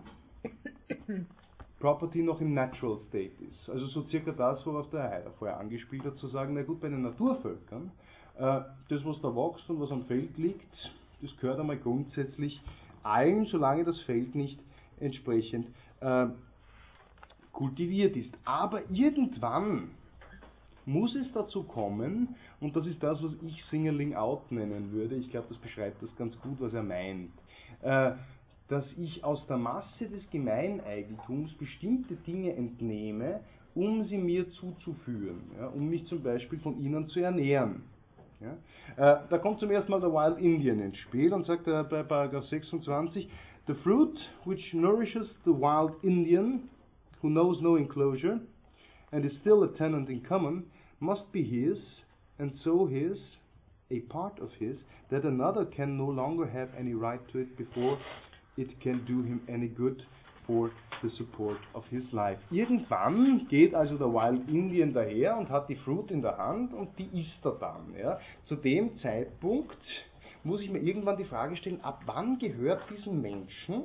[1.81, 3.71] Property noch im Natural State ist.
[3.71, 6.89] Also so circa das, worauf der Heider vorher angespielt hat, zu sagen, na gut, bei
[6.89, 7.91] den Naturvölkern,
[8.37, 10.91] äh, das, was da wächst und was am Feld liegt,
[11.23, 12.61] das gehört einmal grundsätzlich
[13.03, 14.59] allen, solange das Feld nicht
[15.01, 15.69] entsprechend
[16.01, 16.27] äh,
[17.53, 18.33] kultiviert ist.
[18.45, 19.91] Aber irgendwann
[20.87, 25.31] muss es dazu kommen, und das ist das, was ich Singerling Out nennen würde, ich
[25.31, 27.31] glaube, das beschreibt das ganz gut, was er meint,
[27.83, 28.13] äh,
[28.69, 33.41] dass ich aus der Masse des Gemeineigentums bestimmte Dinge entnehme,
[33.75, 37.83] um sie mir zuzuführen, ja, um mich zum Beispiel von ihnen zu ernähren.
[38.41, 38.57] Ja.
[38.97, 42.03] Äh, da kommt zum ersten Mal der Wild Indian ins Spiel und sagt äh, bei
[42.03, 43.29] Paragraph 26,
[43.67, 46.69] The fruit which nourishes the wild Indian,
[47.21, 48.41] who knows no enclosure,
[49.13, 50.71] and is still a tenant in common,
[51.01, 51.79] must be his,
[52.39, 53.19] and so his,
[53.91, 54.79] a part of his,
[55.11, 57.99] that another can no longer have any right to it before
[58.57, 60.03] it can do him any good
[60.49, 60.71] for
[61.03, 62.41] the support of his life.
[62.51, 66.99] Irgendwann geht also der Wild Indian daher und hat die Fruit in der Hand und
[66.99, 67.95] die isst er dann.
[67.97, 68.19] Ja.
[68.47, 69.79] Zu dem Zeitpunkt
[70.43, 73.85] muss ich mir irgendwann die Frage stellen, ab wann gehört diesem Menschen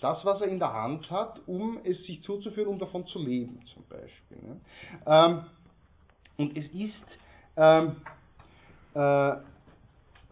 [0.00, 3.60] das, was er in der Hand hat, um es sich zuzuführen, um davon zu leben,
[3.72, 4.38] zum Beispiel.
[4.42, 4.60] Ne?
[5.06, 5.40] Ähm,
[6.36, 7.04] und es ist
[7.56, 7.96] ähm,
[8.94, 9.36] äh,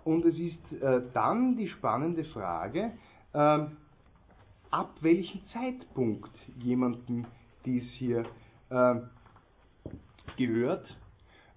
[0.04, 2.92] und es ist äh, dann die spannende Frage,
[3.32, 3.58] äh,
[4.74, 7.26] ab welchem Zeitpunkt jemandem
[7.64, 8.24] dies hier
[8.70, 8.96] äh,
[10.36, 10.84] gehört.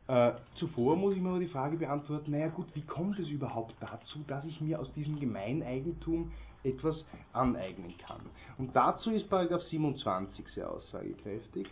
[0.08, 3.74] Äh, zuvor muss ich mir aber die Frage beantworten, naja gut, wie kommt es überhaupt
[3.80, 6.32] dazu, dass ich mir aus diesem Gemeineigentum
[6.64, 7.04] etwas
[7.34, 8.22] aneignen kann?
[8.60, 11.68] Und dazu ist Paragraph 27 sehr aussagekräftig,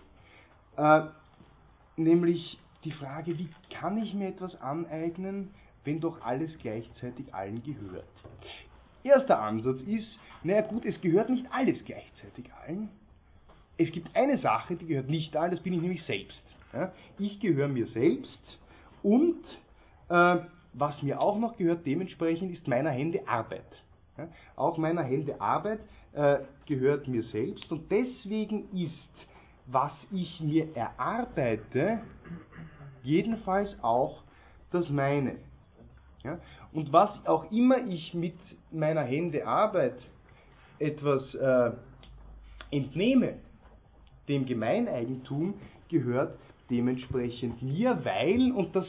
[0.77, 1.01] äh,
[1.95, 5.53] nämlich die Frage, wie kann ich mir etwas aneignen,
[5.83, 8.03] wenn doch alles gleichzeitig allen gehört.
[9.05, 12.89] Erster Ansatz ist, naja gut, es gehört nicht alles gleichzeitig allen.
[13.77, 16.43] Es gibt eine Sache, die gehört nicht allen, das bin ich nämlich selbst.
[16.73, 18.57] Ja, ich gehöre mir selbst
[19.03, 19.39] und
[20.09, 20.37] äh,
[20.73, 23.83] was mir auch noch gehört, dementsprechend ist meiner Hände Arbeit.
[24.17, 25.79] Ja, auch meiner Hände Arbeit
[26.13, 29.27] äh, gehört mir selbst und deswegen ist,
[29.67, 32.01] was ich mir erarbeite,
[33.03, 34.23] jedenfalls auch
[34.71, 35.35] das meine.
[36.23, 36.39] Ja?
[36.73, 38.35] Und was auch immer ich mit
[38.75, 39.95] meiner Hände Arbeit
[40.79, 41.71] etwas äh,
[42.71, 43.35] entnehme,
[44.27, 45.55] dem Gemeineigentum
[45.89, 46.37] gehört
[46.69, 48.87] dementsprechend mir, weil, und das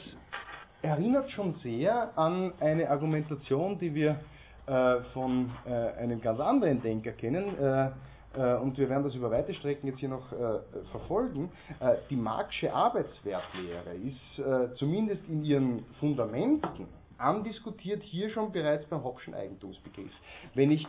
[0.82, 4.20] erinnert schon sehr an eine Argumentation, die wir
[4.66, 7.90] äh, von äh, einem ganz anderen Denker kennen, äh,
[8.36, 10.60] äh, und wir werden das über weite Strecken jetzt hier noch äh,
[10.90, 11.50] verfolgen,
[11.80, 16.86] äh, die Marxische Arbeitswertlehre ist zumindest in ihren Fundamenten
[17.18, 20.12] andiskutiert hier schon bereits beim Hobbschen Eigentumsbegriff.
[20.55, 20.86] Wenn ich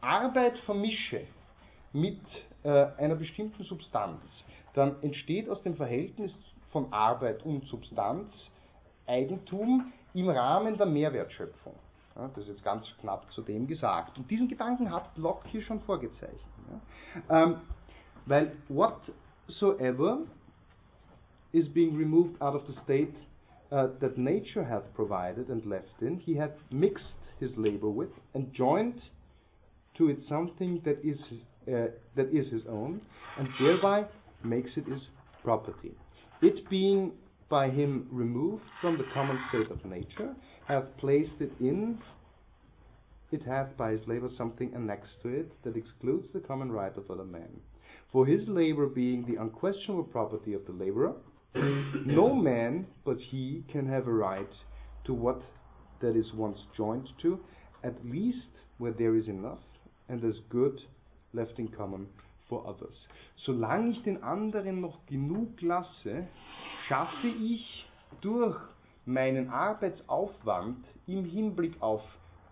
[0.00, 1.26] Arbeit vermische
[1.92, 2.20] mit
[2.64, 4.20] einer bestimmten Substanz,
[4.74, 6.32] dann entsteht aus dem Verhältnis
[6.70, 8.32] von Arbeit und Substanz
[9.06, 11.74] Eigentum im Rahmen der Mehrwertschöpfung.
[12.14, 14.16] Ja, das ist jetzt ganz knapp zu dem gesagt.
[14.18, 16.40] Und diesen Gedanken hat Locke hier schon vorgezeichnet.
[17.28, 17.42] Ja.
[17.42, 17.56] Ähm,
[18.26, 20.18] weil whatsoever
[21.52, 23.14] is being removed out of the state
[23.72, 28.52] uh, that nature hath provided and left in, he hath mixed his labor with and
[28.52, 29.00] joined
[29.96, 31.18] to it something that is,
[31.68, 33.00] uh, that is his own,
[33.38, 34.04] and thereby
[34.44, 35.08] makes it his
[35.42, 35.92] property.
[36.40, 37.12] It being
[37.48, 40.34] by him removed from the common state of nature,
[40.66, 41.98] hath placed it in,
[43.30, 47.10] it hath by his labour something annexed to it that excludes the common right of
[47.10, 47.48] other men.
[48.10, 51.14] For his labour being the unquestionable property of the labourer,
[51.54, 54.52] no man but he can have a right
[55.04, 55.42] to what
[56.00, 57.38] that is once joined to,
[57.82, 58.48] at least
[58.78, 59.60] where there is enough
[60.08, 60.80] and as good
[61.32, 62.06] left in common
[62.48, 63.06] for others.
[63.44, 66.26] Solange ich den anderen noch genug lasse,
[66.86, 67.86] schaffe ich
[68.20, 68.58] durch
[69.06, 72.02] meinen Arbeitsaufwand im Hinblick auf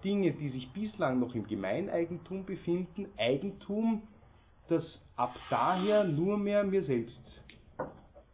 [0.03, 4.03] Dinge, die sich bislang noch im Gemeineigentum befinden, Eigentum,
[4.69, 7.21] das ab daher nur mehr mir selbst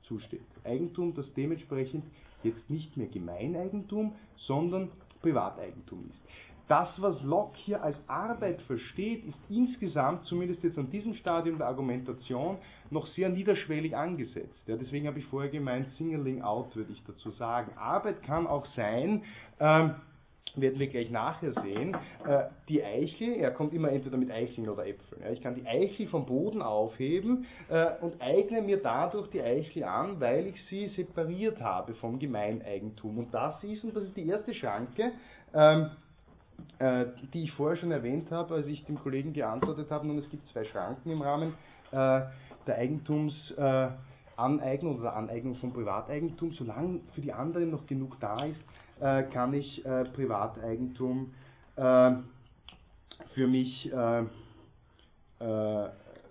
[0.05, 0.56] zusteht.
[0.67, 2.05] Eigentum, das dementsprechend
[2.43, 4.91] jetzt nicht mehr Gemeineigentum, sondern
[5.23, 6.21] Privateigentum ist.
[6.69, 11.69] das, was Locke hier als Arbeit versteht, ist insgesamt, zumindest jetzt an diesem Stadium der
[11.69, 12.59] Argumentation,
[12.91, 14.63] noch sehr niederschwellig angesetzt.
[14.67, 17.71] Ja, deswegen habe ich vorher gemeint, singling out würde ich dazu sagen.
[17.77, 19.23] Arbeit kann auch sein,
[19.61, 19.95] ähm,
[20.57, 21.97] werden wir gleich nachher sehen,
[22.27, 25.23] äh, die Eichel, er kommt immer entweder mit Eicheln oder Äpfeln.
[25.33, 30.21] Ich kann die Eichel vom Boden aufheben äh, und eigne mir dadurch die Eichel an,
[30.21, 33.19] weil ich sie separiert habe vom Gemeineigentum.
[33.19, 35.13] Und das ist, und das ist die erste Schranke,
[35.55, 35.91] ähm,
[36.79, 40.29] äh, die ich vorher schon erwähnt habe, als ich dem Kollegen geantwortet habe, nun es
[40.31, 41.55] gibt zwei Schranken im Rahmen
[41.93, 42.33] der
[42.67, 48.61] Eigentumsaneignung oder der Aneignung von Privateigentum, solange für die anderen noch genug da ist,
[49.01, 51.35] äh, kann ich äh, Privateigentum
[51.77, 52.13] äh,
[53.35, 54.21] für mich äh,
[55.39, 55.91] äh,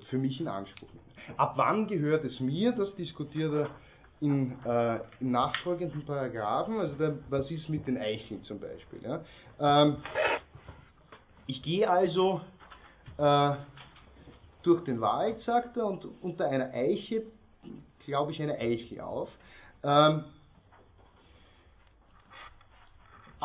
[0.10, 1.38] für mich in Anspruch nehmen.
[1.38, 2.72] Ab wann gehört es mir?
[2.72, 3.70] Das diskutiert er
[4.22, 6.80] in, äh, im nachfolgenden Paragraphen.
[6.80, 9.02] Also der, was ist mit den Eicheln zum Beispiel?
[9.04, 9.24] Ja?
[9.60, 9.98] Ähm,
[11.48, 12.42] ich gehe also
[14.62, 17.24] durch den Wald, sagt er, und unter einer Eiche
[18.06, 19.30] glaube ich eine Eichel auf.
[19.84, 20.26] Ähm,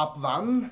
[0.01, 0.71] ab wann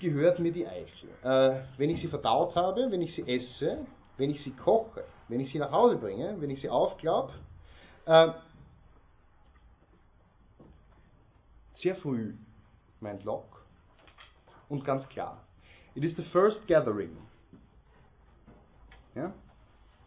[0.00, 1.10] gehört mir die Eichel?
[1.24, 3.84] Äh, wenn ich sie verdaut habe, wenn ich sie esse,
[4.16, 7.32] wenn ich sie koche, wenn ich sie nach Hause bringe, wenn ich sie aufklappe,
[8.06, 8.28] äh,
[11.82, 12.34] sehr früh,
[13.00, 13.58] meint Locke.
[14.68, 15.42] Und ganz klar.
[15.96, 17.16] It is the first gathering.
[19.16, 19.32] Ja?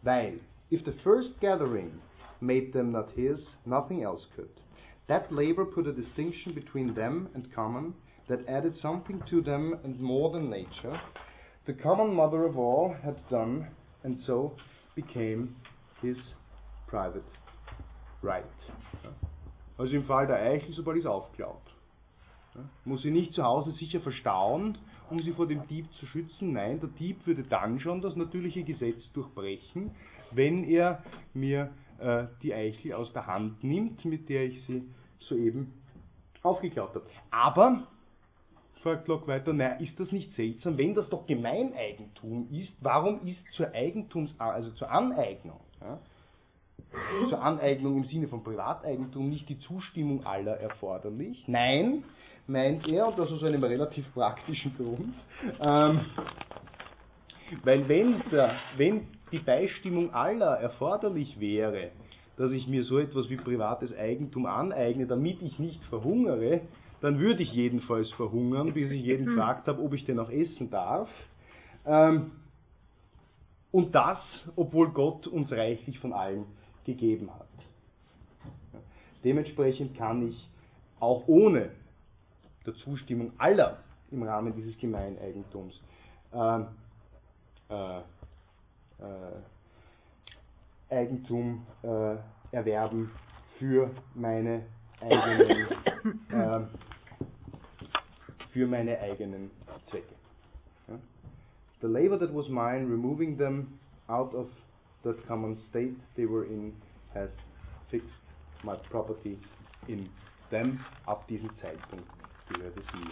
[0.00, 0.40] Weil,
[0.70, 2.00] if the first gathering
[2.40, 4.50] made them not his, nothing else could.
[5.08, 7.94] That labor put a distinction between them and common,
[8.32, 10.98] that added something to them and more than nature.
[11.66, 13.68] The common mother of all had done,
[14.04, 14.56] and so
[14.96, 15.54] became
[16.00, 16.16] his
[16.88, 17.24] private
[18.22, 18.44] right.
[19.76, 21.60] Also im Fall der Eichel, sobald es aufklaut.
[22.84, 24.78] Muss sie nicht zu Hause sicher verstauen,
[25.10, 26.52] um sie vor dem Dieb zu schützen.
[26.52, 29.90] Nein, der Dieb würde dann schon das natürliche Gesetz durchbrechen,
[30.30, 31.02] wenn er
[31.34, 34.88] mir äh, die Eichel aus der Hand nimmt, mit der ich sie
[35.20, 35.74] soeben
[36.42, 37.06] aufgeklaut habe.
[37.30, 37.86] Aber,
[38.82, 43.40] fragt Locke weiter, naja, ist das nicht seltsam, wenn das doch Gemeineigentum ist, warum ist
[43.52, 45.98] zur Eigentums, also zur Aneignung, ja,
[47.28, 51.42] zur Aneignung im Sinne von Privateigentum nicht die Zustimmung aller erforderlich?
[51.46, 52.04] Nein,
[52.46, 55.14] meint er, und das aus einem relativ praktischen Grund,
[55.60, 56.00] ähm,
[57.64, 61.90] weil wenn, der, wenn die Beistimmung aller erforderlich wäre,
[62.36, 66.62] dass ich mir so etwas wie privates Eigentum aneigne, damit ich nicht verhungere,
[67.02, 70.70] dann würde ich jedenfalls verhungern, bis ich jeden gefragt habe, ob ich denn auch essen
[70.70, 71.10] darf.
[71.84, 72.30] Ähm,
[73.72, 74.18] und das,
[74.54, 76.44] obwohl Gott uns reichlich von allem
[76.84, 77.48] gegeben hat.
[79.24, 80.48] Dementsprechend kann ich
[81.00, 81.70] auch ohne
[82.64, 83.78] der Zustimmung aller
[84.12, 85.80] im Rahmen dieses Gemeineigentums
[86.32, 86.66] ähm,
[87.68, 88.02] äh, äh,
[90.90, 92.16] Eigentum äh,
[92.52, 93.10] erwerben
[93.58, 94.62] für meine
[95.00, 95.66] eigenen,
[96.30, 96.60] äh,
[98.52, 99.50] für meine eigenen
[99.86, 100.14] Zwecke.
[100.88, 100.98] Ja?
[101.80, 104.48] The labor that was mine, removing them out of
[105.04, 106.74] that common state they were in,
[107.14, 107.30] has
[107.90, 108.08] fixed
[108.62, 109.38] my property
[109.88, 110.08] in
[110.50, 110.78] them.
[111.06, 112.04] Ab diesem Zeitpunkt
[112.48, 113.10] gehört es mir.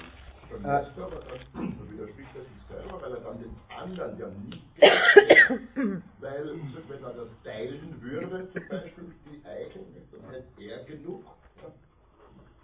[0.50, 4.82] Beim Äh, das widerspricht er sich selber, weil er dann den anderen ja nicht gibt,
[6.20, 11.24] weil wenn er das teilen würde, zum Beispiel die Eichen, dann hätte er genug,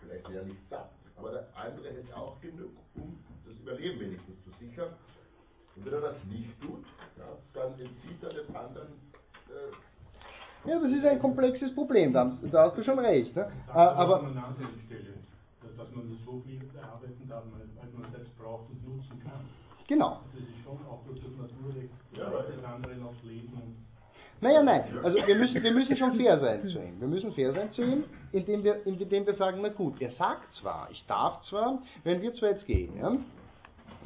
[0.01, 4.37] vielleicht wäre er nicht satt, aber der andere hätte auch genug, um das Überleben wenigstens
[4.45, 4.91] zu sichern.
[5.77, 6.85] Und wenn er das nicht tut,
[7.19, 7.25] ja,
[7.55, 8.89] dann entzieht er dem anderen
[9.49, 13.35] äh, Ja, das ist ein komplexes Problem, da, da hast du schon recht.
[13.37, 13.43] Ne?
[13.67, 14.33] Das ist aber eine
[14.87, 15.15] Stelle,
[15.63, 17.45] dass, dass man so viel erarbeiten darf,
[17.83, 19.45] als man selbst braucht und nutzen kann.
[19.87, 20.21] genau.
[20.33, 23.77] Das ist schon auch durch das Naturrecht, Ja, ja, aber- das andere aufs Leben und
[24.41, 24.85] Naja, nein.
[25.03, 27.01] Also wir müssen, wir müssen schon fair sein zu ihm.
[27.01, 30.55] Wir müssen fair sein zu ihm, indem wir, indem wir sagen, na gut, er sagt
[30.57, 33.17] zwar, ich darf zwar, wenn wir zwar jetzt gehen, ja,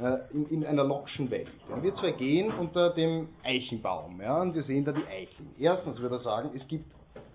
[0.01, 4.55] äh, in, in einer Lockschen Welt, ja, wir zwei gehen unter dem Eichenbaum, ja, und
[4.55, 5.49] wir sehen da die Eicheln.
[5.59, 6.85] Erstens würde er sagen, es gibt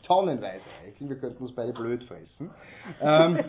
[0.05, 2.51] tonnenweise Eicheln, wir könnten uns beide blöd fressen.
[3.01, 3.45] Ähm, äh,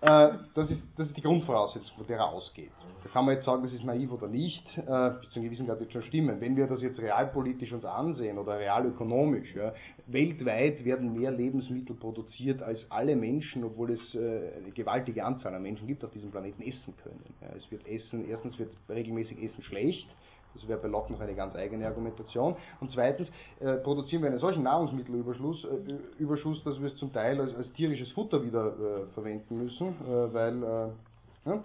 [0.00, 2.70] das, ist, das ist die Grundvoraussetzung, von der er ausgeht.
[3.02, 5.66] Da kann man jetzt sagen, das ist naiv oder nicht, äh, bis zu einem gewissen
[5.66, 6.40] Grad wird schon stimmen.
[6.40, 9.72] Wenn wir das jetzt realpolitisch uns ansehen oder realökonomisch, ja,
[10.06, 15.62] weltweit werden mehr Lebensmittel produziert, als alle Menschen, obwohl es äh, eine gewaltige Anzahl an
[15.62, 17.24] Menschen gibt, auf diesem Planeten essen können.
[17.56, 20.08] Es wird Essen, erstens wird regelmäßig Essen schlecht,
[20.54, 22.56] das wäre bei Locke noch eine ganz eigene Argumentation.
[22.80, 23.28] Und zweitens
[23.60, 27.70] äh, produzieren wir einen solchen Nahrungsmittelüberschuss, äh, Überschuss, dass wir es zum Teil als, als
[27.72, 30.88] tierisches Futter wieder äh, verwenden müssen, äh, weil äh,
[31.46, 31.62] ja?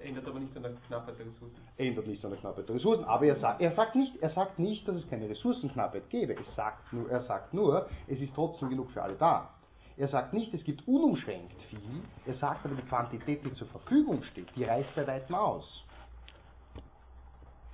[0.00, 1.56] Ändert aber nicht an der Knappheit der Ressourcen.
[1.78, 3.04] ändert nichts an der Knappheit der Ressourcen.
[3.04, 6.34] Aber er sagt, er sagt, nicht, er sagt nicht, dass es keine Ressourcenknappheit gäbe.
[6.34, 9.50] Es sagt nur, er sagt nur, es ist trotzdem genug für alle da.
[9.96, 11.78] Er sagt nicht, es gibt unumschränkt viel.
[12.26, 15.84] Er sagt aber, die Quantität, die zur Verfügung steht, die reicht bei weitem aus.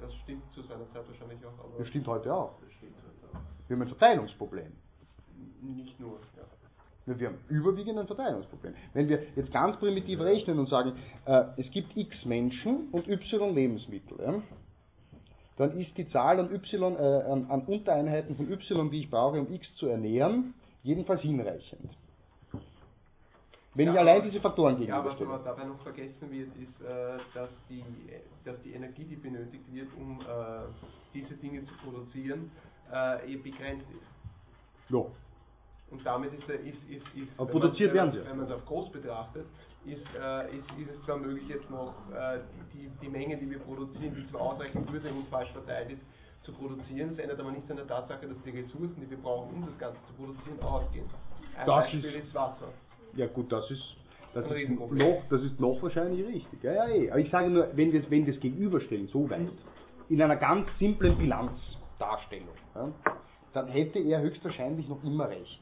[0.00, 2.54] Das stimmt zu seiner Zeit wahrscheinlich auch, aber Das stimmt heute auch.
[3.68, 4.72] Wir haben ein Verteilungsproblem.
[5.62, 6.18] nicht nur.
[6.36, 6.42] Ja.
[7.06, 8.74] Ja, Wir haben überwiegend ein Verteilungsproblem.
[8.94, 10.92] Wenn wir jetzt ganz primitiv rechnen und sagen,
[11.24, 14.42] äh, es gibt x Menschen und y Lebensmittel, ja,
[15.56, 16.96] dann ist die Zahl an, y, äh,
[17.30, 21.90] an, an Untereinheiten von y, die ich brauche, um x zu ernähren, jedenfalls hinreichend.
[23.80, 25.30] Wenn ich Ja, allein aber- diese Faktoren Ja, was gegenüberstelle.
[25.30, 27.82] aber dabei noch vergessen wird, ist, äh, dass, die,
[28.44, 30.24] dass die Energie, die benötigt wird, um äh,
[31.14, 32.50] diese Dinge zu produzieren,
[32.92, 34.90] äh, begrenzt ist.
[34.92, 34.98] Ja.
[35.90, 38.28] Und damit ist, er- ist, ist, ist Aber wenn produziert man, werden sie.
[38.28, 39.46] Wenn man es auf groß betrachtet,
[39.86, 42.40] ist, äh, ist, ist es zwar möglich, jetzt noch äh,
[42.74, 46.02] die, die Menge, die wir produzieren, die zwar ausreichen würde und falsch verteilt ist,
[46.42, 47.12] zu produzieren.
[47.14, 49.78] Es ändert aber nichts an der Tatsache, dass die Ressourcen, die wir brauchen, um das
[49.78, 51.06] Ganze zu produzieren, ausgehen.
[51.56, 52.68] Ein Das Beispiel ist- ist Wasser.
[53.14, 53.96] Ja gut, das ist,
[54.34, 56.62] das ist, noch, das ist noch wahrscheinlich richtig.
[56.62, 57.10] Ja, ja, eh.
[57.10, 59.48] Aber ich sage nur, wenn wir, wenn gegenüberstellen, so weit,
[60.08, 62.92] in einer ganz simplen Bilanzdarstellung, ja,
[63.52, 65.60] dann hätte er höchstwahrscheinlich noch immer recht.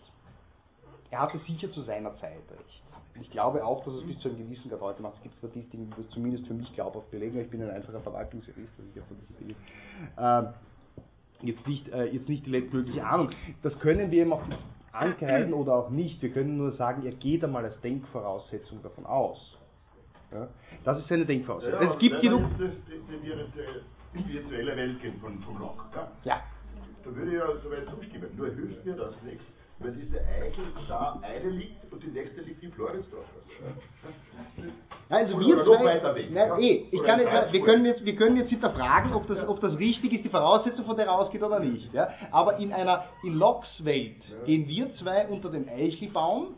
[1.10, 2.82] Er hatte sicher zu seiner Zeit recht.
[3.20, 5.16] Ich glaube auch, dass es bis zu einem gewissen Grad heute macht.
[5.16, 7.40] Es gibt Statistiken, die das zumindest für mich glaubhaft belegen.
[7.40, 9.56] Ich bin ein einfacher Verwaltungsjurist, also ich habe Dingen
[10.18, 10.54] ähm,
[11.42, 13.30] jetzt, nicht, äh, jetzt nicht die letztmögliche Ahnung.
[13.62, 14.42] Das können wir ihm auch
[14.98, 16.20] ankreiden oder auch nicht.
[16.22, 19.56] Wir können nur sagen, er geht einmal als Denkvoraussetzung davon aus.
[20.32, 20.48] Ja?
[20.84, 21.80] Das ist seine Denkvoraussetzung.
[21.80, 22.42] Ja, es gibt genug.
[22.58, 22.70] das,
[24.14, 26.08] die, virtuelle Welt von, von Locke, ja?
[26.24, 26.42] Ja,
[27.04, 28.28] da würde ich ja soweit zustimmen.
[28.36, 29.44] Nur hilft mir das nichts,
[29.80, 33.24] wenn diese Eichel da eine liegt und die nächste liegt in Floridsdorf.
[35.08, 36.58] Also Oder wir noch zwei, weiter weg, nein, ja?
[36.58, 39.46] eh, ich Oder kann in jetzt, wir, können jetzt, wir können jetzt hinterfragen, ob das,
[39.46, 41.92] ob das richtig ist, die Voraussetzung, von der er ausgeht oder nicht.
[41.94, 42.08] Ja?
[42.30, 46.54] Aber in einer in Locks Welt gehen wir zwei unter den Eichelbaum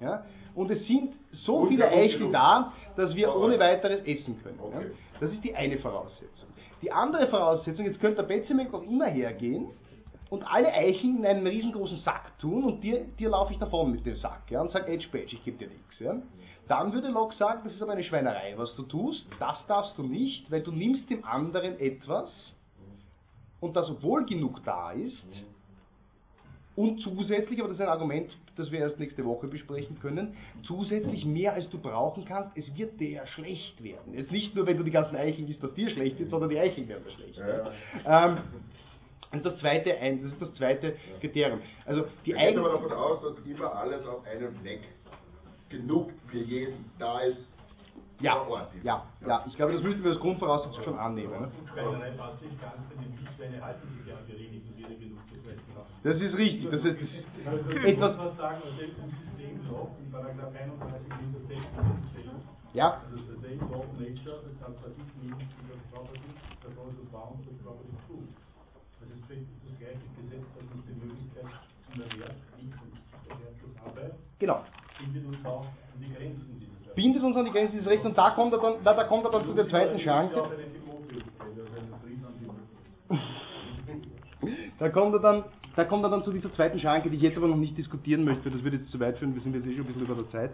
[0.00, 0.24] ja?
[0.54, 4.58] und es sind so Und viele Eichel da, dass wir ohne weiteres essen können.
[4.58, 4.78] Ja?
[4.78, 4.90] Okay.
[5.20, 6.48] Das ist die eine Voraussetzung.
[6.82, 9.68] Die andere Voraussetzung, jetzt könnte der Betzemek auch immer hergehen
[10.30, 14.04] und alle Eicheln in einen riesengroßen Sack tun und dir, dir laufe ich davon mit
[14.04, 15.98] dem Sack ja, und sag Edge Badge, ich gebe dir nichts.
[15.98, 16.16] Ja.
[16.68, 20.02] Dann würde Locke sagen, das ist aber eine Schweinerei, was du tust, das darfst du
[20.02, 22.52] nicht, weil du nimmst dem anderen etwas
[23.60, 25.24] und das, obwohl genug da ist,
[26.78, 31.24] und zusätzlich, aber das ist ein Argument, das wir erst nächste Woche besprechen können, zusätzlich
[31.24, 34.14] mehr als du brauchen kannst, es wird dir ja schlecht werden.
[34.14, 36.58] Jetzt nicht nur, wenn du die ganzen Eicheln isst, dass dir schlecht wird, sondern die
[36.58, 37.36] Eicheln werden dir schlecht.
[38.04, 38.26] Ja.
[38.26, 38.38] Ähm,
[39.30, 41.60] das ist das zweite, ein, das ist das zweite Kriterium.
[41.84, 44.80] Also die Ich gehe aber davon aus, dass immer alles auf einem Fleck
[45.68, 47.38] genug für jeden da ist.
[48.20, 48.84] ja, vor Ort ist.
[48.84, 51.32] ja, ja, ich glaube, das müssten wir als Grundvoraussetzung schon annehmen.
[51.32, 51.50] Ne?
[51.76, 51.92] Ja.
[56.02, 58.38] Das ist richtig, das ist, das ist Also, etwas, muss
[74.38, 74.64] genau.
[74.98, 76.94] bindet uns auch an die Grenzen dieses Rechts.
[76.94, 79.24] Bindet uns an die Grenzen dieses Rechts und da kommt er dann, da, da kommt
[79.24, 80.42] er dann zu der zweiten Schranke.
[84.78, 85.44] Da kommt er dann,
[85.74, 88.24] da kommt er dann zu dieser zweiten Schranke, die ich jetzt aber noch nicht diskutieren
[88.24, 90.14] möchte, das würde jetzt zu weit führen, wir sind jetzt eh schon ein bisschen über
[90.14, 90.52] der Zeit.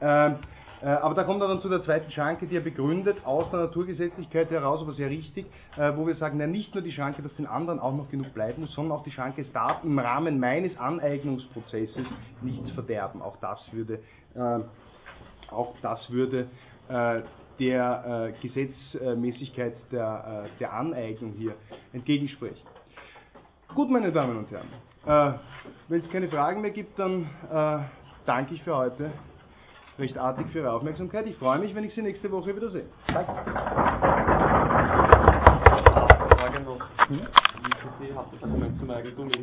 [0.00, 0.36] Ähm, äh,
[0.82, 4.50] aber da kommt er dann zu der zweiten Schranke, die er begründet, aus der Naturgesetzlichkeit
[4.50, 5.46] heraus, aber sehr richtig,
[5.76, 8.34] äh, wo wir sagen, na, nicht nur die Schranke, dass den anderen auch noch genug
[8.34, 12.06] bleiben muss, sondern auch die Schranke, es darf im Rahmen meines Aneignungsprozesses
[12.42, 13.22] nichts verderben.
[13.22, 14.00] Auch das würde,
[14.34, 14.60] äh,
[15.50, 16.48] auch das würde
[16.88, 17.22] äh,
[17.58, 21.54] der äh, Gesetzmäßigkeit der, äh, der Aneignung hier
[21.92, 22.66] entgegensprechen.
[23.74, 24.68] Gut, meine Damen und Herren,
[25.06, 25.38] äh,
[25.88, 27.78] wenn es keine Fragen mehr gibt, dann äh,
[28.26, 29.10] danke ich für heute
[29.98, 31.26] recht artig für Ihre Aufmerksamkeit.
[31.26, 32.86] Ich freue mich, wenn ich Sie nächste Woche wieder sehe.
[33.06, 33.32] Danke.
[36.36, 36.80] Frage noch.
[37.08, 39.30] Wie viel hat das Argument zum Eigentum